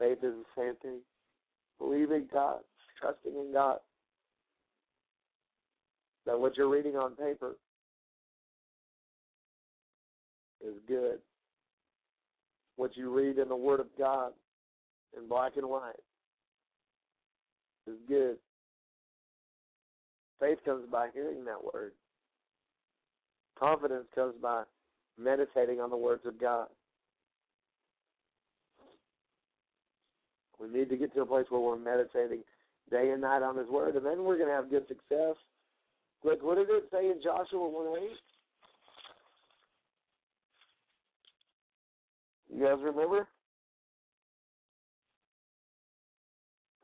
Faith 0.00 0.18
is 0.24 0.34
the 0.34 0.60
same 0.60 0.74
thing. 0.82 0.98
Believing 1.78 2.26
God, 2.32 2.58
trusting 3.00 3.32
in 3.32 3.52
God. 3.52 3.78
That 6.26 6.38
what 6.38 6.56
you're 6.56 6.68
reading 6.68 6.96
on 6.96 7.14
paper 7.14 7.56
is 10.60 10.74
good. 10.88 11.18
What 12.76 12.96
you 12.96 13.16
read 13.16 13.38
in 13.38 13.48
the 13.48 13.56
Word 13.56 13.80
of 13.80 13.86
God 13.98 14.32
in 15.16 15.28
black 15.28 15.52
and 15.56 15.68
white 15.68 15.94
is 17.86 17.94
good. 18.08 18.36
Faith 20.40 20.58
comes 20.64 20.84
by 20.90 21.08
hearing 21.14 21.44
that 21.44 21.62
Word. 21.72 21.92
Confidence 23.58 24.06
comes 24.14 24.34
by 24.42 24.64
meditating 25.18 25.80
on 25.80 25.90
the 25.90 25.96
words 25.96 26.26
of 26.26 26.38
God. 26.38 26.66
We 30.60 30.68
need 30.68 30.90
to 30.90 30.96
get 30.96 31.14
to 31.14 31.22
a 31.22 31.26
place 31.26 31.46
where 31.48 31.60
we're 31.60 31.78
meditating 31.78 32.42
day 32.90 33.10
and 33.10 33.22
night 33.22 33.42
on 33.42 33.56
His 33.56 33.68
Word, 33.68 33.94
and 33.94 34.04
then 34.04 34.24
we're 34.24 34.36
going 34.36 34.48
to 34.48 34.54
have 34.54 34.68
good 34.70 34.86
success 34.88 35.36
Like, 36.24 36.42
what 36.42 36.56
did 36.56 36.68
it 36.70 36.84
say 36.92 37.06
in 37.10 37.20
Joshua 37.22 37.68
1 37.68 38.02
8? 38.02 38.10
You 42.54 42.64
guys 42.64 42.78
remember? 42.82 43.28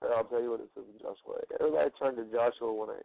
I'll 0.02 0.24
tell 0.24 0.42
you 0.42 0.50
what 0.50 0.60
it 0.60 0.68
says 0.74 0.84
in 0.92 0.98
Joshua 0.98 1.40
8. 1.50 1.60
Everybody 1.60 1.90
turn 1.98 2.16
to 2.16 2.24
Joshua 2.32 2.72
1 2.72 2.88
8. 2.90 2.96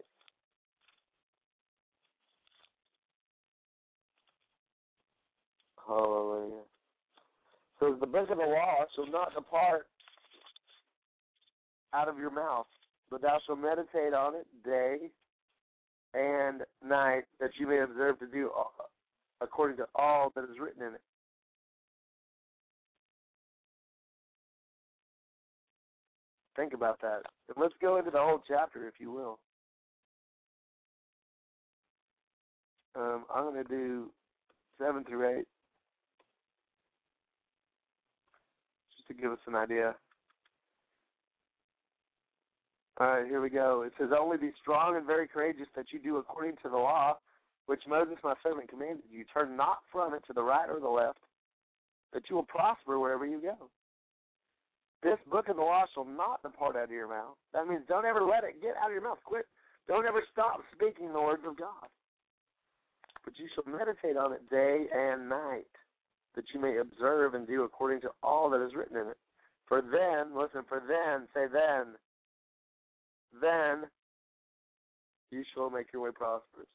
Hallelujah. 5.87 6.63
So 7.79 7.95
the 7.99 8.07
book 8.07 8.29
of 8.29 8.37
the 8.37 8.43
law 8.43 8.85
shall 8.95 9.07
not 9.07 9.33
depart 9.33 9.87
out 11.93 12.09
of 12.09 12.17
your 12.17 12.31
mouth, 12.31 12.65
but 13.09 13.21
thou 13.21 13.39
shalt 13.45 13.59
meditate 13.59 14.13
on 14.13 14.35
it 14.35 14.45
day 14.65 15.09
and 16.13 16.61
night, 16.85 17.23
that 17.39 17.51
you 17.59 17.67
may 17.67 17.79
observe 17.79 18.19
to 18.19 18.27
do 18.27 18.51
according 19.41 19.77
to 19.77 19.85
all 19.95 20.31
that 20.35 20.43
is 20.45 20.59
written 20.59 20.83
in 20.83 20.93
it. 20.93 21.01
Think 26.55 26.73
about 26.73 26.99
that. 27.01 27.21
And 27.49 27.57
let's 27.57 27.75
go 27.79 27.97
into 27.97 28.09
the 28.09 28.17
whole 28.17 28.41
chapter, 28.47 28.87
if 28.87 28.95
you 28.99 29.11
will. 29.11 29.37
Um, 32.95 33.25
I'm 33.33 33.43
going 33.43 33.63
to 33.63 33.69
do 33.69 34.09
7 34.79 35.03
through 35.03 35.39
8. 35.39 35.45
Just 38.95 39.07
to 39.07 39.13
give 39.13 39.31
us 39.31 39.37
an 39.45 39.53
idea. 39.53 39.95
All 42.99 43.07
right, 43.07 43.27
here 43.27 43.41
we 43.41 43.49
go. 43.49 43.83
It 43.83 43.93
says, 43.99 44.09
Only 44.17 44.37
be 44.37 44.51
strong 44.59 44.95
and 44.95 45.05
very 45.05 45.27
courageous 45.27 45.67
that 45.75 45.87
you 45.91 45.99
do 45.99 46.17
according 46.17 46.55
to 46.63 46.69
the 46.69 46.77
law 46.77 47.17
which 47.67 47.83
Moses 47.87 48.15
my 48.23 48.33
servant 48.41 48.69
commanded 48.69 49.03
you. 49.11 49.23
Turn 49.31 49.55
not 49.55 49.79
from 49.91 50.13
it 50.13 50.23
to 50.27 50.33
the 50.33 50.41
right 50.41 50.69
or 50.69 50.79
the 50.79 50.87
left, 50.87 51.19
that 52.13 52.23
you 52.29 52.35
will 52.35 52.43
prosper 52.43 52.97
wherever 52.97 53.25
you 53.25 53.39
go. 53.39 53.69
This 55.03 55.19
book 55.29 55.47
of 55.47 55.57
the 55.57 55.61
law 55.61 55.83
shall 55.93 56.05
not 56.05 56.41
depart 56.41 56.75
out 56.75 56.85
of 56.85 56.91
your 56.91 57.09
mouth. 57.09 57.35
That 57.53 57.67
means 57.67 57.83
don't 57.87 58.05
ever 58.05 58.23
let 58.23 58.43
it 58.43 58.61
get 58.61 58.75
out 58.81 58.87
of 58.87 58.93
your 58.93 59.03
mouth. 59.03 59.19
Quit. 59.23 59.45
Don't 59.87 60.07
ever 60.07 60.23
stop 60.31 60.61
speaking 60.73 61.13
the 61.13 61.21
words 61.21 61.43
of 61.47 61.57
God. 61.57 61.87
But 63.23 63.37
you 63.37 63.47
shall 63.53 63.71
meditate 63.71 64.17
on 64.17 64.33
it 64.33 64.49
day 64.49 64.87
and 64.93 65.29
night, 65.29 65.69
that 66.35 66.45
you 66.53 66.59
may 66.59 66.77
observe 66.77 67.35
and 67.35 67.45
do 67.45 67.63
according 67.63 68.01
to 68.01 68.09
all 68.23 68.49
that 68.49 68.65
is 68.65 68.73
written 68.73 68.97
in 68.97 69.07
it. 69.07 69.17
For 69.67 69.81
then, 69.81 70.35
listen, 70.35 70.63
for 70.67 70.81
then, 70.87 71.27
say 71.33 71.51
then, 71.51 71.95
then 73.41 73.85
you 75.31 75.43
shall 75.53 75.69
make 75.69 75.87
your 75.93 76.03
way 76.03 76.11
prosperous. 76.13 76.67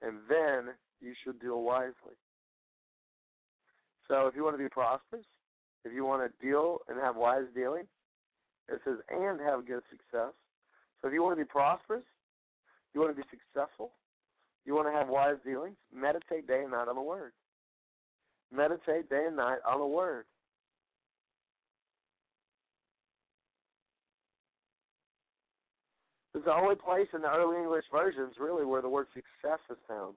And 0.00 0.18
then 0.28 0.74
you 1.00 1.14
should 1.22 1.40
deal 1.40 1.62
wisely. 1.62 2.16
So 4.08 4.26
if 4.26 4.34
you 4.34 4.44
want 4.44 4.56
to 4.56 4.62
be 4.62 4.68
prosperous, 4.68 5.24
if 5.84 5.92
you 5.92 6.04
want 6.04 6.22
to 6.22 6.46
deal 6.46 6.78
and 6.88 6.98
have 7.00 7.16
wise 7.16 7.44
dealing, 7.54 7.84
it 8.68 8.80
says, 8.84 8.98
and 9.10 9.40
have 9.40 9.66
good 9.66 9.82
success. 9.90 10.32
So 11.00 11.08
if 11.08 11.14
you 11.14 11.22
want 11.22 11.38
to 11.38 11.44
be 11.44 11.48
prosperous, 11.48 12.04
you 12.94 13.00
want 13.00 13.14
to 13.16 13.20
be 13.20 13.28
successful, 13.30 13.92
you 14.64 14.74
want 14.74 14.86
to 14.86 14.92
have 14.92 15.08
wise 15.08 15.36
dealings, 15.44 15.76
meditate 15.94 16.46
day 16.46 16.62
and 16.62 16.70
night 16.70 16.88
on 16.88 16.94
the 16.94 17.02
Word. 17.02 17.32
Meditate 18.54 19.08
day 19.08 19.24
and 19.26 19.36
night 19.36 19.58
on 19.66 19.80
the 19.80 19.86
Word. 19.86 20.26
It's 26.42 26.48
the 26.48 26.60
only 26.60 26.74
place 26.74 27.06
in 27.14 27.22
the 27.22 27.30
early 27.30 27.56
English 27.56 27.84
versions, 27.92 28.34
really, 28.36 28.66
where 28.66 28.82
the 28.82 28.88
word 28.88 29.06
success 29.14 29.60
is 29.70 29.76
found. 29.86 30.16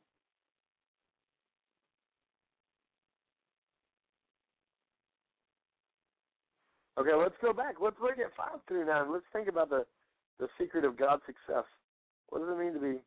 Okay, 6.97 7.13
let's 7.13 7.36
go 7.43 7.53
back. 7.53 7.76
Let's 7.80 7.97
look 8.01 8.17
at 8.17 8.36
five 8.36 8.59
through 8.67 8.88
nine. 8.88 9.13
Let's 9.13 9.26
think 9.34 9.47
about 9.47 9.69
the 9.69 9.86
the 10.39 10.47
secret 10.59 10.84
of 10.84 10.97
God's 10.97 11.21
success. 11.28 11.65
What 12.30 12.39
does 12.39 12.49
it 12.49 12.57
mean 12.57 12.73
to 12.73 12.80
be? 12.80 12.97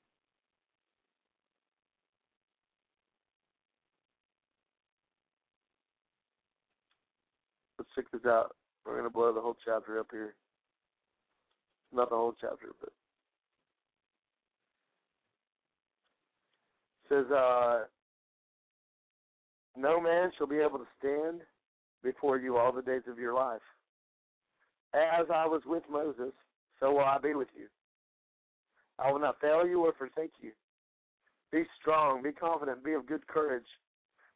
Let's 7.81 7.91
check 7.97 8.05
this 8.13 8.25
out. 8.31 8.55
We're 8.87 9.03
to 9.03 9.11
blow 9.11 9.35
the 9.35 9.41
whole 9.41 9.57
chapter 9.65 9.99
up 9.99 10.07
here. 10.13 10.37
Not 11.93 12.11
the 12.11 12.17
whole 12.17 12.37
chapter, 12.41 12.69
but 12.81 12.91
says, 17.09 17.31
uh, 17.31 17.85
"No 19.77 20.01
man 20.01 20.33
shall 20.37 20.47
be 20.47 20.59
able 20.59 20.79
to 20.79 20.87
stand 20.99 21.43
before 22.03 22.39
you 22.39 22.57
all 22.57 22.73
the 22.73 22.83
days 22.83 23.03
of 23.09 23.19
your 23.19 23.35
life. 23.35 23.63
As 24.95 25.27
I 25.33 25.47
was 25.47 25.63
with 25.67 25.83
Moses, 25.91 26.33
so 26.81 26.93
will 26.93 27.01
I 27.01 27.19
be 27.19 27.35
with 27.35 27.49
you. 27.57 27.67
I 28.99 29.13
will 29.13 29.21
not 29.21 29.41
fail 29.41 29.67
you 29.67 29.85
or 29.85 29.93
forsake 29.93 30.33
you. 30.41 30.53
Be 31.53 31.65
strong, 31.81 32.23
be 32.23 32.33
confident, 32.33 32.85
be 32.85 32.95
of 32.95 33.07
good 33.07 33.27
courage, 33.27 33.67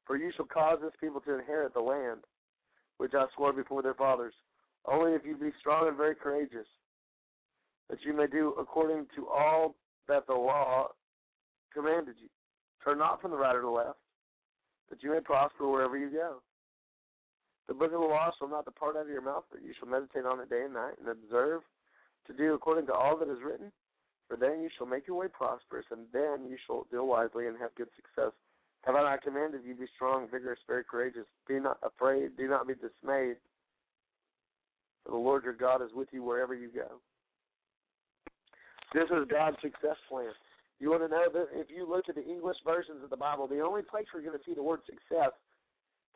for 0.06 0.16
you 0.16 0.32
shall 0.36 0.46
cause 0.46 0.78
this 0.82 0.92
people 1.00 1.20
to 1.22 1.38
inherit 1.38 1.74
the 1.74 1.80
land 1.80 2.20
which 2.98 3.12
I 3.14 3.26
swore 3.34 3.52
before 3.52 3.82
their 3.82 3.94
fathers. 3.94 4.34
Only 4.84 5.12
if 5.12 5.22
you 5.24 5.36
be 5.36 5.50
strong 5.60 5.88
and 5.88 5.96
very 5.96 6.14
courageous, 6.14 6.66
that 7.88 7.98
you 8.04 8.12
may 8.12 8.26
do 8.26 8.54
according 8.58 9.06
to 9.16 9.28
all 9.28 9.74
that 10.08 10.26
the 10.26 10.34
law 10.34 10.88
commanded 11.72 12.16
you. 12.20 12.28
Turn 12.84 12.98
not 12.98 13.22
from 13.22 13.30
the 13.30 13.36
right 13.36 13.54
or 13.54 13.62
the 13.62 13.68
left, 13.68 13.98
that 14.90 15.02
you 15.02 15.10
may 15.10 15.20
prosper 15.20 15.68
wherever 15.68 15.96
you 15.96 16.10
go. 16.10 16.42
The 17.68 17.74
book 17.74 17.92
of 17.92 18.00
the 18.00 18.06
law 18.06 18.30
shall 18.38 18.48
not 18.48 18.64
depart 18.64 18.96
out 18.96 19.02
of 19.02 19.08
your 19.08 19.22
mouth, 19.22 19.44
but 19.50 19.62
you 19.62 19.72
shall 19.78 19.88
meditate 19.88 20.26
on 20.26 20.40
it 20.40 20.50
day 20.50 20.62
and 20.64 20.74
night, 20.74 20.94
and 20.98 21.08
observe 21.08 21.62
to 22.26 22.32
do 22.32 22.54
according 22.54 22.86
to 22.86 22.92
all 22.92 23.16
that 23.18 23.30
is 23.30 23.42
written. 23.44 23.70
For 24.28 24.36
then 24.36 24.62
you 24.62 24.68
shall 24.76 24.86
make 24.86 25.06
your 25.06 25.16
way 25.16 25.28
prosperous, 25.28 25.86
and 25.90 26.06
then 26.12 26.48
you 26.48 26.56
shall 26.66 26.86
deal 26.90 27.06
wisely 27.06 27.46
and 27.46 27.56
have 27.58 27.74
good 27.74 27.88
success. 27.94 28.32
Have 28.82 28.96
I 28.96 29.02
not 29.02 29.22
commanded 29.22 29.60
you 29.64 29.74
be 29.74 29.86
strong, 29.94 30.26
vigorous, 30.30 30.58
very 30.66 30.82
courageous? 30.84 31.26
Be 31.46 31.60
not 31.60 31.78
afraid, 31.82 32.36
do 32.36 32.48
not 32.48 32.66
be 32.66 32.74
dismayed. 32.74 33.36
For 35.04 35.10
the 35.10 35.16
Lord 35.16 35.44
your 35.44 35.52
God 35.52 35.82
is 35.82 35.90
with 35.94 36.08
you 36.12 36.22
wherever 36.22 36.54
you 36.54 36.68
go. 36.74 36.98
This 38.92 39.08
is 39.10 39.28
God's 39.30 39.56
success 39.62 39.96
plan. 40.08 40.32
You 40.82 40.90
want 40.90 41.06
to 41.06 41.14
know 41.14 41.30
that 41.32 41.54
if 41.54 41.70
you 41.70 41.86
look 41.88 42.08
at 42.08 42.16
the 42.16 42.26
English 42.26 42.56
versions 42.66 43.04
of 43.04 43.10
the 43.10 43.16
Bible, 43.16 43.46
the 43.46 43.60
only 43.60 43.82
place 43.82 44.04
you're 44.12 44.20
going 44.20 44.36
to 44.36 44.44
see 44.44 44.52
the 44.52 44.66
word 44.66 44.80
success 44.84 45.30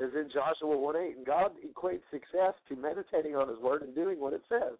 is 0.00 0.10
in 0.12 0.26
Joshua 0.34 0.76
1 0.76 0.96
8. 0.96 1.16
And 1.18 1.24
God 1.24 1.52
equates 1.62 2.02
success 2.10 2.50
to 2.68 2.74
meditating 2.74 3.36
on 3.36 3.46
His 3.46 3.60
Word 3.60 3.82
and 3.82 3.94
doing 3.94 4.18
what 4.18 4.32
it 4.32 4.42
says. 4.48 4.74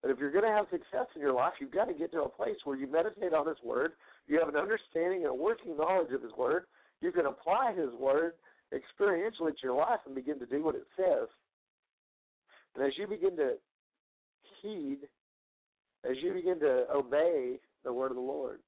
But 0.00 0.10
if 0.10 0.18
you're 0.18 0.32
going 0.32 0.48
to 0.48 0.56
have 0.56 0.72
success 0.72 1.04
in 1.14 1.20
your 1.20 1.34
life, 1.34 1.52
you've 1.60 1.70
got 1.70 1.84
to 1.84 1.92
get 1.92 2.10
to 2.12 2.22
a 2.22 2.30
place 2.30 2.56
where 2.64 2.78
you 2.78 2.90
meditate 2.90 3.34
on 3.34 3.46
His 3.46 3.60
Word, 3.62 3.92
you 4.26 4.38
have 4.38 4.48
an 4.48 4.56
understanding 4.56 5.28
and 5.28 5.30
a 5.30 5.34
working 5.34 5.76
knowledge 5.76 6.12
of 6.14 6.22
His 6.22 6.32
Word, 6.32 6.64
you 7.02 7.12
can 7.12 7.26
apply 7.26 7.74
His 7.76 7.92
Word 8.00 8.32
experientially 8.72 9.52
to 9.52 9.62
your 9.62 9.76
life 9.76 10.00
and 10.06 10.14
begin 10.14 10.38
to 10.38 10.46
do 10.46 10.64
what 10.64 10.76
it 10.76 10.86
says. 10.96 11.28
And 12.74 12.86
as 12.86 12.92
you 12.96 13.06
begin 13.06 13.36
to 13.36 13.56
heed, 14.62 15.00
as 16.10 16.16
you 16.22 16.32
begin 16.32 16.58
to 16.60 16.86
obey 16.90 17.58
the 17.84 17.92
Word 17.92 18.10
of 18.10 18.16
the 18.16 18.22
Lord, 18.22 18.60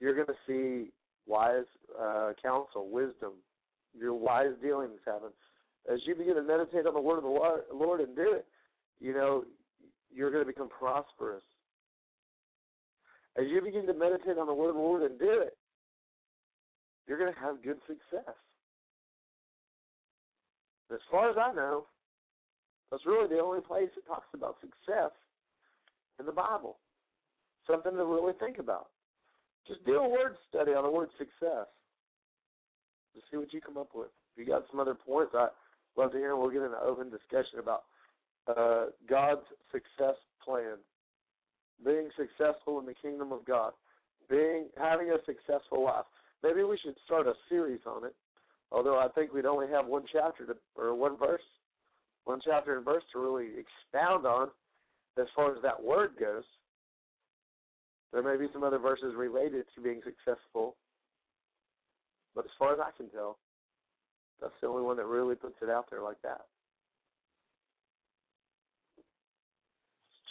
you're 0.00 0.14
going 0.14 0.26
to 0.26 0.34
see 0.46 0.90
wise 1.26 1.64
uh, 2.00 2.32
counsel, 2.42 2.90
wisdom, 2.90 3.32
your 3.98 4.14
wise 4.14 4.52
dealings 4.62 5.00
happen. 5.06 5.30
As 5.92 6.00
you 6.06 6.14
begin 6.14 6.34
to 6.34 6.42
meditate 6.42 6.86
on 6.86 6.94
the 6.94 7.00
Word 7.00 7.18
of 7.18 7.24
the 7.24 7.74
Lord 7.74 8.00
and 8.00 8.14
do 8.14 8.32
it, 8.32 8.46
you 9.00 9.12
know, 9.14 9.44
you're 10.12 10.30
going 10.30 10.44
to 10.44 10.46
become 10.46 10.68
prosperous. 10.68 11.42
As 13.38 13.46
you 13.48 13.62
begin 13.62 13.86
to 13.86 13.94
meditate 13.94 14.38
on 14.38 14.46
the 14.46 14.54
word 14.54 14.70
of 14.70 14.74
the 14.74 14.80
Lord 14.80 15.02
and 15.02 15.18
do 15.18 15.40
it, 15.40 15.56
you're 17.06 17.18
going 17.18 17.32
to 17.32 17.40
have 17.40 17.62
good 17.62 17.78
success. 17.86 18.34
As 20.92 20.98
far 21.10 21.30
as 21.30 21.36
I 21.38 21.52
know, 21.52 21.86
that's 22.90 23.06
really 23.06 23.28
the 23.28 23.40
only 23.40 23.60
place 23.60 23.88
it 23.96 24.06
talks 24.06 24.26
about 24.34 24.56
success 24.60 25.12
in 26.18 26.26
the 26.26 26.32
Bible. 26.32 26.78
Something 27.66 27.92
to 27.92 28.04
really 28.04 28.32
think 28.40 28.58
about. 28.58 28.88
Just 29.66 29.84
do 29.84 29.94
a 29.94 30.08
word 30.08 30.36
study 30.48 30.72
on 30.72 30.84
the 30.84 30.90
word 30.90 31.08
success. 31.18 31.66
Just 33.14 33.26
see 33.30 33.36
what 33.36 33.52
you 33.52 33.60
come 33.60 33.76
up 33.76 33.90
with. 33.94 34.08
If 34.34 34.46
you 34.46 34.52
got 34.52 34.64
some 34.70 34.80
other 34.80 34.94
points, 34.94 35.32
I'd 35.34 35.48
love 35.96 36.12
to 36.12 36.18
hear. 36.18 36.36
We'll 36.36 36.50
get 36.50 36.62
an 36.62 36.72
open 36.84 37.10
discussion 37.10 37.58
about 37.58 37.84
uh, 38.48 38.86
God's 39.08 39.46
success 39.70 40.16
plan, 40.44 40.76
being 41.84 42.08
successful 42.16 42.80
in 42.80 42.86
the 42.86 42.94
kingdom 42.94 43.32
of 43.32 43.44
God, 43.44 43.72
being 44.28 44.66
having 44.76 45.10
a 45.10 45.18
successful 45.26 45.84
life. 45.84 46.04
Maybe 46.42 46.62
we 46.62 46.78
should 46.82 46.96
start 47.04 47.26
a 47.26 47.34
series 47.48 47.80
on 47.86 48.04
it. 48.04 48.14
Although 48.72 48.98
I 48.98 49.08
think 49.08 49.32
we'd 49.32 49.46
only 49.46 49.66
have 49.68 49.86
one 49.86 50.04
chapter 50.10 50.46
to, 50.46 50.56
or 50.76 50.94
one 50.94 51.16
verse, 51.18 51.42
one 52.24 52.40
chapter 52.44 52.76
and 52.76 52.84
verse 52.84 53.02
to 53.12 53.18
really 53.18 53.48
expound 53.58 54.26
on. 54.26 54.48
as 55.18 55.26
far 55.34 55.54
as 55.54 55.62
that 55.62 55.82
word 55.82 56.12
goes. 56.18 56.44
There 58.12 58.22
may 58.22 58.36
be 58.36 58.50
some 58.52 58.64
other 58.64 58.78
verses 58.78 59.14
related 59.16 59.66
to 59.74 59.80
being 59.80 60.00
successful, 60.04 60.76
but 62.34 62.44
as 62.44 62.50
far 62.58 62.72
as 62.72 62.80
I 62.80 62.90
can 62.96 63.08
tell, 63.10 63.38
that's 64.40 64.52
the 64.60 64.68
only 64.68 64.82
one 64.82 64.96
that 64.96 65.06
really 65.06 65.34
puts 65.34 65.56
it 65.62 65.70
out 65.70 65.86
there 65.90 66.02
like 66.02 66.20
that. 66.22 66.46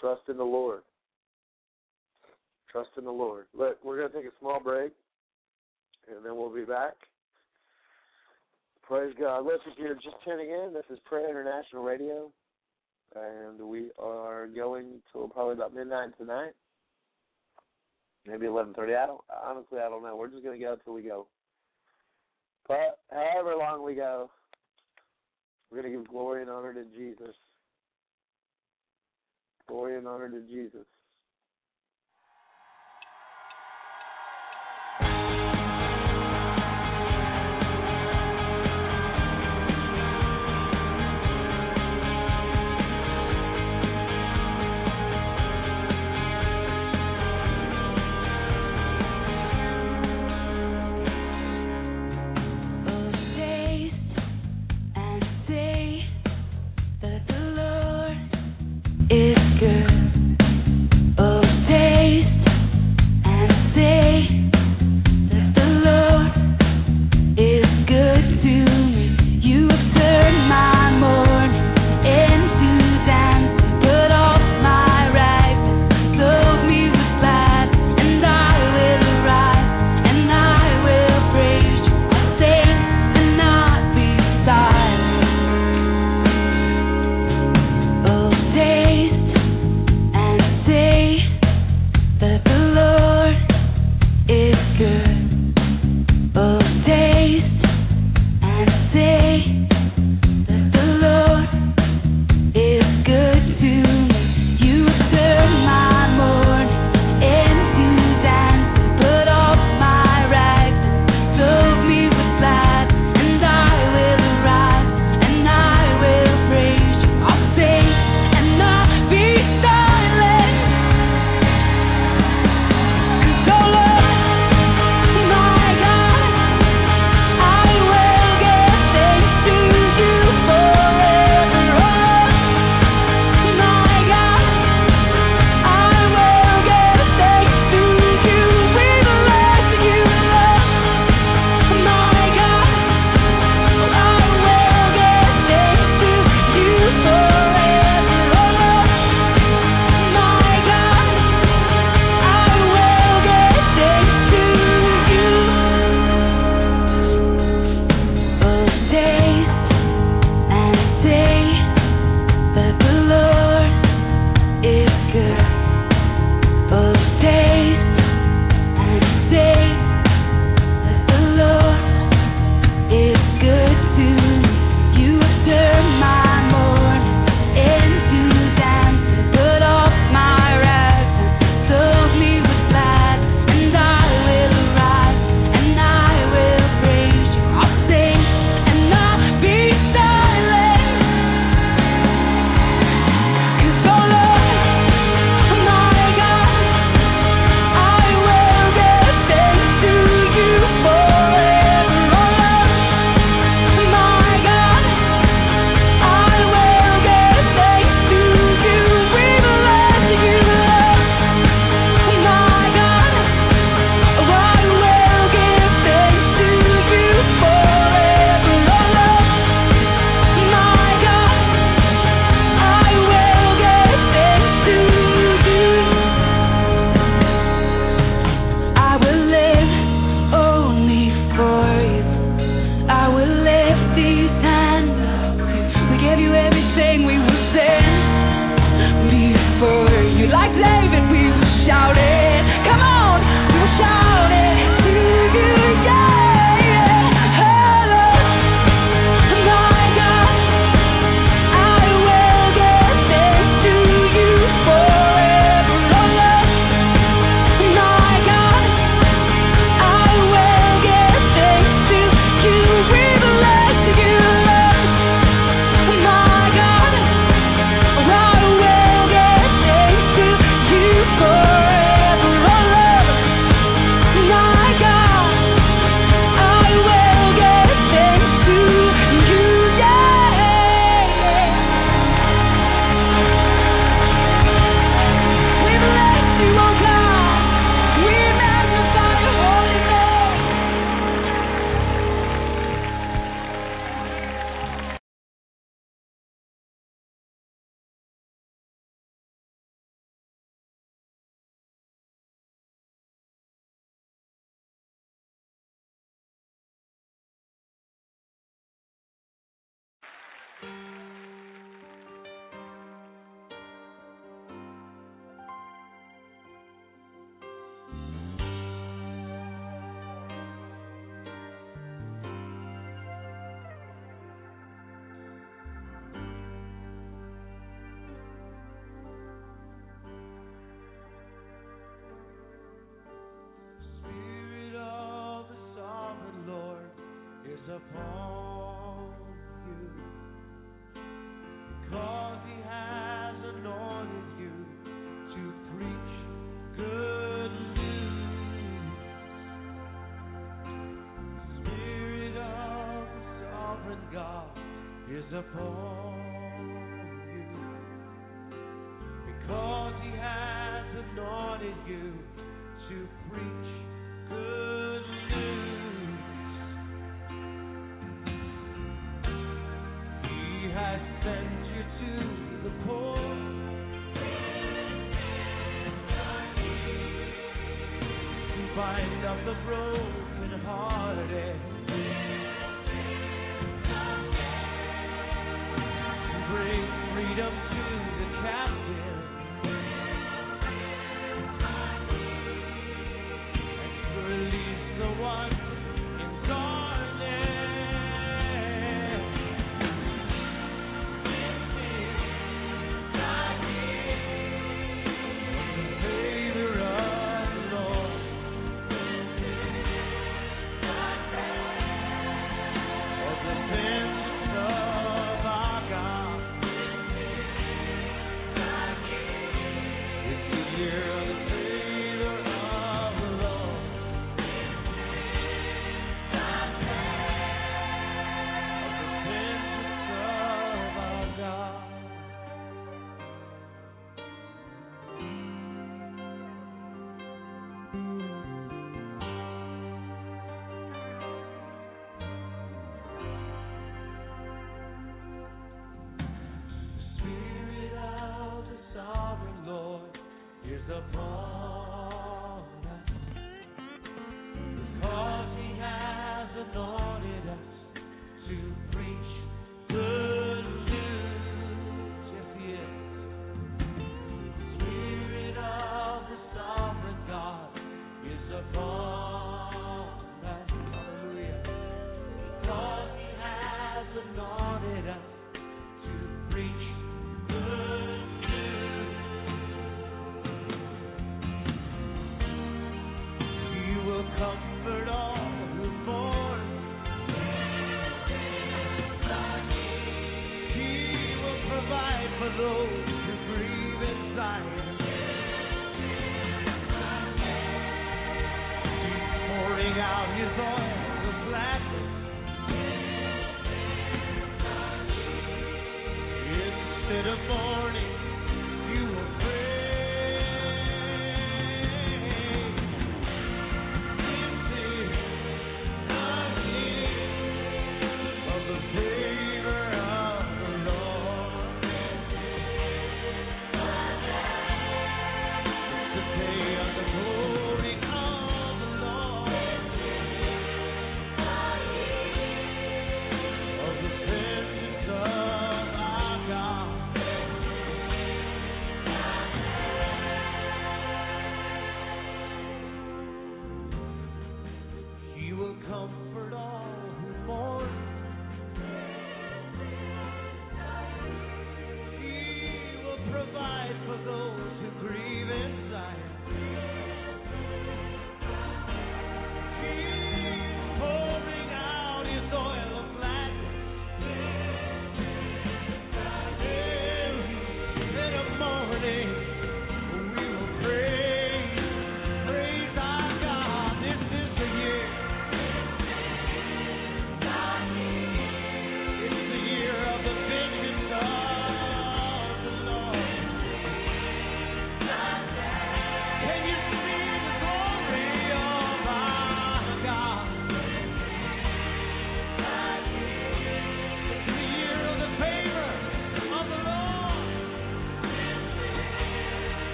Trust 0.00 0.22
in 0.28 0.36
the 0.36 0.44
Lord. 0.44 0.82
Trust 2.70 2.90
in 2.96 3.04
the 3.04 3.10
Lord. 3.10 3.46
Look, 3.56 3.78
we're 3.84 3.98
going 3.98 4.10
to 4.10 4.16
take 4.16 4.26
a 4.26 4.38
small 4.40 4.60
break, 4.60 4.92
and 6.08 6.24
then 6.24 6.36
we'll 6.36 6.54
be 6.54 6.64
back. 6.64 6.94
Praise 8.82 9.14
God. 9.20 9.44
Listen, 9.44 9.72
if 9.72 9.78
you're 9.78 9.94
just 9.94 10.16
tuning 10.24 10.50
in, 10.50 10.72
this 10.72 10.84
is 10.90 10.98
Prayer 11.04 11.28
International 11.28 11.82
Radio, 11.82 12.30
and 13.14 13.60
we 13.60 13.90
are 13.98 14.46
going 14.46 15.00
till 15.12 15.28
probably 15.28 15.54
about 15.54 15.74
midnight 15.74 16.10
tonight, 16.18 16.52
maybe 18.28 18.46
11:30. 18.46 18.96
I 18.96 19.06
don't 19.06 19.20
honestly, 19.44 19.78
I 19.80 19.88
don't 19.88 20.02
know. 20.02 20.16
We're 20.16 20.28
just 20.28 20.42
to 20.58 20.64
go 20.64 20.72
until 20.72 20.94
we 20.94 21.02
go. 21.02 21.26
But 22.66 22.98
however 23.10 23.56
long 23.56 23.82
we 23.82 23.94
go, 23.94 24.30
we're 25.70 25.80
going 25.82 25.92
to 25.92 25.98
give 25.98 26.08
glory 26.08 26.42
and 26.42 26.50
honor 26.50 26.74
to 26.74 26.84
Jesus. 26.96 27.34
Glory 29.66 29.96
and 29.96 30.06
honor 30.06 30.28
to 30.28 30.40
Jesus. 30.42 30.86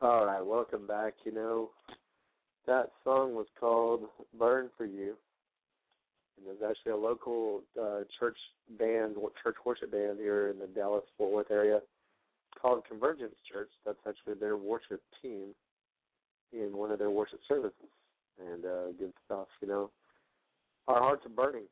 All 0.00 0.26
right, 0.26 0.46
welcome 0.46 0.86
back. 0.86 1.14
You 1.24 1.34
know, 1.34 1.70
that 2.68 2.92
song 3.02 3.34
was 3.34 3.48
called 3.58 4.02
"Burn 4.38 4.70
for 4.76 4.86
You," 4.86 5.16
and 6.36 6.46
there's 6.46 6.70
actually 6.70 6.92
a 6.92 6.96
local 6.96 7.62
uh, 7.76 8.02
church 8.20 8.36
band, 8.78 9.16
church 9.42 9.56
worship 9.66 9.90
band 9.90 10.20
here 10.20 10.50
in 10.50 10.60
the 10.60 10.68
Dallas 10.68 11.02
Fort 11.16 11.32
Worth 11.32 11.50
area 11.50 11.80
called 12.62 12.84
Convergence 12.88 13.34
Church. 13.52 13.70
That's 13.84 13.98
actually 14.08 14.34
their 14.34 14.56
worship 14.56 15.02
team 15.20 15.48
in 16.52 16.76
one 16.76 16.92
of 16.92 17.00
their 17.00 17.10
worship 17.10 17.40
services, 17.48 17.90
and 18.38 18.64
uh, 18.66 18.92
good 19.00 19.12
stuff. 19.26 19.48
You 19.60 19.66
know, 19.66 19.90
our 20.86 21.00
hearts 21.00 21.26
are 21.26 21.30
burning, 21.30 21.66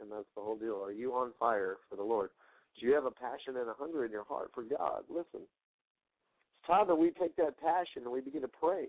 and 0.00 0.10
that's 0.10 0.24
the 0.34 0.40
whole 0.40 0.56
deal. 0.56 0.82
Are 0.82 0.92
you 0.92 1.12
on 1.12 1.32
fire 1.38 1.76
for 1.90 1.96
the 1.96 2.02
Lord? 2.02 2.30
Do 2.80 2.86
you 2.86 2.94
have 2.94 3.04
a 3.04 3.10
passion 3.10 3.58
and 3.58 3.68
a 3.68 3.74
hunger 3.78 4.06
in 4.06 4.10
your 4.10 4.24
heart 4.24 4.50
for 4.54 4.62
God? 4.62 5.02
Listen, 5.10 5.42
that 6.68 6.94
we 6.94 7.10
take 7.10 7.36
that 7.36 7.58
passion 7.60 8.02
and 8.04 8.12
we 8.12 8.20
begin 8.20 8.42
to 8.42 8.48
pray. 8.48 8.86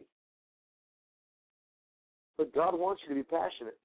But 2.38 2.54
God 2.54 2.78
wants 2.78 3.02
you 3.04 3.10
to 3.10 3.16
be 3.16 3.24
passionate. 3.24 3.78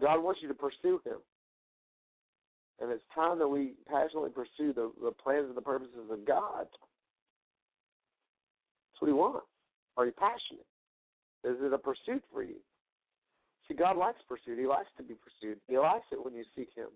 God 0.00 0.22
wants 0.22 0.40
you 0.42 0.48
to 0.48 0.54
pursue 0.54 1.00
Him. 1.04 1.18
And 2.80 2.92
it's 2.92 3.02
time 3.14 3.38
that 3.40 3.48
we 3.48 3.72
passionately 3.90 4.30
pursue 4.30 4.72
the, 4.72 4.92
the 5.02 5.10
plans 5.10 5.46
and 5.48 5.56
the 5.56 5.62
purposes 5.62 6.10
of 6.10 6.24
God. 6.24 6.66
That's 8.92 9.00
what 9.00 9.08
He 9.08 9.12
wants. 9.12 9.46
Are 9.96 10.06
you 10.06 10.12
passionate? 10.12 10.66
Is 11.44 11.56
it 11.60 11.72
a 11.72 11.78
pursuit 11.78 12.22
for 12.32 12.42
you? 12.42 12.56
See, 13.66 13.74
God 13.74 13.96
likes 13.96 14.18
pursuit. 14.28 14.58
He 14.58 14.66
likes 14.66 14.88
to 14.96 15.02
be 15.02 15.14
pursued. 15.14 15.58
He 15.66 15.76
likes 15.76 16.06
it 16.12 16.24
when 16.24 16.34
you 16.34 16.44
seek 16.56 16.68
Him. 16.76 16.88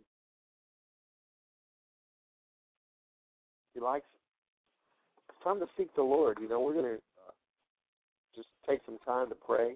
He 3.74 3.80
likes 3.80 4.06
it. 4.14 4.21
Time 5.44 5.58
to 5.60 5.66
seek 5.76 5.94
the 5.94 6.02
Lord. 6.02 6.38
You 6.40 6.48
know, 6.48 6.60
we're 6.60 6.74
going 6.74 6.84
to 6.84 6.94
uh, 6.94 7.32
just 8.34 8.48
take 8.68 8.80
some 8.86 8.98
time 9.04 9.28
to 9.28 9.34
pray. 9.34 9.74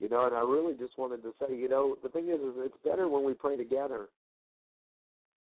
You 0.00 0.08
know, 0.08 0.26
and 0.26 0.34
I 0.34 0.40
really 0.40 0.74
just 0.74 0.96
wanted 0.98 1.22
to 1.22 1.32
say, 1.40 1.56
you 1.56 1.68
know, 1.68 1.96
the 2.02 2.08
thing 2.08 2.28
is, 2.28 2.40
is 2.40 2.54
it's 2.58 2.76
better 2.84 3.08
when 3.08 3.24
we 3.24 3.34
pray 3.34 3.56
together. 3.56 4.08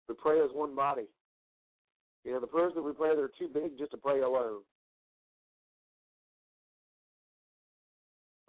We 0.09 0.15
pray 0.15 0.41
as 0.41 0.51
one 0.53 0.77
body. 0.77 1.07
You 2.25 2.33
know, 2.33 2.41
the 2.41 2.47
prayers 2.47 2.73
that 2.77 2.83
we 2.83 2.93
pray, 2.93 3.17
they're 3.17 3.31
too 3.39 3.49
big 3.53 3.77
just 3.79 3.91
to 3.91 3.97
pray 3.97 4.21
alone. 4.21 4.61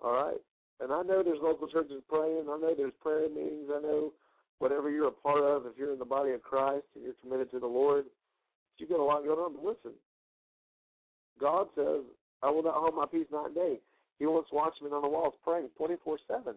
All 0.03 0.13
right? 0.13 0.37
And 0.79 0.91
I 0.91 1.01
know 1.01 1.23
there's 1.23 1.39
local 1.41 1.67
churches 1.67 2.03
praying. 2.09 2.43
I 2.49 2.57
know 2.57 2.73
there's 2.77 2.93
prayer 3.01 3.29
meetings. 3.29 3.69
I 3.73 3.81
know 3.81 4.13
whatever 4.59 4.89
you're 4.89 5.07
a 5.07 5.11
part 5.11 5.43
of, 5.43 5.65
if 5.65 5.73
you're 5.77 5.93
in 5.93 5.99
the 5.99 6.05
body 6.05 6.31
of 6.31 6.43
Christ 6.43 6.85
and 6.95 7.03
you're 7.03 7.13
committed 7.21 7.51
to 7.51 7.59
the 7.59 7.67
Lord, 7.67 8.05
you 8.77 8.87
got 8.87 8.99
a 8.99 9.03
lot 9.03 9.23
going 9.23 9.39
on. 9.39 9.53
But 9.53 9.63
listen, 9.63 9.97
God 11.39 11.67
says, 11.75 12.03
I 12.43 12.49
will 12.49 12.63
not 12.63 12.75
hold 12.75 12.95
my 12.95 13.05
peace 13.05 13.27
night 13.31 13.47
and 13.47 13.55
day. 13.55 13.79
He 14.19 14.25
wants 14.25 14.49
watchmen 14.51 14.93
on 14.93 15.01
the 15.01 15.07
walls 15.07 15.33
praying 15.43 15.69
24 15.77 16.19
7. 16.27 16.53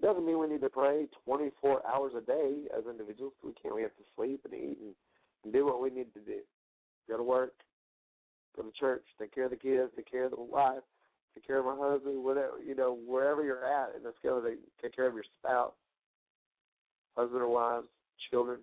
Doesn't 0.00 0.24
mean 0.24 0.38
we 0.38 0.48
need 0.48 0.62
to 0.62 0.70
pray 0.70 1.06
24 1.24 1.82
hours 1.86 2.12
a 2.16 2.20
day 2.20 2.64
as 2.76 2.84
individuals. 2.88 3.34
We 3.44 3.52
can't. 3.60 3.74
We 3.74 3.82
have 3.82 3.96
to 3.96 4.04
sleep 4.16 4.40
and 4.44 4.54
eat 4.54 4.78
and, 4.80 4.94
and 5.44 5.52
do 5.52 5.66
what 5.66 5.82
we 5.82 5.90
need 5.90 6.12
to 6.14 6.20
do. 6.20 6.40
Go 7.08 7.16
to 7.16 7.22
work, 7.22 7.52
go 8.56 8.62
to 8.62 8.70
church, 8.78 9.02
take 9.18 9.34
care 9.34 9.44
of 9.44 9.50
the 9.50 9.56
kids, 9.56 9.90
take 9.96 10.10
care 10.10 10.24
of 10.24 10.30
the 10.30 10.40
wife, 10.40 10.82
take 11.34 11.46
care 11.46 11.58
of 11.58 11.66
my 11.66 11.76
husband, 11.76 12.22
whatever, 12.22 12.60
you 12.64 12.74
know, 12.74 12.98
wherever 13.06 13.44
you're 13.44 13.66
at 13.66 13.96
in 13.96 14.02
the 14.02 14.12
scale, 14.18 14.40
they 14.40 14.54
take 14.82 14.94
care 14.94 15.06
of 15.06 15.14
your 15.14 15.24
spouse, 15.38 15.72
husband 17.16 17.42
or 17.42 17.48
wives, 17.48 17.88
children, 18.30 18.60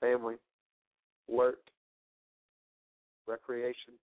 family, 0.00 0.36
work, 1.28 1.58
recreation. 3.28 3.94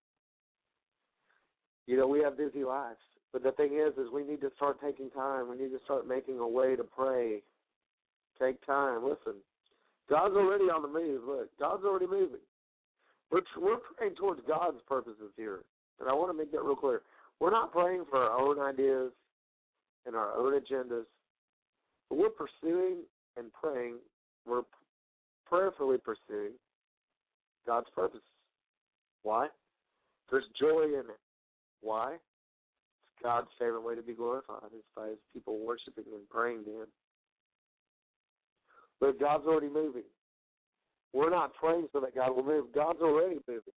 You 1.86 1.96
know, 1.96 2.06
we 2.06 2.20
have 2.20 2.36
busy 2.36 2.64
lives. 2.64 2.98
But 3.32 3.42
the 3.42 3.52
thing 3.52 3.74
is, 3.74 3.92
is 3.98 4.10
we 4.12 4.24
need 4.24 4.40
to 4.40 4.50
start 4.56 4.80
taking 4.80 5.10
time. 5.10 5.50
We 5.50 5.56
need 5.56 5.70
to 5.70 5.80
start 5.84 6.08
making 6.08 6.38
a 6.38 6.48
way 6.48 6.76
to 6.76 6.84
pray. 6.84 7.42
Take 8.40 8.64
time. 8.64 9.02
Listen, 9.04 9.40
God's 10.08 10.36
already 10.36 10.64
on 10.64 10.82
the 10.82 10.88
move. 10.88 11.22
Look, 11.26 11.50
God's 11.58 11.84
already 11.84 12.06
moving. 12.06 12.40
We're 13.30 13.42
we're 13.58 13.78
praying 13.96 14.14
towards 14.14 14.40
God's 14.46 14.78
purposes 14.88 15.32
here, 15.36 15.60
and 16.00 16.08
I 16.08 16.12
want 16.12 16.30
to 16.30 16.38
make 16.38 16.52
that 16.52 16.62
real 16.62 16.76
clear. 16.76 17.02
We're 17.40 17.50
not 17.50 17.72
praying 17.72 18.04
for 18.08 18.18
our 18.18 18.38
own 18.38 18.60
ideas 18.60 19.12
and 20.06 20.14
our 20.14 20.32
own 20.36 20.52
agendas, 20.52 21.04
but 22.08 22.18
we're 22.18 22.30
pursuing 22.30 22.98
and 23.36 23.52
praying. 23.52 23.96
We're 24.46 24.62
prayerfully 25.46 25.98
pursuing 25.98 26.52
God's 27.66 27.88
purposes. 27.94 28.22
Why? 29.22 29.48
There's 30.30 30.44
joy 30.58 30.84
in 30.84 31.00
it. 31.00 31.20
Why? 31.80 32.14
It's 32.14 33.22
God's 33.22 33.48
favorite 33.58 33.82
way 33.82 33.94
to 33.94 34.02
be 34.02 34.14
glorified 34.14 34.72
is 34.74 34.84
by 34.94 35.08
his 35.08 35.18
people 35.32 35.58
worshiping 35.64 36.04
and 36.12 36.28
praying 36.30 36.64
to 36.64 36.82
him. 36.82 36.88
But 39.00 39.20
God's 39.20 39.46
already 39.46 39.68
moving. 39.68 40.04
We're 41.12 41.30
not 41.30 41.54
praying 41.54 41.88
so 41.92 42.00
that 42.00 42.14
God 42.14 42.34
will 42.34 42.44
move. 42.44 42.66
God's 42.74 43.00
already 43.00 43.38
moving. 43.48 43.72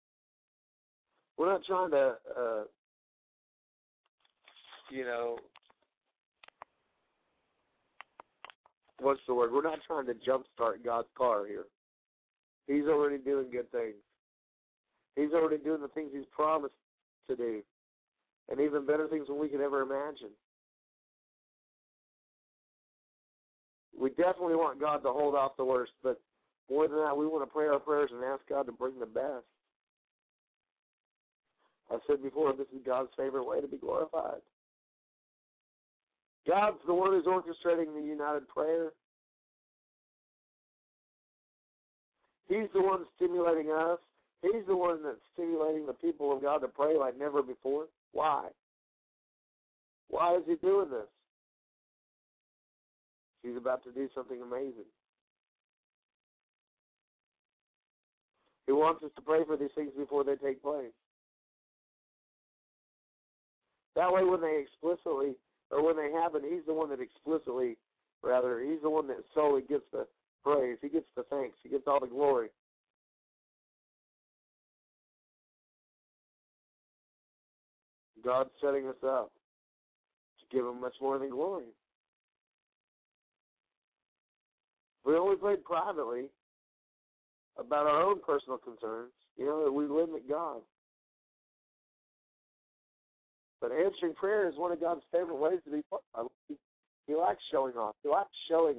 We're 1.36 1.52
not 1.52 1.64
trying 1.64 1.90
to, 1.92 2.14
uh, 2.36 2.62
you 4.90 5.04
know, 5.04 5.38
what's 9.00 9.20
the 9.28 9.34
word? 9.34 9.52
We're 9.52 9.62
not 9.62 9.78
trying 9.86 10.06
to 10.06 10.14
jumpstart 10.14 10.84
God's 10.84 11.08
car 11.16 11.46
here. 11.46 11.66
He's 12.66 12.84
already 12.84 13.18
doing 13.18 13.46
good 13.52 13.70
things. 13.70 13.94
He's 15.18 15.32
already 15.32 15.58
doing 15.62 15.80
the 15.80 15.88
things 15.88 16.10
He's 16.14 16.26
promised 16.30 16.74
to 17.28 17.34
do, 17.34 17.62
and 18.48 18.60
even 18.60 18.86
better 18.86 19.08
things 19.08 19.26
than 19.26 19.38
we 19.38 19.48
could 19.48 19.60
ever 19.60 19.80
imagine. 19.80 20.30
We 23.98 24.10
definitely 24.10 24.54
want 24.54 24.80
God 24.80 24.98
to 24.98 25.10
hold 25.10 25.34
off 25.34 25.56
the 25.56 25.64
worst, 25.64 25.92
but 26.04 26.20
more 26.70 26.86
than 26.86 26.98
that, 26.98 27.16
we 27.16 27.26
want 27.26 27.42
to 27.42 27.52
pray 27.52 27.66
our 27.66 27.80
prayers 27.80 28.10
and 28.14 28.22
ask 28.22 28.42
God 28.48 28.66
to 28.66 28.72
bring 28.72 29.00
the 29.00 29.06
best. 29.06 29.44
I've 31.92 32.00
said 32.06 32.22
before, 32.22 32.52
this 32.52 32.68
is 32.72 32.82
God's 32.86 33.08
favorite 33.16 33.44
way 33.44 33.60
to 33.60 33.66
be 33.66 33.78
glorified. 33.78 34.42
God's 36.46 36.78
the 36.86 36.94
one 36.94 37.10
who's 37.10 37.24
orchestrating 37.24 37.92
the 37.94 38.06
united 38.06 38.46
prayer. 38.48 38.90
He's 42.48 42.68
the 42.72 42.82
one 42.82 43.04
stimulating 43.16 43.72
us. 43.72 43.98
He's 44.42 44.66
the 44.66 44.76
one 44.76 45.02
that's 45.02 45.16
stimulating 45.32 45.86
the 45.86 45.92
people 45.92 46.32
of 46.32 46.42
God 46.42 46.58
to 46.58 46.68
pray 46.68 46.96
like 46.96 47.18
never 47.18 47.42
before. 47.42 47.86
Why? 48.12 48.48
Why 50.08 50.36
is 50.36 50.42
he 50.46 50.54
doing 50.56 50.90
this? 50.90 51.08
He's 53.42 53.56
about 53.56 53.82
to 53.84 53.92
do 53.92 54.08
something 54.14 54.40
amazing. 54.40 54.88
He 58.66 58.72
wants 58.72 59.02
us 59.02 59.10
to 59.16 59.22
pray 59.22 59.40
for 59.46 59.56
these 59.56 59.70
things 59.74 59.92
before 59.96 60.24
they 60.24 60.36
take 60.36 60.62
place. 60.62 60.92
That 63.96 64.12
way, 64.12 64.22
when 64.24 64.40
they 64.40 64.62
explicitly, 64.62 65.34
or 65.70 65.84
when 65.84 65.96
they 65.96 66.12
happen, 66.12 66.42
he's 66.44 66.64
the 66.66 66.74
one 66.74 66.90
that 66.90 67.00
explicitly, 67.00 67.76
rather, 68.22 68.60
he's 68.60 68.82
the 68.82 68.90
one 68.90 69.08
that 69.08 69.24
solely 69.34 69.62
gets 69.62 69.84
the 69.90 70.06
praise. 70.44 70.78
He 70.82 70.88
gets 70.88 71.06
the 71.16 71.24
thanks. 71.24 71.56
He 71.62 71.68
gets 71.68 71.84
all 71.86 71.98
the 71.98 72.06
glory. 72.06 72.48
God's 78.24 78.50
setting 78.60 78.86
us 78.88 78.96
up 79.04 79.30
to 80.40 80.56
give 80.56 80.64
him 80.64 80.80
much 80.80 80.94
more 81.00 81.18
than 81.18 81.30
glory. 81.30 81.64
We 85.04 85.16
only 85.16 85.36
prayed 85.36 85.64
privately 85.64 86.26
about 87.58 87.86
our 87.86 88.02
own 88.02 88.20
personal 88.20 88.58
concerns, 88.58 89.12
you 89.36 89.46
know, 89.46 89.64
that 89.64 89.72
we 89.72 89.86
limit 89.86 90.28
God. 90.28 90.60
But 93.60 93.72
answering 93.72 94.14
prayer 94.14 94.48
is 94.48 94.54
one 94.56 94.70
of 94.70 94.80
God's 94.80 95.02
favorite 95.10 95.38
ways 95.38 95.58
to 95.64 95.70
be. 95.70 95.82
He 97.06 97.14
likes 97.14 97.40
showing 97.50 97.74
off. 97.74 97.96
He 98.02 98.08
likes 98.08 98.28
showing 98.48 98.76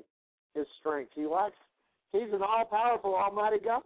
His 0.56 0.66
strength. 0.80 1.12
He 1.16 1.26
likes. 1.26 1.56
He's 2.12 2.32
an 2.32 2.42
all-powerful, 2.42 3.16
Almighty 3.16 3.58
God. 3.64 3.82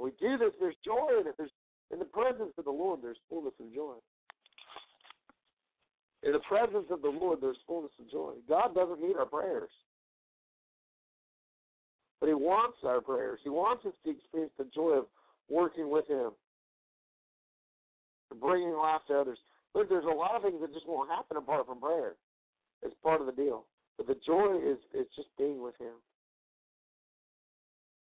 We 0.00 0.10
do 0.20 0.38
this, 0.38 0.52
there's 0.58 0.76
joy 0.84 1.20
in 1.20 1.26
it. 1.26 1.34
There's 1.36 1.50
in 1.92 1.98
the 1.98 2.04
presence 2.04 2.52
of 2.56 2.64
the 2.64 2.70
Lord, 2.70 3.00
there's 3.02 3.18
fullness 3.28 3.54
of 3.60 3.74
joy. 3.74 3.94
In 6.22 6.32
the 6.32 6.40
presence 6.40 6.86
of 6.90 7.02
the 7.02 7.08
Lord, 7.08 7.38
there's 7.40 7.56
fullness 7.66 7.92
of 7.98 8.10
joy. 8.10 8.32
God 8.48 8.74
doesn't 8.74 9.00
need 9.00 9.16
our 9.16 9.26
prayers. 9.26 9.70
But 12.20 12.28
He 12.28 12.34
wants 12.34 12.78
our 12.84 13.00
prayers. 13.00 13.40
He 13.42 13.50
wants 13.50 13.84
us 13.86 13.94
to 14.04 14.10
experience 14.10 14.52
the 14.58 14.66
joy 14.74 14.90
of 14.90 15.06
working 15.48 15.90
with 15.90 16.06
Him, 16.06 16.30
bringing 18.40 18.72
life 18.72 19.00
to 19.08 19.14
others. 19.14 19.38
Look, 19.74 19.88
there's 19.88 20.04
a 20.04 20.08
lot 20.08 20.36
of 20.36 20.42
things 20.42 20.60
that 20.60 20.74
just 20.74 20.86
won't 20.86 21.10
happen 21.10 21.36
apart 21.36 21.66
from 21.66 21.80
prayer. 21.80 22.14
It's 22.82 22.94
part 23.02 23.20
of 23.20 23.26
the 23.26 23.32
deal. 23.32 23.66
But 23.96 24.06
the 24.06 24.16
joy 24.26 24.58
is 24.62 24.78
is 24.94 25.06
just 25.16 25.28
being 25.36 25.62
with 25.62 25.74
Him. 25.78 25.94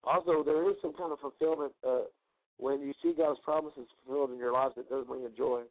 Also, 0.03 0.43
there 0.43 0.69
is 0.69 0.75
some 0.81 0.93
kind 0.93 1.11
of 1.11 1.19
fulfillment 1.19 1.73
uh, 1.87 2.01
when 2.57 2.81
you 2.81 2.93
see 3.03 3.13
God's 3.15 3.39
promises 3.43 3.87
fulfilled 4.03 4.31
in 4.31 4.37
your 4.37 4.53
lives. 4.53 4.73
It 4.77 4.89
does 4.89 5.05
bring 5.05 5.25
a 5.25 5.29
joy. 5.29 5.61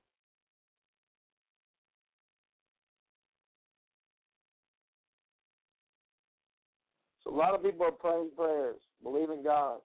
So 7.25 7.35
a 7.35 7.37
lot 7.37 7.55
of 7.55 7.63
people 7.63 7.87
are 7.87 7.93
praying 7.93 8.31
prayers, 8.37 8.77
believing 9.03 9.43
God. 9.43 9.79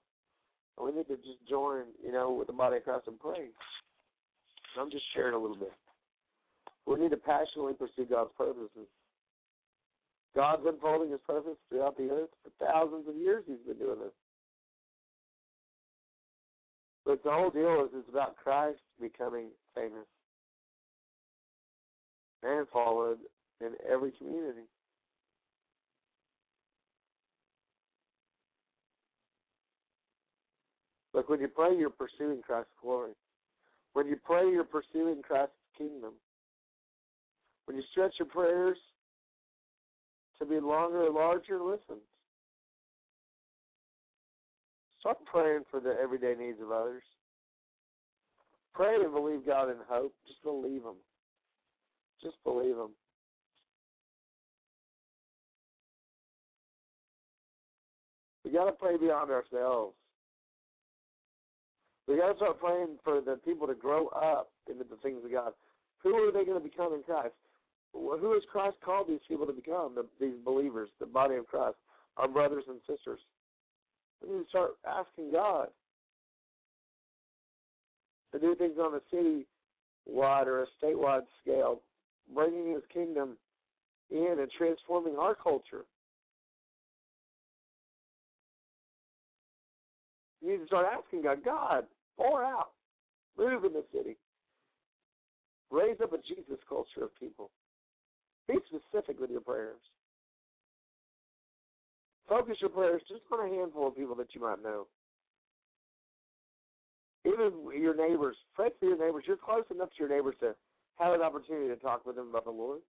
And 0.77 0.85
we 0.85 0.93
need 0.93 1.07
to 1.07 1.15
just 1.17 1.45
join, 1.49 1.83
you 2.03 2.11
know, 2.11 2.31
with 2.33 2.47
the 2.47 2.53
body 2.53 2.77
of 2.77 2.83
Christ 2.83 3.07
and 3.07 3.19
pray. 3.19 3.49
And 4.75 4.79
I'm 4.79 4.91
just 4.91 5.05
sharing 5.13 5.33
a 5.33 5.39
little 5.39 5.55
bit. 5.55 5.73
We 6.85 6.99
need 6.99 7.11
to 7.11 7.17
passionately 7.17 7.73
pursue 7.73 8.05
God's 8.09 8.31
purposes. 8.37 8.87
God's 10.35 10.63
unfolding 10.67 11.11
His 11.11 11.21
purpose 11.25 11.57
throughout 11.69 11.97
the 11.97 12.09
earth 12.09 12.29
for 12.43 12.51
thousands 12.63 13.07
of 13.07 13.15
years. 13.15 13.43
He's 13.47 13.65
been 13.65 13.77
doing 13.77 13.99
this. 13.99 14.13
But 17.05 17.23
the 17.23 17.31
whole 17.31 17.51
deal 17.51 17.85
is 17.85 17.91
it's 17.93 18.09
about 18.09 18.35
Christ 18.37 18.79
becoming 18.99 19.49
famous 19.75 20.07
and 22.41 22.67
followed 22.69 23.19
in 23.61 23.71
every 23.91 24.11
community. 24.11 24.67
Look, 31.13 31.29
when 31.29 31.39
you 31.39 31.47
pray, 31.47 31.75
you're 31.77 31.89
pursuing 31.89 32.41
Christ's 32.41 32.71
glory. 32.81 33.13
When 33.93 34.07
you 34.07 34.17
pray, 34.21 34.49
you're 34.49 34.65
pursuing 34.65 35.21
Christ's 35.21 35.53
kingdom. 35.77 36.13
When 37.65 37.77
you 37.77 37.83
stretch 37.91 38.13
your 38.19 38.27
prayers 38.27 38.77
to 40.39 40.45
be 40.45 40.59
longer 40.59 41.05
and 41.05 41.15
larger, 41.15 41.61
listen. 41.61 42.01
Start 45.05 45.23
praying 45.25 45.61
for 45.69 45.79
the 45.79 45.95
everyday 46.01 46.33
needs 46.33 46.59
of 46.59 46.71
others. 46.71 47.03
Pray 48.73 48.95
and 48.95 49.13
believe 49.13 49.45
God 49.45 49.69
in 49.69 49.75
hope. 49.87 50.11
Just 50.25 50.41
believe 50.41 50.81
Him. 50.81 50.95
Just 52.23 52.37
believe 52.43 52.75
Him. 52.75 52.89
We 58.43 58.49
got 58.49 58.65
to 58.65 58.71
pray 58.71 58.97
beyond 58.97 59.29
ourselves. 59.29 59.93
We 62.07 62.17
got 62.17 62.31
to 62.31 62.37
start 62.37 62.59
praying 62.59 62.97
for 63.03 63.21
the 63.21 63.35
people 63.45 63.67
to 63.67 63.75
grow 63.75 64.07
up 64.07 64.49
into 64.67 64.85
the 64.89 64.95
things 65.03 65.23
of 65.23 65.31
God. 65.31 65.51
Who 66.01 66.15
are 66.15 66.31
they 66.31 66.45
going 66.45 66.59
to 66.59 66.67
become 66.67 66.95
in 66.95 67.03
Christ? 67.03 67.35
Who 67.93 68.33
has 68.33 68.41
Christ 68.51 68.77
called 68.83 69.07
these 69.07 69.19
people 69.27 69.45
to 69.45 69.53
become? 69.53 69.93
The, 69.93 70.07
these 70.19 70.39
believers, 70.43 70.89
the 70.99 71.05
body 71.05 71.35
of 71.35 71.45
Christ, 71.45 71.77
our 72.17 72.27
brothers 72.27 72.63
and 72.67 72.79
sisters. 72.89 73.19
We 74.25 74.35
need 74.35 74.43
to 74.43 74.49
start 74.49 74.71
asking 74.87 75.31
God 75.31 75.67
to 78.33 78.39
do 78.39 78.55
things 78.55 78.77
on 78.79 78.95
a 78.95 78.99
city-wide 79.11 80.47
or 80.47 80.63
a 80.63 80.65
statewide 80.81 81.23
scale, 81.41 81.81
bringing 82.33 82.73
His 82.73 82.83
kingdom 82.91 83.37
in 84.09 84.37
and 84.39 84.51
transforming 84.57 85.15
our 85.17 85.35
culture. 85.35 85.85
You 90.41 90.51
need 90.51 90.57
to 90.59 90.67
start 90.67 90.85
asking 90.91 91.23
God, 91.23 91.43
God, 91.43 91.83
pour 92.17 92.43
out, 92.43 92.71
move 93.37 93.63
in 93.63 93.73
the 93.73 93.83
city, 93.91 94.15
raise 95.71 95.97
up 96.01 96.13
a 96.13 96.17
Jesus 96.17 96.59
culture 96.67 97.03
of 97.03 97.15
people. 97.19 97.49
Be 98.47 98.55
specific 98.67 99.19
with 99.19 99.31
your 99.31 99.41
prayers. 99.41 99.81
Focus 102.27 102.57
your 102.59 102.71
prayers 102.71 103.01
just 103.07 103.21
on 103.31 103.47
a 103.47 103.55
handful 103.55 103.87
of 103.87 103.95
people 103.95 104.15
that 104.15 104.33
you 104.33 104.41
might 104.41 104.61
know. 104.63 104.87
Even 107.25 107.51
your 107.79 107.95
neighbors, 107.95 108.35
pray 108.55 108.69
for 108.79 108.85
your 108.85 108.97
neighbors. 108.97 109.23
You're 109.27 109.37
close 109.37 109.63
enough 109.71 109.89
to 109.89 109.95
your 109.99 110.09
neighbors 110.09 110.35
to 110.41 110.55
have 110.97 111.13
an 111.13 111.21
opportunity 111.21 111.67
to 111.67 111.75
talk 111.75 112.05
with 112.05 112.15
them 112.15 112.29
about 112.29 112.45
the 112.45 112.51
Lord. 112.51 112.79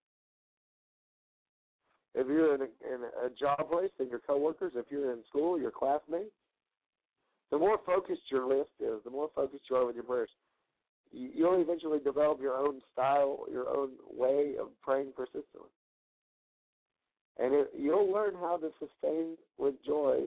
If 2.15 2.27
you're 2.29 2.55
in 2.55 2.63
a, 2.63 2.65
in 2.65 3.01
a 3.27 3.31
job 3.31 3.71
place, 3.71 3.91
then 3.99 4.09
your 4.09 4.21
coworkers. 4.21 4.73
If 4.75 4.87
you're 4.91 5.13
in 5.13 5.23
school, 5.29 5.61
your 5.61 5.71
classmates. 5.71 6.33
The 7.51 7.59
more 7.59 7.79
focused 7.85 8.23
your 8.31 8.49
list 8.49 8.71
is, 8.81 9.05
the 9.05 9.11
more 9.11 9.31
focused 9.35 9.65
you 9.71 9.77
are 9.77 9.87
with 9.87 9.97
your 9.97 10.05
prayers. 10.05 10.31
You'll 11.13 11.61
eventually 11.61 12.01
develop 12.01 12.41
your 12.41 12.57
own 12.57 12.81
style, 12.93 13.45
your 13.51 13.69
own 13.69 13.91
way 14.11 14.55
of 14.61 14.69
praying 14.83 15.13
persistently. 15.15 15.71
And 17.39 17.55
it, 17.55 17.71
you'll 17.77 18.11
learn 18.11 18.35
how 18.35 18.57
to 18.57 18.71
sustain 18.79 19.37
with 19.59 19.75
joy 19.85 20.23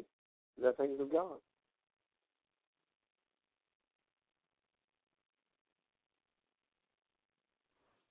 the 0.62 0.74
things 0.74 1.00
of 1.00 1.12
God. 1.12 1.38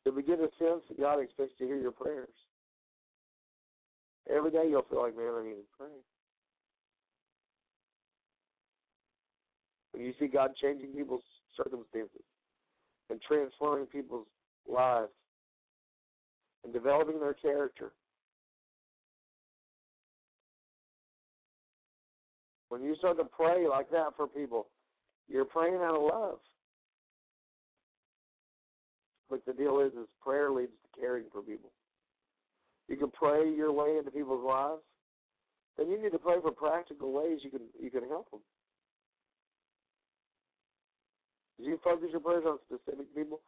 To 0.06 0.12
begin 0.12 0.38
to 0.38 0.48
sense 0.58 0.82
that 0.88 0.98
God 0.98 1.20
expects 1.20 1.52
to 1.58 1.66
hear 1.66 1.76
your 1.76 1.92
prayers. 1.92 2.28
Every 4.34 4.50
day 4.50 4.64
you'll 4.68 4.86
feel 4.90 5.02
like, 5.02 5.16
man, 5.16 5.32
I 5.38 5.44
need 5.44 5.54
to 5.54 5.76
pray. 5.78 5.88
When 9.92 10.04
you 10.04 10.14
see 10.18 10.26
God 10.26 10.50
changing 10.60 10.92
people's 10.92 11.22
circumstances 11.56 12.22
and 13.10 13.20
transforming 13.20 13.86
people's 13.86 14.26
lives 14.68 15.12
and 16.64 16.72
developing 16.72 17.20
their 17.20 17.34
character. 17.34 17.92
When 22.68 22.82
you 22.82 22.94
start 22.96 23.16
to 23.18 23.24
pray 23.24 23.66
like 23.68 23.90
that 23.90 24.08
for 24.16 24.26
people, 24.26 24.68
you're 25.28 25.44
praying 25.44 25.76
out 25.76 25.94
of 25.94 26.02
love. 26.02 26.38
But 29.30 29.44
the 29.46 29.52
deal 29.52 29.80
is, 29.80 29.92
is 29.92 30.08
prayer 30.22 30.50
leads 30.50 30.72
to 30.72 31.00
caring 31.00 31.24
for 31.32 31.42
people. 31.42 31.70
You 32.88 32.96
can 32.96 33.10
pray 33.10 33.50
your 33.50 33.72
way 33.72 33.98
into 33.98 34.10
people's 34.10 34.44
lives. 34.44 34.80
Then 35.76 35.90
you 35.90 36.02
need 36.02 36.12
to 36.12 36.18
pray 36.18 36.36
for 36.42 36.50
practical 36.50 37.12
ways 37.12 37.40
you 37.42 37.50
can 37.50 37.60
you 37.80 37.90
can 37.90 38.08
help 38.08 38.30
them. 38.30 38.40
As 41.60 41.66
you 41.66 41.78
focus 41.84 42.08
your 42.10 42.20
prayers 42.20 42.44
on 42.46 42.58
specific 42.66 43.14
people, 43.14 43.40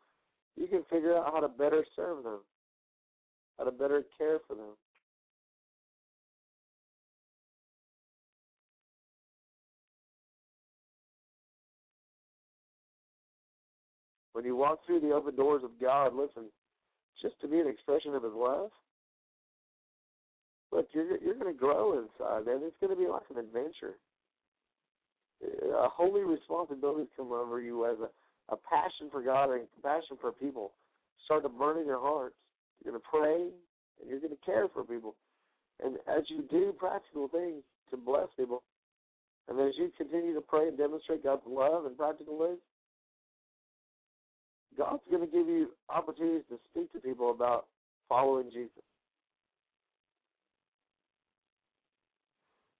you 0.56 0.66
can 0.66 0.82
figure 0.90 1.16
out 1.16 1.32
how 1.32 1.40
to 1.40 1.48
better 1.48 1.84
serve 1.96 2.24
them, 2.24 2.40
how 3.58 3.64
to 3.64 3.70
better 3.70 4.02
care 4.18 4.38
for 4.46 4.54
them. 4.54 4.76
When 14.40 14.46
you 14.46 14.56
walk 14.56 14.80
through 14.86 15.00
the 15.00 15.12
open 15.12 15.36
doors 15.36 15.60
of 15.62 15.72
God, 15.78 16.14
listen, 16.14 16.44
just 17.20 17.38
to 17.42 17.46
be 17.46 17.60
an 17.60 17.68
expression 17.68 18.14
of 18.14 18.22
His 18.22 18.32
love. 18.34 18.70
Look, 20.72 20.88
you're 20.94 21.18
you're 21.18 21.34
going 21.34 21.52
to 21.52 21.58
grow 21.60 21.92
inside, 21.92 22.46
man. 22.46 22.60
It's 22.62 22.74
going 22.80 22.88
to 22.88 22.98
be 22.98 23.06
like 23.06 23.28
an 23.28 23.36
adventure. 23.36 23.96
A 25.44 25.90
holy 25.90 26.22
responsibility 26.22 27.06
come 27.18 27.32
over 27.32 27.60
you 27.60 27.84
as 27.84 27.98
a, 28.00 28.54
a 28.54 28.56
passion 28.56 29.10
for 29.12 29.20
God 29.20 29.50
and 29.50 29.68
compassion 29.74 30.16
for 30.18 30.32
people 30.32 30.72
start 31.26 31.42
to 31.42 31.50
burn 31.50 31.76
in 31.76 31.84
your 31.84 32.00
hearts. 32.00 32.36
You're 32.82 32.92
going 32.92 33.02
to 33.02 33.08
pray 33.10 33.52
and 34.00 34.08
you're 34.08 34.20
going 34.20 34.32
to 34.32 34.46
care 34.46 34.68
for 34.72 34.84
people. 34.84 35.16
And 35.84 35.96
as 36.08 36.24
you 36.28 36.44
do 36.50 36.72
practical 36.78 37.28
things 37.28 37.62
to 37.90 37.98
bless 37.98 38.28
people, 38.38 38.62
and 39.48 39.60
as 39.60 39.74
you 39.76 39.92
continue 39.98 40.32
to 40.32 40.40
pray 40.40 40.68
and 40.68 40.78
demonstrate 40.78 41.24
God's 41.24 41.42
love 41.46 41.84
in 41.84 41.94
practical 41.94 42.38
ways, 42.38 42.56
God's 44.80 45.02
going 45.10 45.20
to 45.20 45.30
give 45.30 45.46
you 45.46 45.68
opportunities 45.90 46.44
to 46.48 46.56
speak 46.70 46.90
to 46.94 47.00
people 47.00 47.30
about 47.30 47.66
following 48.08 48.46
Jesus. 48.50 48.70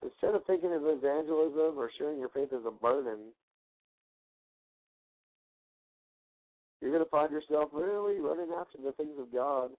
Instead 0.03 0.35
of 0.35 0.47
thinking 0.47 0.73
of 0.73 0.81
evangelism 0.87 1.79
or 1.79 1.91
sharing 1.99 2.19
your 2.19 2.31
faith 2.31 2.55
as 2.55 2.65
a 2.67 2.71
burden, 2.71 3.19
you're 6.81 6.91
going 6.91 7.05
to 7.05 7.11
find 7.11 7.31
yourself 7.31 7.69
really 7.75 8.19
running 8.19 8.49
after 8.59 8.79
the 8.83 8.93
things 8.93 9.19
of 9.19 9.31
God 9.31 9.71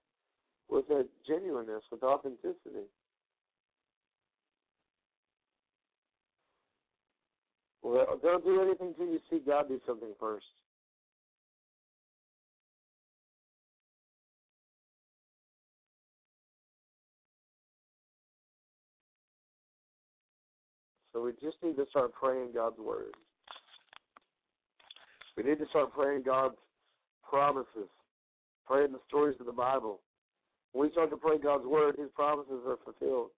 with 0.70 0.88
a 0.90 1.04
genuineness, 1.26 1.82
with 1.90 2.04
authenticity. 2.04 2.86
Well, 7.82 8.20
don't 8.22 8.44
do 8.44 8.62
anything 8.62 8.94
until 8.96 9.12
you 9.12 9.18
see 9.28 9.40
God 9.44 9.66
do 9.66 9.80
something 9.84 10.12
first. 10.20 10.46
So 21.12 21.22
we 21.22 21.32
just 21.32 21.56
need 21.62 21.76
to 21.76 21.86
start 21.90 22.12
praying 22.14 22.50
God's 22.54 22.78
word. 22.78 23.14
We 25.36 25.42
need 25.44 25.58
to 25.58 25.66
start 25.70 25.92
praying 25.92 26.22
God's 26.24 26.56
promises, 27.28 27.88
praying 28.66 28.92
the 28.92 29.00
stories 29.08 29.36
of 29.40 29.46
the 29.46 29.52
Bible. 29.52 30.00
When 30.72 30.88
we 30.88 30.92
start 30.92 31.10
to 31.10 31.16
pray 31.16 31.38
God's 31.38 31.66
word, 31.66 31.96
His 31.98 32.10
promises 32.14 32.60
are 32.66 32.78
fulfilled. 32.84 33.30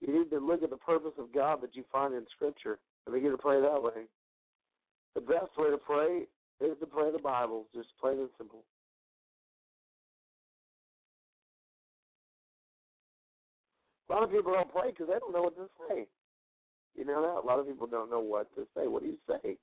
You 0.00 0.18
need 0.18 0.30
to 0.30 0.38
look 0.38 0.62
at 0.62 0.70
the 0.70 0.76
purpose 0.76 1.12
of 1.18 1.32
God 1.34 1.62
that 1.62 1.74
you 1.74 1.84
find 1.90 2.14
in 2.14 2.26
Scripture 2.34 2.78
and 3.06 3.14
begin 3.14 3.30
to 3.30 3.38
pray 3.38 3.60
that 3.60 3.82
way. 3.82 4.04
The 5.14 5.22
best 5.22 5.56
way 5.56 5.70
to 5.70 5.78
pray 5.78 6.26
is 6.60 6.76
to 6.80 6.86
pray 6.86 7.10
the 7.10 7.18
Bible, 7.18 7.66
just 7.74 7.88
plain 8.00 8.18
and 8.18 8.28
simple. 8.36 8.64
A 14.08 14.12
lot 14.12 14.22
of 14.22 14.30
people 14.30 14.52
don't 14.52 14.70
pray 14.70 14.90
because 14.90 15.08
they 15.08 15.18
don't 15.18 15.32
know 15.32 15.42
what 15.42 15.56
to 15.56 15.68
say. 15.88 16.06
You 16.96 17.04
know 17.04 17.20
that? 17.20 17.44
A 17.44 17.46
lot 17.46 17.58
of 17.58 17.66
people 17.66 17.86
don't 17.86 18.10
know 18.10 18.20
what 18.20 18.54
to 18.54 18.62
say. 18.76 18.86
What 18.86 19.02
do 19.02 19.08
you 19.08 19.18
say? 19.28 19.56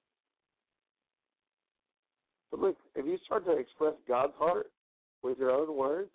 But 2.52 2.60
look, 2.60 2.78
if 2.96 3.06
you 3.06 3.18
start 3.26 3.46
to 3.46 3.58
express 3.58 3.94
God's 4.08 4.34
heart 4.38 4.68
with 5.24 5.40
your 5.40 5.50
own 5.50 5.76
words, 5.76 6.12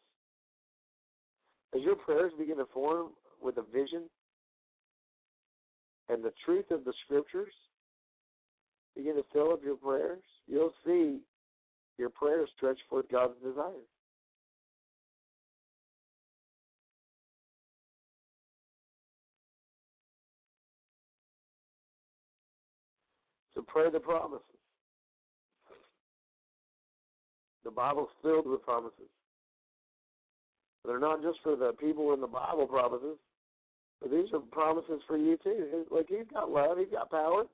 as 1.74 1.82
your 1.82 1.96
prayers 1.96 2.32
begin 2.38 2.56
to 2.58 2.66
form 2.72 3.08
with 3.42 3.56
a 3.58 3.62
vision 3.62 4.04
and 6.08 6.22
the 6.22 6.32
truth 6.44 6.70
of 6.70 6.84
the 6.84 6.92
scriptures 7.04 7.52
begin 8.96 9.16
to 9.16 9.24
fill 9.32 9.52
up 9.52 9.60
your 9.64 9.76
prayers, 9.76 10.22
you'll 10.46 10.72
see 10.86 11.18
your 11.98 12.10
prayers 12.10 12.48
stretch 12.56 12.78
forth 12.88 13.06
God's 13.10 13.34
desires. 13.44 13.74
So 23.58 23.64
pray 23.66 23.90
the 23.90 23.98
promises. 23.98 24.46
The 27.64 27.72
Bible's 27.72 28.08
filled 28.22 28.46
with 28.46 28.62
promises. 28.62 29.10
They're 30.84 31.00
not 31.00 31.22
just 31.22 31.40
for 31.42 31.56
the 31.56 31.72
people 31.72 32.14
in 32.14 32.20
the 32.20 32.28
Bible 32.28 32.68
promises, 32.68 33.16
but 34.00 34.12
these 34.12 34.28
are 34.32 34.38
promises 34.38 35.02
for 35.08 35.16
you 35.16 35.36
too. 35.42 35.86
Like 35.90 36.06
he's 36.08 36.28
got 36.32 36.52
love, 36.52 36.78
he's 36.78 36.86
got 36.92 37.10
power. 37.10 37.46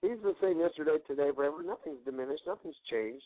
He's 0.00 0.16
the 0.22 0.32
same 0.40 0.60
yesterday, 0.60 0.96
today, 1.06 1.28
forever. 1.34 1.62
Nothing's 1.62 2.02
diminished, 2.06 2.44
nothing's 2.46 2.76
changed. 2.90 3.22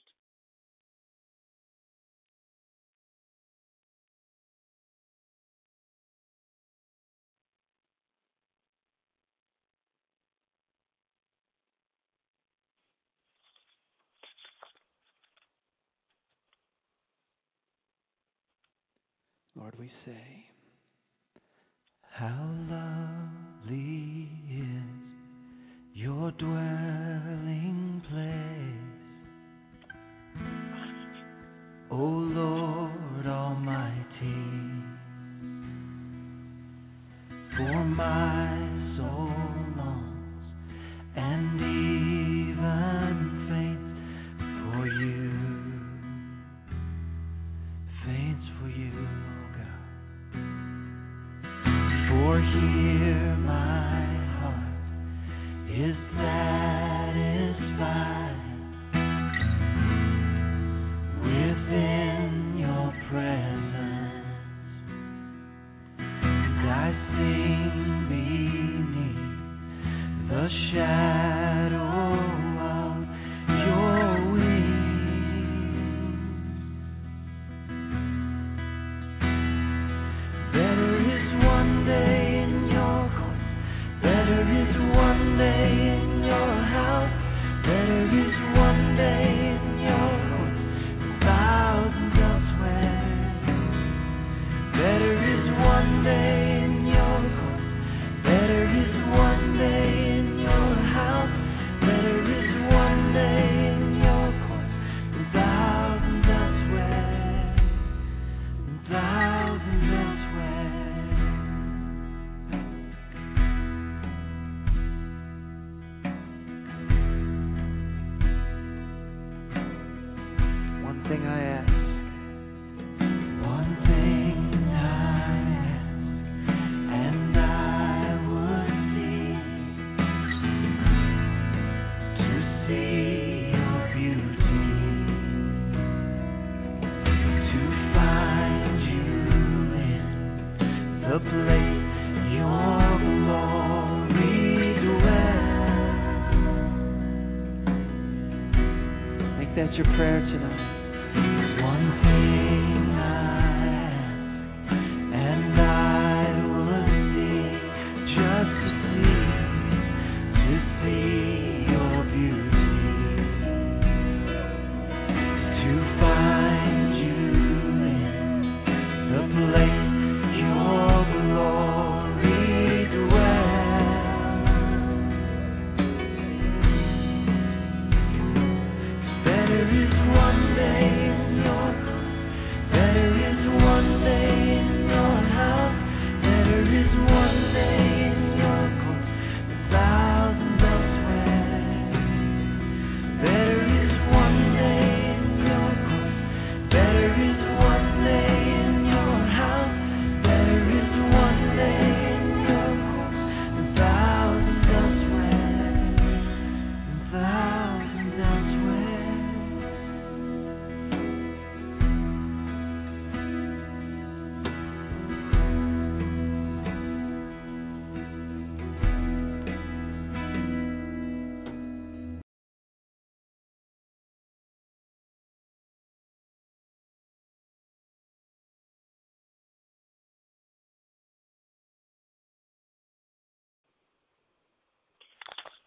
Lord, 19.63 19.71
we 19.83 19.91
say, 20.05 20.42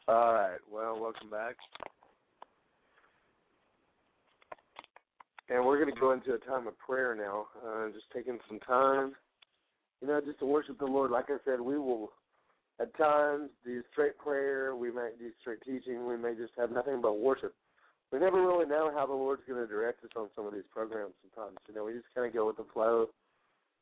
All 0.08 0.34
right. 0.34 0.60
Well, 0.72 1.00
welcome 1.02 1.32
back. 1.32 1.56
And 5.50 5.66
we're 5.66 5.82
going 5.82 5.94
to 5.94 6.00
go 6.00 6.12
into 6.12 6.34
a 6.34 6.38
time 6.38 6.68
of 6.68 6.78
prayer 6.78 7.16
now. 7.16 7.48
Uh, 7.66 7.88
just 7.88 8.06
taking 8.14 8.38
some 8.48 8.60
time, 8.60 9.14
you 10.02 10.08
know, 10.08 10.22
just 10.24 10.38
to 10.40 10.46
worship 10.46 10.78
the 10.78 10.86
Lord. 10.86 11.10
Like 11.10 11.30
I 11.30 11.38
said, 11.44 11.60
we 11.60 11.80
will 11.80 12.12
at 12.80 12.96
times 12.98 13.50
do 13.64 13.82
straight 13.92 14.18
prayer. 14.20 14.76
We 14.76 14.92
might 14.92 15.18
do 15.18 15.32
straight 15.42 15.62
teaching. 15.66 16.06
We 16.06 16.18
may 16.18 16.36
just 16.36 16.54
have 16.58 16.72
nothing 16.72 17.02
but 17.02 17.20
worship. 17.20 17.56
We 18.12 18.20
never 18.20 18.40
really 18.40 18.68
know 18.68 18.92
how 18.94 19.08
the 19.08 19.14
Lord's 19.14 19.42
going 19.48 19.62
to 19.62 19.68
direct 19.68 20.04
us 20.04 20.12
on 20.16 20.30
some 20.36 20.46
of 20.46 20.54
these 20.54 20.70
programs. 20.72 21.14
Sometimes, 21.34 21.58
you 21.68 21.74
know, 21.74 21.86
we 21.86 21.94
just 21.94 22.14
kind 22.14 22.28
of 22.28 22.34
go 22.34 22.46
with 22.46 22.58
the 22.58 22.66
flow. 22.74 23.08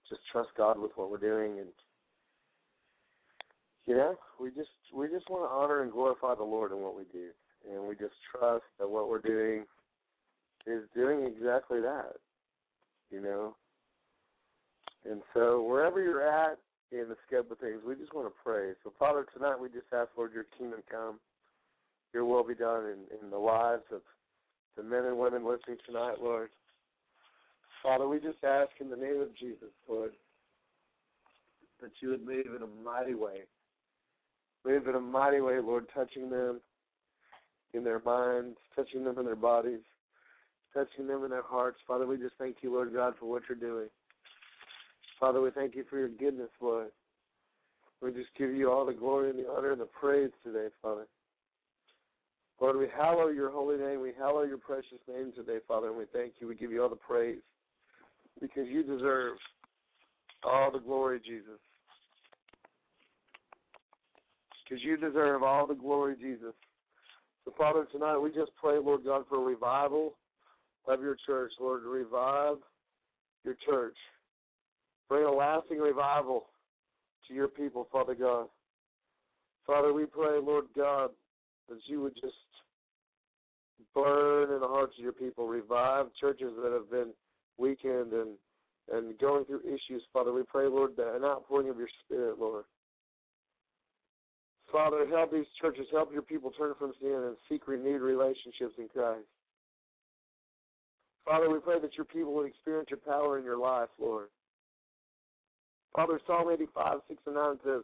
Just 0.07 0.21
trust 0.31 0.49
God 0.57 0.79
with 0.79 0.91
what 0.95 1.11
we're 1.11 1.17
doing, 1.17 1.59
and 1.59 1.69
you 3.85 3.95
know, 3.95 4.15
we 4.39 4.49
just 4.49 4.69
we 4.93 5.07
just 5.07 5.29
want 5.29 5.43
to 5.43 5.53
honor 5.53 5.81
and 5.81 5.91
glorify 5.91 6.35
the 6.35 6.43
Lord 6.43 6.71
in 6.71 6.79
what 6.79 6.95
we 6.95 7.03
do, 7.11 7.29
and 7.69 7.87
we 7.87 7.95
just 7.95 8.15
trust 8.31 8.63
that 8.79 8.89
what 8.89 9.09
we're 9.09 9.19
doing 9.19 9.65
is 10.65 10.83
doing 10.95 11.25
exactly 11.25 11.81
that. 11.81 12.13
You 13.11 13.21
know, 13.21 13.55
and 15.09 15.21
so 15.33 15.63
wherever 15.63 16.01
you're 16.01 16.27
at 16.27 16.57
in 16.91 17.09
the 17.09 17.17
scope 17.27 17.51
of 17.51 17.59
things, 17.59 17.81
we 17.85 17.95
just 17.95 18.13
want 18.13 18.27
to 18.27 18.33
pray. 18.43 18.71
So 18.83 18.93
Father, 18.97 19.25
tonight 19.35 19.59
we 19.59 19.67
just 19.67 19.91
ask 19.93 20.09
Lord, 20.17 20.33
Your 20.33 20.45
kingdom 20.57 20.81
come, 20.89 21.19
Your 22.13 22.25
will 22.25 22.43
be 22.43 22.55
done 22.55 22.85
in, 22.85 23.19
in 23.21 23.29
the 23.29 23.37
lives 23.37 23.83
of 23.91 24.01
the 24.77 24.83
men 24.83 25.05
and 25.05 25.17
women 25.17 25.45
listening 25.45 25.77
tonight, 25.85 26.15
Lord. 26.21 26.49
Father, 27.83 28.07
we 28.07 28.19
just 28.19 28.41
ask 28.45 28.71
in 28.79 28.89
the 28.89 28.95
name 28.95 29.19
of 29.19 29.35
Jesus, 29.37 29.69
Lord, 29.89 30.11
that 31.81 31.91
you 31.99 32.09
would 32.09 32.25
move 32.25 32.45
in 32.55 32.63
a 32.63 32.83
mighty 32.83 33.13
way 33.13 33.41
Move 34.65 34.87
in 34.87 34.95
a 34.95 34.99
mighty 34.99 35.41
way, 35.41 35.59
Lord, 35.59 35.85
touching 35.93 36.29
them 36.29 36.61
in 37.73 37.83
their 37.83 38.01
minds, 38.05 38.57
touching 38.75 39.03
them 39.03 39.19
in 39.19 39.25
their 39.25 39.35
bodies, 39.35 39.81
touching 40.73 41.07
them 41.07 41.23
in 41.23 41.29
their 41.29 41.43
hearts. 41.43 41.79
Father, 41.85 42.07
we 42.07 42.17
just 42.17 42.35
thank 42.37 42.57
you, 42.61 42.71
Lord 42.73 42.93
God, 42.93 43.13
for 43.19 43.29
what 43.29 43.43
you're 43.49 43.57
doing. 43.57 43.89
Father, 45.19 45.41
we 45.41 45.51
thank 45.51 45.75
you 45.75 45.83
for 45.89 45.99
your 45.99 46.09
goodness, 46.09 46.49
Lord. 46.61 46.87
We 48.01 48.11
just 48.11 48.29
give 48.37 48.53
you 48.53 48.71
all 48.71 48.85
the 48.85 48.93
glory 48.93 49.29
and 49.29 49.39
the 49.39 49.49
honor 49.49 49.71
and 49.71 49.81
the 49.81 49.85
praise 49.85 50.31
today, 50.43 50.67
Father. 50.81 51.07
Lord, 52.61 52.77
we 52.77 52.87
hallow 52.95 53.29
your 53.29 53.49
holy 53.49 53.77
name. 53.77 54.01
We 54.01 54.11
hallow 54.17 54.43
your 54.43 54.57
precious 54.57 54.99
name 55.07 55.33
today, 55.35 55.59
Father, 55.67 55.87
and 55.87 55.97
we 55.97 56.05
thank 56.13 56.33
you. 56.39 56.47
We 56.47 56.55
give 56.55 56.71
you 56.71 56.83
all 56.83 56.89
the 56.89 56.95
praise 56.95 57.41
because 58.39 58.67
you 58.67 58.83
deserve 58.83 59.37
all 60.43 60.71
the 60.71 60.79
glory, 60.79 61.19
Jesus 61.25 61.59
because 64.73 64.85
you 64.85 64.97
deserve 64.97 65.43
all 65.43 65.67
the 65.67 65.75
glory, 65.75 66.15
Jesus. 66.19 66.53
So, 67.45 67.53
Father, 67.57 67.85
tonight 67.91 68.17
we 68.17 68.29
just 68.29 68.51
pray, 68.59 68.79
Lord 68.79 69.03
God, 69.05 69.23
for 69.29 69.37
a 69.37 69.43
revival 69.43 70.15
of 70.87 71.01
your 71.01 71.15
church, 71.27 71.51
Lord. 71.59 71.83
Revive 71.83 72.57
your 73.43 73.55
church. 73.67 73.95
Bring 75.09 75.25
a 75.25 75.31
lasting 75.31 75.77
revival 75.77 76.45
to 77.27 77.33
your 77.35 77.49
people, 77.49 77.87
Father 77.91 78.15
God. 78.15 78.47
Father, 79.67 79.93
we 79.93 80.05
pray, 80.05 80.39
Lord 80.41 80.65
God, 80.75 81.11
that 81.69 81.77
you 81.85 82.01
would 82.01 82.15
just 82.15 82.33
burn 83.93 84.51
in 84.51 84.59
the 84.59 84.67
hearts 84.67 84.93
of 84.97 85.03
your 85.03 85.13
people, 85.13 85.47
revive 85.47 86.07
churches 86.19 86.51
that 86.63 86.71
have 86.71 86.89
been 86.89 87.13
weakened 87.57 88.13
and 88.13 88.29
and 88.91 89.17
going 89.17 89.45
through 89.45 89.61
issues, 89.61 90.03
Father. 90.11 90.33
We 90.33 90.43
pray, 90.43 90.67
Lord, 90.67 90.97
that 90.97 91.15
an 91.15 91.23
outpouring 91.23 91.69
of 91.69 91.77
your 91.77 91.87
Spirit, 92.03 92.37
Lord. 92.37 92.65
Father, 94.73 95.05
help 95.07 95.31
these 95.31 95.45
churches, 95.61 95.85
help 95.91 96.11
your 96.11 96.23
people 96.23 96.49
turn 96.49 96.73
from 96.79 96.93
sin 96.99 97.13
and 97.13 97.37
seek 97.47 97.67
renewed 97.67 98.01
relationships 98.01 98.73
in 98.79 98.87
Christ. 98.91 99.27
Father, 101.25 101.47
we 101.47 101.59
pray 101.59 101.79
that 101.79 101.95
your 101.95 102.05
people 102.05 102.33
would 102.33 102.47
experience 102.47 102.89
your 102.89 102.99
power 102.99 103.37
in 103.37 103.45
your 103.45 103.57
life, 103.57 103.89
Lord. 103.99 104.29
Father, 105.95 106.19
Psalm 106.25 106.49
85, 106.51 106.97
6 107.07 107.21
and 107.27 107.35
9 107.35 107.59
says, 107.63 107.81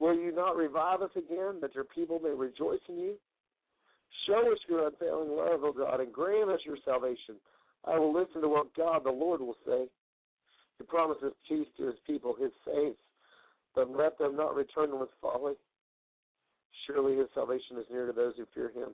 Will 0.00 0.14
you 0.14 0.34
not 0.34 0.56
revive 0.56 1.00
us 1.00 1.12
again, 1.14 1.60
that 1.62 1.76
your 1.76 1.84
people 1.84 2.18
may 2.18 2.30
rejoice 2.30 2.80
in 2.88 2.98
you? 2.98 3.14
Show 4.26 4.52
us 4.52 4.58
your 4.68 4.88
unfailing 4.88 5.30
love, 5.30 5.62
O 5.62 5.72
God, 5.72 6.00
and 6.00 6.12
grant 6.12 6.50
us 6.50 6.60
your 6.66 6.76
salvation. 6.84 7.36
I 7.84 7.96
will 7.98 8.12
listen 8.12 8.42
to 8.42 8.48
what 8.48 8.74
God 8.74 9.04
the 9.04 9.10
Lord 9.10 9.40
will 9.40 9.56
say. 9.64 9.86
He 10.78 10.84
promises 10.84 11.32
peace 11.48 11.68
to 11.78 11.86
his 11.86 11.96
people, 12.04 12.34
his 12.38 12.50
saints, 12.66 12.98
but 13.76 13.88
let 13.88 14.18
them 14.18 14.36
not 14.36 14.56
return 14.56 14.98
with 14.98 15.08
folly. 15.22 15.54
Surely 16.86 17.16
his 17.16 17.26
salvation 17.34 17.78
is 17.78 17.86
near 17.90 18.06
to 18.06 18.12
those 18.12 18.34
who 18.36 18.46
fear 18.54 18.70
him, 18.74 18.90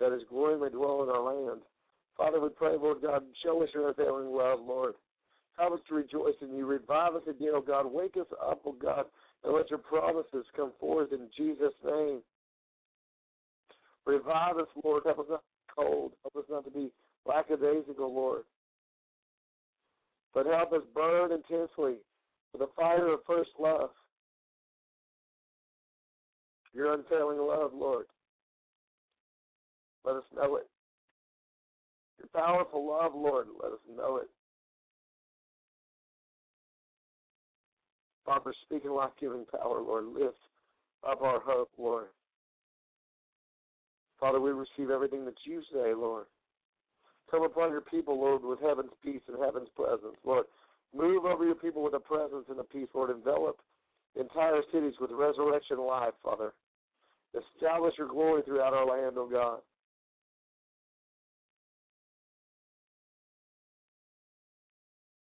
that 0.00 0.12
his 0.12 0.22
glory 0.28 0.58
may 0.58 0.68
dwell 0.68 1.02
in 1.02 1.08
our 1.08 1.22
land. 1.22 1.60
Father, 2.16 2.40
we 2.40 2.48
pray, 2.50 2.76
Lord 2.76 3.02
God, 3.02 3.22
show 3.42 3.62
us 3.62 3.68
your 3.74 3.88
unfailing 3.88 4.34
love, 4.34 4.60
Lord. 4.64 4.94
Help 5.58 5.74
us 5.74 5.80
to 5.88 5.94
rejoice 5.94 6.34
in 6.40 6.54
you. 6.54 6.66
Revive 6.66 7.14
us 7.14 7.22
again, 7.28 7.52
O 7.54 7.60
God. 7.60 7.86
Wake 7.86 8.16
us 8.16 8.26
up, 8.44 8.62
O 8.66 8.72
God, 8.72 9.06
and 9.44 9.54
let 9.54 9.70
your 9.70 9.78
promises 9.78 10.44
come 10.56 10.72
forth 10.80 11.12
in 11.12 11.28
Jesus' 11.36 11.74
name. 11.84 12.20
Revive 14.06 14.58
us, 14.58 14.68
Lord. 14.82 15.02
Help 15.06 15.20
us 15.20 15.26
not 15.30 15.36
to 15.36 15.42
be 15.42 15.84
cold. 15.84 16.12
Help 16.22 16.44
us 16.44 16.50
not 16.50 16.64
to 16.64 16.70
be 16.70 16.90
lackadaisical, 17.26 18.12
Lord. 18.12 18.42
But 20.34 20.46
help 20.46 20.72
us 20.72 20.82
burn 20.94 21.30
intensely 21.32 21.96
with 22.52 22.60
the 22.60 22.68
fire 22.76 23.08
of 23.08 23.20
first 23.26 23.50
love 23.58 23.90
your 26.74 26.92
unfailing 26.94 27.38
love, 27.38 27.72
Lord. 27.74 28.06
Let 30.04 30.16
us 30.16 30.24
know 30.34 30.56
it. 30.56 30.68
Your 32.18 32.28
powerful 32.34 32.86
love, 32.86 33.12
Lord, 33.14 33.46
let 33.62 33.72
us 33.72 33.78
know 33.96 34.16
it. 34.18 34.28
Father, 38.26 38.52
speaking 38.64 38.90
life 38.90 39.12
giving 39.20 39.44
power, 39.44 39.80
Lord, 39.80 40.06
lift 40.06 40.38
up 41.08 41.22
our 41.22 41.40
hope, 41.40 41.70
Lord. 41.78 42.06
Father, 44.18 44.40
we 44.40 44.52
receive 44.52 44.90
everything 44.90 45.24
that 45.26 45.34
you 45.44 45.62
say, 45.72 45.92
Lord. 45.94 46.26
Come 47.30 47.42
upon 47.42 47.70
your 47.70 47.80
people, 47.82 48.18
Lord, 48.18 48.42
with 48.42 48.60
heaven's 48.60 48.92
peace 49.02 49.20
and 49.28 49.42
heaven's 49.42 49.68
presence, 49.76 50.16
Lord. 50.24 50.46
Move 50.96 51.24
over 51.24 51.44
your 51.44 51.56
people 51.56 51.82
with 51.82 51.94
a 51.94 52.00
presence 52.00 52.46
and 52.48 52.60
a 52.60 52.64
peace, 52.64 52.88
Lord. 52.94 53.10
Envelop 53.10 53.58
entire 54.18 54.60
cities 54.72 54.94
with 55.00 55.10
resurrection 55.10 55.78
life, 55.78 56.14
Father. 56.22 56.52
Establish 57.34 57.94
your 57.98 58.08
glory 58.08 58.42
throughout 58.42 58.74
our 58.74 58.86
land, 58.86 59.18
O 59.18 59.26
God. 59.26 59.58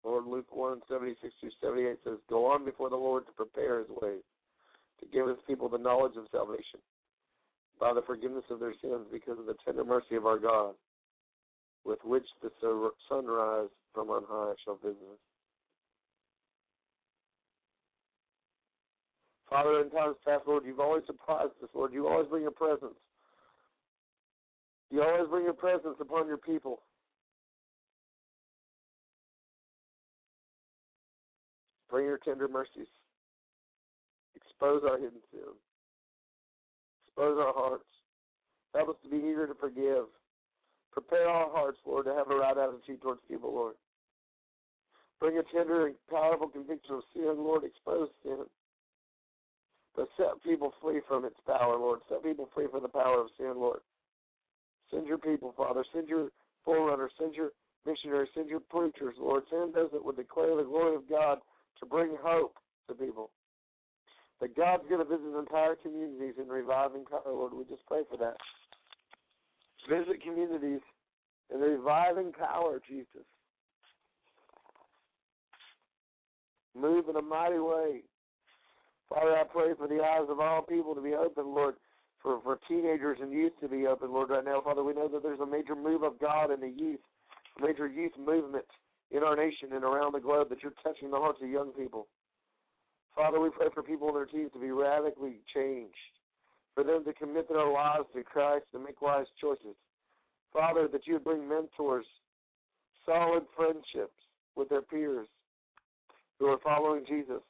Lord, 0.04 0.26
Luke 0.26 0.46
1, 0.56 0.80
76 0.88 1.34
through 1.40 1.50
78 1.60 1.98
says, 2.04 2.18
Go 2.30 2.46
on 2.46 2.64
before 2.64 2.88
the 2.88 2.96
Lord 2.96 3.26
to 3.26 3.32
prepare 3.32 3.80
his 3.80 3.88
way, 4.00 4.18
to 5.00 5.06
give 5.12 5.26
his 5.26 5.36
people 5.46 5.68
the 5.68 5.76
knowledge 5.76 6.16
of 6.16 6.26
salvation, 6.32 6.80
by 7.78 7.92
the 7.92 8.02
forgiveness 8.02 8.44
of 8.50 8.60
their 8.60 8.74
sins, 8.80 9.06
because 9.12 9.38
of 9.38 9.46
the 9.46 9.56
tender 9.64 9.84
mercy 9.84 10.14
of 10.14 10.24
our 10.24 10.38
God, 10.38 10.74
with 11.84 11.98
which 12.04 12.24
the 12.42 12.50
sunrise 13.08 13.68
from 13.92 14.08
on 14.08 14.22
high 14.28 14.54
shall 14.64 14.76
visit 14.76 14.96
us. 15.12 15.27
Father, 19.50 19.80
in 19.80 19.90
times 19.90 20.16
past, 20.26 20.42
Lord, 20.46 20.64
you've 20.66 20.80
always 20.80 21.04
surprised 21.06 21.52
us, 21.62 21.70
Lord. 21.74 21.92
You 21.92 22.06
always 22.06 22.28
bring 22.28 22.42
your 22.42 22.50
presence. 22.50 22.98
You 24.90 25.02
always 25.02 25.28
bring 25.28 25.44
your 25.44 25.54
presence 25.54 25.96
upon 26.00 26.26
your 26.26 26.36
people. 26.36 26.80
Bring 31.90 32.04
your 32.04 32.18
tender 32.18 32.48
mercies. 32.48 32.88
Expose 34.36 34.82
our 34.88 34.98
hidden 34.98 35.20
sin. 35.32 35.40
Expose 37.06 37.38
our 37.40 37.54
hearts. 37.54 37.84
Help 38.74 38.90
us 38.90 38.96
to 39.02 39.08
be 39.08 39.16
eager 39.16 39.46
to 39.46 39.54
forgive. 39.54 40.04
Prepare 40.92 41.28
our 41.28 41.50
hearts, 41.50 41.78
Lord, 41.86 42.04
to 42.04 42.14
have 42.14 42.30
a 42.30 42.36
right 42.36 42.56
attitude 42.56 43.00
towards 43.00 43.20
people, 43.28 43.54
Lord. 43.54 43.74
Bring 45.20 45.38
a 45.38 45.42
tender 45.54 45.86
and 45.86 45.94
powerful 46.10 46.48
conviction 46.48 46.96
of 46.96 47.02
sin, 47.14 47.34
Lord. 47.38 47.64
Expose 47.64 48.08
sin. 48.22 48.44
But 49.98 50.06
set 50.16 50.40
people 50.44 50.72
free 50.80 51.00
from 51.08 51.24
its 51.24 51.34
power, 51.44 51.76
Lord. 51.76 51.98
Set 52.08 52.22
people 52.22 52.48
free 52.54 52.68
from 52.70 52.82
the 52.82 52.88
power 52.88 53.20
of 53.20 53.30
sin, 53.36 53.54
Lord. 53.56 53.80
Send 54.92 55.08
your 55.08 55.18
people, 55.18 55.52
Father. 55.56 55.84
Send 55.92 56.08
your 56.08 56.28
forerunners. 56.64 57.10
Send 57.18 57.34
your 57.34 57.50
missionaries. 57.84 58.28
Send 58.32 58.48
your 58.48 58.60
preachers, 58.60 59.16
Lord. 59.18 59.42
Send 59.50 59.74
those 59.74 59.90
that 59.92 60.04
would 60.04 60.14
declare 60.14 60.54
the 60.54 60.62
glory 60.62 60.94
of 60.94 61.10
God 61.10 61.38
to 61.80 61.86
bring 61.86 62.16
hope 62.22 62.54
to 62.86 62.94
people. 62.94 63.30
That 64.40 64.56
God's 64.56 64.84
going 64.88 65.04
to 65.04 65.16
visit 65.16 65.36
entire 65.36 65.74
communities 65.74 66.34
in 66.40 66.46
reviving 66.46 67.04
power, 67.04 67.22
Lord. 67.26 67.54
We 67.54 67.64
just 67.64 67.84
pray 67.88 68.02
for 68.08 68.16
that. 68.18 68.36
Visit 69.90 70.22
communities 70.22 70.80
in 71.52 71.58
reviving 71.58 72.30
power, 72.30 72.80
Jesus. 72.88 73.26
Move 76.80 77.08
in 77.08 77.16
a 77.16 77.22
mighty 77.22 77.58
way 77.58 78.02
Father, 79.08 79.36
I 79.36 79.44
pray 79.44 79.72
for 79.76 79.88
the 79.88 80.02
eyes 80.02 80.28
of 80.28 80.40
all 80.40 80.62
people 80.62 80.94
to 80.94 81.00
be 81.00 81.14
open, 81.14 81.54
Lord, 81.54 81.76
for, 82.22 82.40
for 82.42 82.58
teenagers 82.68 83.18
and 83.22 83.32
youth 83.32 83.52
to 83.60 83.68
be 83.68 83.86
open, 83.86 84.12
Lord, 84.12 84.30
right 84.30 84.44
now. 84.44 84.60
Father, 84.60 84.84
we 84.84 84.92
know 84.92 85.08
that 85.08 85.22
there's 85.22 85.40
a 85.40 85.46
major 85.46 85.74
move 85.74 86.02
of 86.02 86.18
God 86.18 86.50
in 86.50 86.60
the 86.60 86.68
youth, 86.68 87.00
a 87.58 87.66
major 87.66 87.86
youth 87.86 88.12
movement 88.18 88.66
in 89.10 89.22
our 89.22 89.36
nation 89.36 89.72
and 89.72 89.84
around 89.84 90.12
the 90.12 90.20
globe 90.20 90.50
that 90.50 90.62
you're 90.62 90.72
touching 90.82 91.10
the 91.10 91.16
hearts 91.16 91.40
of 91.42 91.48
young 91.48 91.70
people. 91.72 92.06
Father, 93.16 93.40
we 93.40 93.50
pray 93.50 93.68
for 93.74 93.82
people 93.82 94.08
in 94.08 94.14
their 94.14 94.26
teens 94.26 94.50
to 94.52 94.60
be 94.60 94.70
radically 94.70 95.40
changed, 95.54 95.94
for 96.74 96.84
them 96.84 97.04
to 97.04 97.12
commit 97.14 97.48
their 97.48 97.66
lives 97.66 98.04
to 98.14 98.22
Christ 98.22 98.66
and 98.74 98.84
make 98.84 99.00
wise 99.00 99.26
choices. 99.40 99.74
Father, 100.52 100.86
that 100.92 101.06
you 101.06 101.14
would 101.14 101.24
bring 101.24 101.48
mentors, 101.48 102.06
solid 103.04 103.44
friendships 103.56 104.14
with 104.54 104.68
their 104.68 104.82
peers 104.82 105.26
who 106.38 106.46
are 106.46 106.58
following 106.62 107.04
Jesus. 107.08 107.42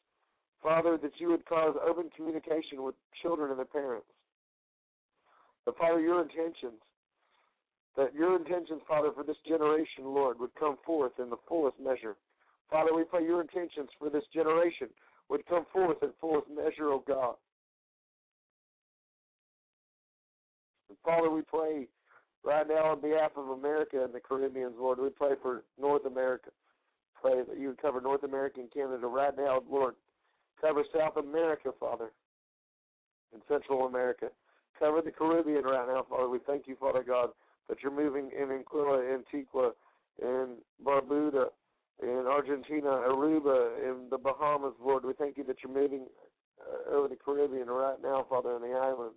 Father, 0.63 0.99
that 1.01 1.13
you 1.19 1.29
would 1.29 1.47
cause 1.47 1.75
open 1.87 2.11
communication 2.17 2.83
with 2.83 2.95
children 3.23 3.51
and 3.51 3.59
their 3.59 3.67
parents. 3.67 4.07
But 5.65 5.77
Father, 5.77 6.01
your 6.01 6.23
intentions, 6.23 6.81
that 7.97 8.15
your 8.15 8.37
intentions, 8.37 8.81
Father, 8.87 9.11
for 9.15 9.25
this 9.25 9.37
generation, 9.47 10.05
Lord, 10.05 10.39
would 10.41 10.55
come 10.59 10.77
forth 10.85 11.13
in 11.19 11.31
the 11.31 11.37
fullest 11.49 11.79
measure. 11.81 12.17
Father, 12.71 12.95
we 12.95 13.05
pray 13.05 13.25
your 13.25 13.41
intentions 13.41 13.89
for 13.99 14.11
this 14.11 14.25
generation 14.33 14.89
would 15.29 15.47
come 15.47 15.67
forth 15.73 15.99
in 16.03 16.11
fullest 16.21 16.49
measure, 16.49 16.91
O 16.91 16.95
oh 16.95 17.05
God. 17.07 17.35
And 20.89 20.99
Father, 21.05 21.31
we 21.31 21.43
pray 21.43 21.87
right 22.45 22.67
now 22.67 22.93
on 22.93 23.01
behalf 23.01 23.33
of 23.37 23.49
America 23.49 24.03
and 24.03 24.13
the 24.13 24.21
Caribbean, 24.21 24.73
Lord. 24.79 24.99
We 24.99 25.11
pray 25.11 25.33
for 25.43 25.65
North 25.79 26.07
America. 26.07 26.51
Pray 27.21 27.43
that 27.47 27.59
you 27.59 27.69
would 27.69 27.83
cover 27.83 28.01
North 28.01 28.23
America 28.23 28.61
and 28.61 28.73
Canada 28.73 29.07
right 29.07 29.37
now, 29.37 29.63
Lord. 29.69 29.95
Cover 30.61 30.85
South 30.97 31.17
America, 31.17 31.71
Father, 31.79 32.11
and 33.33 33.43
Central 33.49 33.87
America. 33.87 34.29
Cover 34.79 35.03
the 35.03 35.11
Caribbean 35.11 35.65
right 35.65 35.87
now, 35.87 36.05
Father. 36.09 36.29
We 36.29 36.39
thank 36.47 36.67
you, 36.67 36.77
Father 36.79 37.03
God, 37.03 37.31
that 37.69 37.79
you're 37.83 37.95
moving 37.95 38.31
in 38.37 38.49
Anguilla, 38.49 39.13
Antigua, 39.13 39.73
in 40.21 40.57
Barbuda, 40.85 41.47
in 42.03 42.25
Argentina, 42.29 42.89
Aruba, 42.89 43.79
in 43.83 44.09
the 44.11 44.19
Bahamas, 44.19 44.75
Lord. 44.83 45.05
We 45.05 45.15
thank 45.15 45.37
you 45.37 45.45
that 45.45 45.57
you're 45.63 45.73
moving 45.73 46.07
uh, 46.61 46.95
over 46.95 47.09
the 47.09 47.17
Caribbean 47.17 47.69
right 47.69 47.97
now, 48.03 48.27
Father, 48.29 48.57
in 48.57 48.63
the 48.63 48.77
islands. 48.77 49.17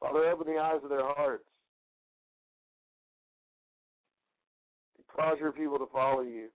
Father, 0.00 0.26
open 0.26 0.52
the 0.52 0.60
eyes 0.60 0.80
of 0.82 0.90
their 0.90 1.04
hearts. 1.04 1.44
Cause 5.14 5.36
your 5.38 5.52
people 5.52 5.78
to 5.78 5.86
follow 5.92 6.22
you. 6.22 6.48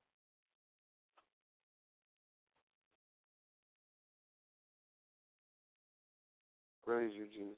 Praise 6.90 7.12
you, 7.16 7.26
Jesus. 7.26 7.54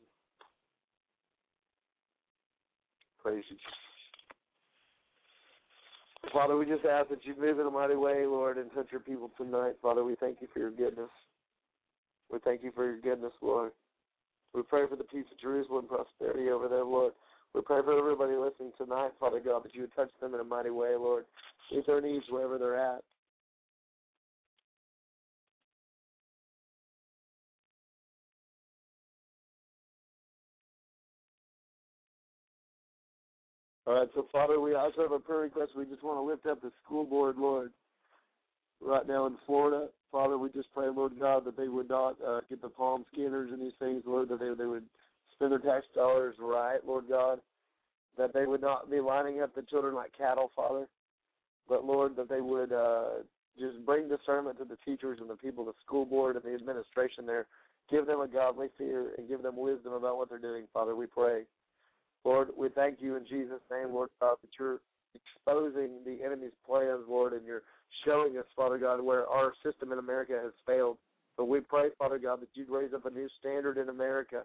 Praise 3.24 3.45
you, 3.49 3.56
Jesus. 3.56 3.72
Father, 6.34 6.58
we 6.58 6.66
just 6.66 6.84
ask 6.84 7.08
that 7.08 7.24
you 7.24 7.34
move 7.40 7.58
in 7.58 7.66
a 7.66 7.72
mighty 7.72 7.95
way, 7.95 8.26
Lord, 8.26 8.58
and 8.58 8.70
touch 8.74 8.88
your 8.91 8.99
people 8.99 9.32
tonight. 9.38 9.76
Father, 9.82 10.03
we 10.03 10.16
thank 10.16 10.41
you 10.41 10.49
for 10.52 10.60
your 10.60 10.72
goodness. 10.72 11.08
We 12.30 12.40
thank 12.44 12.62
you 12.62 12.74
for 12.76 12.84
your 12.84 12.99
goodness, 12.99 13.32
Lord. 13.41 13.72
We 14.53 14.64
pray 14.64 14.86
for 14.90 14.98
the 14.98 15.06
peace 15.06 15.28
of 15.32 15.40
Jerusalem, 15.40 15.88
prosperity 15.88 16.49
over 16.49 16.68
there, 16.68 16.84
Lord. 16.84 17.14
We 17.56 17.62
pray 17.62 17.80
for 17.86 17.98
everybody 17.98 18.34
listening 18.34 18.74
tonight, 18.78 19.12
Father 19.18 19.40
God, 19.40 19.64
that 19.64 19.74
you 19.74 19.84
would 19.84 19.95
touch 19.95 20.12
them 20.20 20.34
in 20.34 20.41
a 20.41 20.44
mighty 20.44 20.72
way, 20.72 20.98
Lord. 20.98 21.24
Meet 21.72 21.88
their 21.88 22.02
needs 22.02 22.26
wherever 22.30 22.58
they're 22.58 22.78
at. 22.78 23.02
All 33.92 33.98
right, 33.98 34.10
so 34.16 34.26
Father, 34.32 34.58
we 34.62 34.74
also 34.74 35.02
have 35.02 35.12
a 35.12 35.20
prayer 35.20 35.42
request. 35.42 35.74
We 35.76 35.84
just 35.84 36.02
want 36.02 36.18
to 36.18 36.22
lift 36.22 36.46
up 36.46 36.62
the 36.62 36.72
school 36.82 37.04
board, 37.04 37.36
Lord, 37.38 37.74
right 38.80 39.06
now 39.06 39.26
in 39.26 39.36
Florida. 39.46 39.88
Father, 40.14 40.38
we 40.38 40.50
just 40.50 40.72
pray, 40.74 40.88
Lord 40.88 41.20
God, 41.20 41.44
that 41.44 41.58
they 41.58 41.68
would 41.68 41.90
not 41.90 42.16
uh, 42.26 42.40
get 42.48 42.62
the 42.62 42.70
palm 42.70 43.04
scanners 43.12 43.50
and 43.52 43.62
these 43.62 43.74
things, 43.80 44.04
Lord, 44.06 44.30
that 44.30 44.40
they 44.40 44.48
they 44.58 44.66
would 44.66 44.86
spend 45.34 45.52
their 45.52 45.60
tax 45.60 45.88
dollars 45.94 46.36
right, 46.40 46.80
Lord 46.88 47.10
God, 47.10 47.42
that 48.18 48.34
they 48.34 48.46
would 48.46 48.62
not 48.62 48.90
be 48.90 49.02
lining 49.02 49.42
up 49.42 49.54
the 49.54 49.62
children 49.64 49.94
like 49.94 50.18
cattle, 50.18 50.52
Father, 50.56 50.88
but 51.68 51.84
Lord, 51.84 52.16
that 52.16 52.30
they 52.30 52.40
would 52.40 52.72
uh, 52.72 53.24
just 53.60 53.86
bring 53.86 54.08
discernment 54.08 54.58
to 54.60 54.64
the 54.64 54.78
teachers 54.86 55.20
and 55.20 55.30
the 55.30 55.36
people, 55.36 55.66
the 55.66 55.74
school 55.86 56.06
board 56.06 56.38
and 56.38 56.46
the 56.46 56.56
administration 56.56 57.26
there. 57.26 57.46
Give 57.90 58.06
them 58.06 58.22
a 58.22 58.28
godly 58.30 58.68
fear 58.78 59.12
and 59.18 59.28
give 59.28 59.44
them 59.44 59.58
wisdom 59.58 59.92
about 59.92 60.16
what 60.16 60.30
they're 60.30 60.40
doing, 60.40 60.64
Father. 60.72 60.96
We 60.96 61.08
pray. 61.08 61.42
Lord, 62.23 62.49
we 62.57 62.69
thank 62.69 63.02
you 63.02 63.15
in 63.15 63.26
Jesus' 63.26 63.61
name, 63.72 63.93
Lord 63.93 64.10
God, 64.19 64.35
that 64.41 64.52
you're 64.60 64.80
exposing 65.15 65.89
the 66.06 66.23
enemy's 66.23 66.52
plans, 66.65 67.03
Lord, 67.07 67.34
and 67.34 67.45
you're 67.45 67.64
showing 68.06 68.38
us, 68.38 68.45
Father 68.56 68.77
God, 68.77 69.02
where 69.02 69.27
our 69.27 69.53
system 69.64 69.91
in 69.91 69.99
America 69.99 70.39
has 70.41 70.53
failed. 70.65 70.98
But 71.38 71.45
we 71.45 71.60
pray, 71.60 71.89
Father 71.98 72.19
God, 72.19 72.41
that 72.41 72.49
you'd 72.53 72.69
raise 72.69 72.93
up 72.93 73.06
a 73.06 73.10
new 73.10 73.27
standard 73.39 73.77
in 73.77 73.89
America 73.89 74.43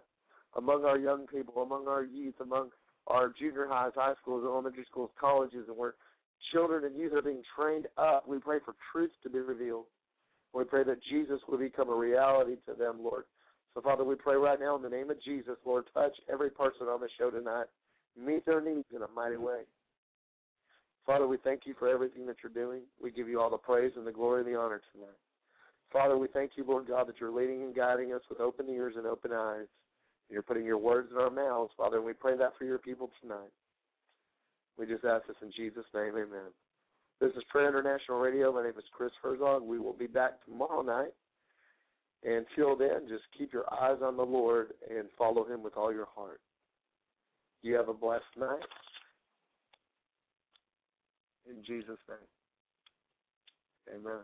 among 0.55 0.85
our 0.85 0.97
young 0.97 1.27
people, 1.27 1.61
among 1.61 1.87
our 1.87 2.03
youth, 2.03 2.35
among 2.41 2.69
our 3.07 3.31
junior 3.37 3.67
highs, 3.69 3.91
high 3.95 4.13
schools, 4.21 4.43
elementary 4.45 4.85
schools, 4.89 5.11
colleges, 5.19 5.65
and 5.67 5.77
where 5.77 5.93
children 6.51 6.85
and 6.85 6.95
youth 6.97 7.13
are 7.13 7.21
being 7.21 7.43
trained 7.57 7.87
up. 7.97 8.27
We 8.27 8.39
pray 8.39 8.57
for 8.63 8.75
truth 8.91 9.11
to 9.23 9.29
be 9.29 9.39
revealed. 9.39 9.85
We 10.53 10.63
pray 10.63 10.83
that 10.83 11.03
Jesus 11.09 11.39
will 11.47 11.57
become 11.57 11.89
a 11.89 11.95
reality 11.95 12.55
to 12.67 12.73
them, 12.73 12.97
Lord. 13.01 13.25
So, 13.77 13.81
Father, 13.81 14.03
we 14.03 14.15
pray 14.15 14.35
right 14.35 14.59
now 14.59 14.75
in 14.75 14.81
the 14.81 14.89
name 14.89 15.11
of 15.11 15.21
Jesus, 15.21 15.55
Lord, 15.63 15.83
touch 15.93 16.13
every 16.33 16.49
person 16.49 16.87
on 16.87 16.99
the 16.99 17.09
show 17.15 17.29
tonight. 17.29 17.67
Meet 18.19 18.43
their 18.43 18.59
needs 18.59 18.87
in 18.95 19.03
a 19.03 19.07
mighty 19.15 19.37
way. 19.37 19.59
Father, 21.05 21.27
we 21.27 21.37
thank 21.43 21.67
you 21.67 21.75
for 21.77 21.87
everything 21.87 22.25
that 22.25 22.37
you're 22.41 22.51
doing. 22.51 22.81
We 22.99 23.11
give 23.11 23.29
you 23.29 23.39
all 23.39 23.51
the 23.51 23.57
praise 23.57 23.91
and 23.95 24.07
the 24.07 24.11
glory 24.11 24.41
and 24.41 24.51
the 24.51 24.57
honor 24.57 24.81
tonight. 24.91 25.13
Father, 25.93 26.17
we 26.17 26.27
thank 26.33 26.53
you, 26.55 26.65
Lord 26.67 26.87
God, 26.87 27.07
that 27.07 27.19
you're 27.19 27.31
leading 27.31 27.61
and 27.61 27.75
guiding 27.75 28.13
us 28.13 28.21
with 28.31 28.39
open 28.39 28.67
ears 28.67 28.95
and 28.97 29.05
open 29.05 29.31
eyes. 29.31 29.67
You're 30.27 30.41
putting 30.41 30.65
your 30.65 30.79
words 30.79 31.09
in 31.11 31.21
our 31.21 31.29
mouths, 31.29 31.71
Father, 31.77 31.97
and 31.97 32.05
we 32.05 32.13
pray 32.13 32.35
that 32.35 32.53
for 32.57 32.65
your 32.65 32.79
people 32.79 33.11
tonight. 33.21 33.51
We 34.79 34.87
just 34.87 35.05
ask 35.05 35.27
this 35.27 35.37
in 35.43 35.51
Jesus' 35.55 35.85
name, 35.93 36.13
amen. 36.15 36.49
This 37.21 37.31
is 37.37 37.43
Prayer 37.51 37.69
International 37.69 38.17
Radio. 38.17 38.51
My 38.51 38.63
name 38.63 38.73
is 38.75 38.85
Chris 38.91 39.11
Herzog. 39.21 39.61
We 39.61 39.77
will 39.77 39.93
be 39.93 40.07
back 40.07 40.43
tomorrow 40.45 40.81
night 40.81 41.13
until 42.27 42.75
then, 42.75 43.07
just 43.07 43.23
keep 43.37 43.53
your 43.53 43.65
eyes 43.73 43.99
on 44.03 44.17
the 44.17 44.25
Lord 44.25 44.73
and 44.89 45.07
follow 45.17 45.45
Him 45.45 45.63
with 45.63 45.77
all 45.77 45.93
your 45.93 46.07
heart. 46.13 46.41
You 47.63 47.75
have 47.75 47.87
a 47.87 47.93
blessed 47.93 48.23
night. 48.37 48.59
In 51.49 51.63
Jesus' 51.63 51.97
name. 52.09 52.17
Amen. 53.95 54.23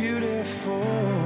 Beautiful. 0.00 1.19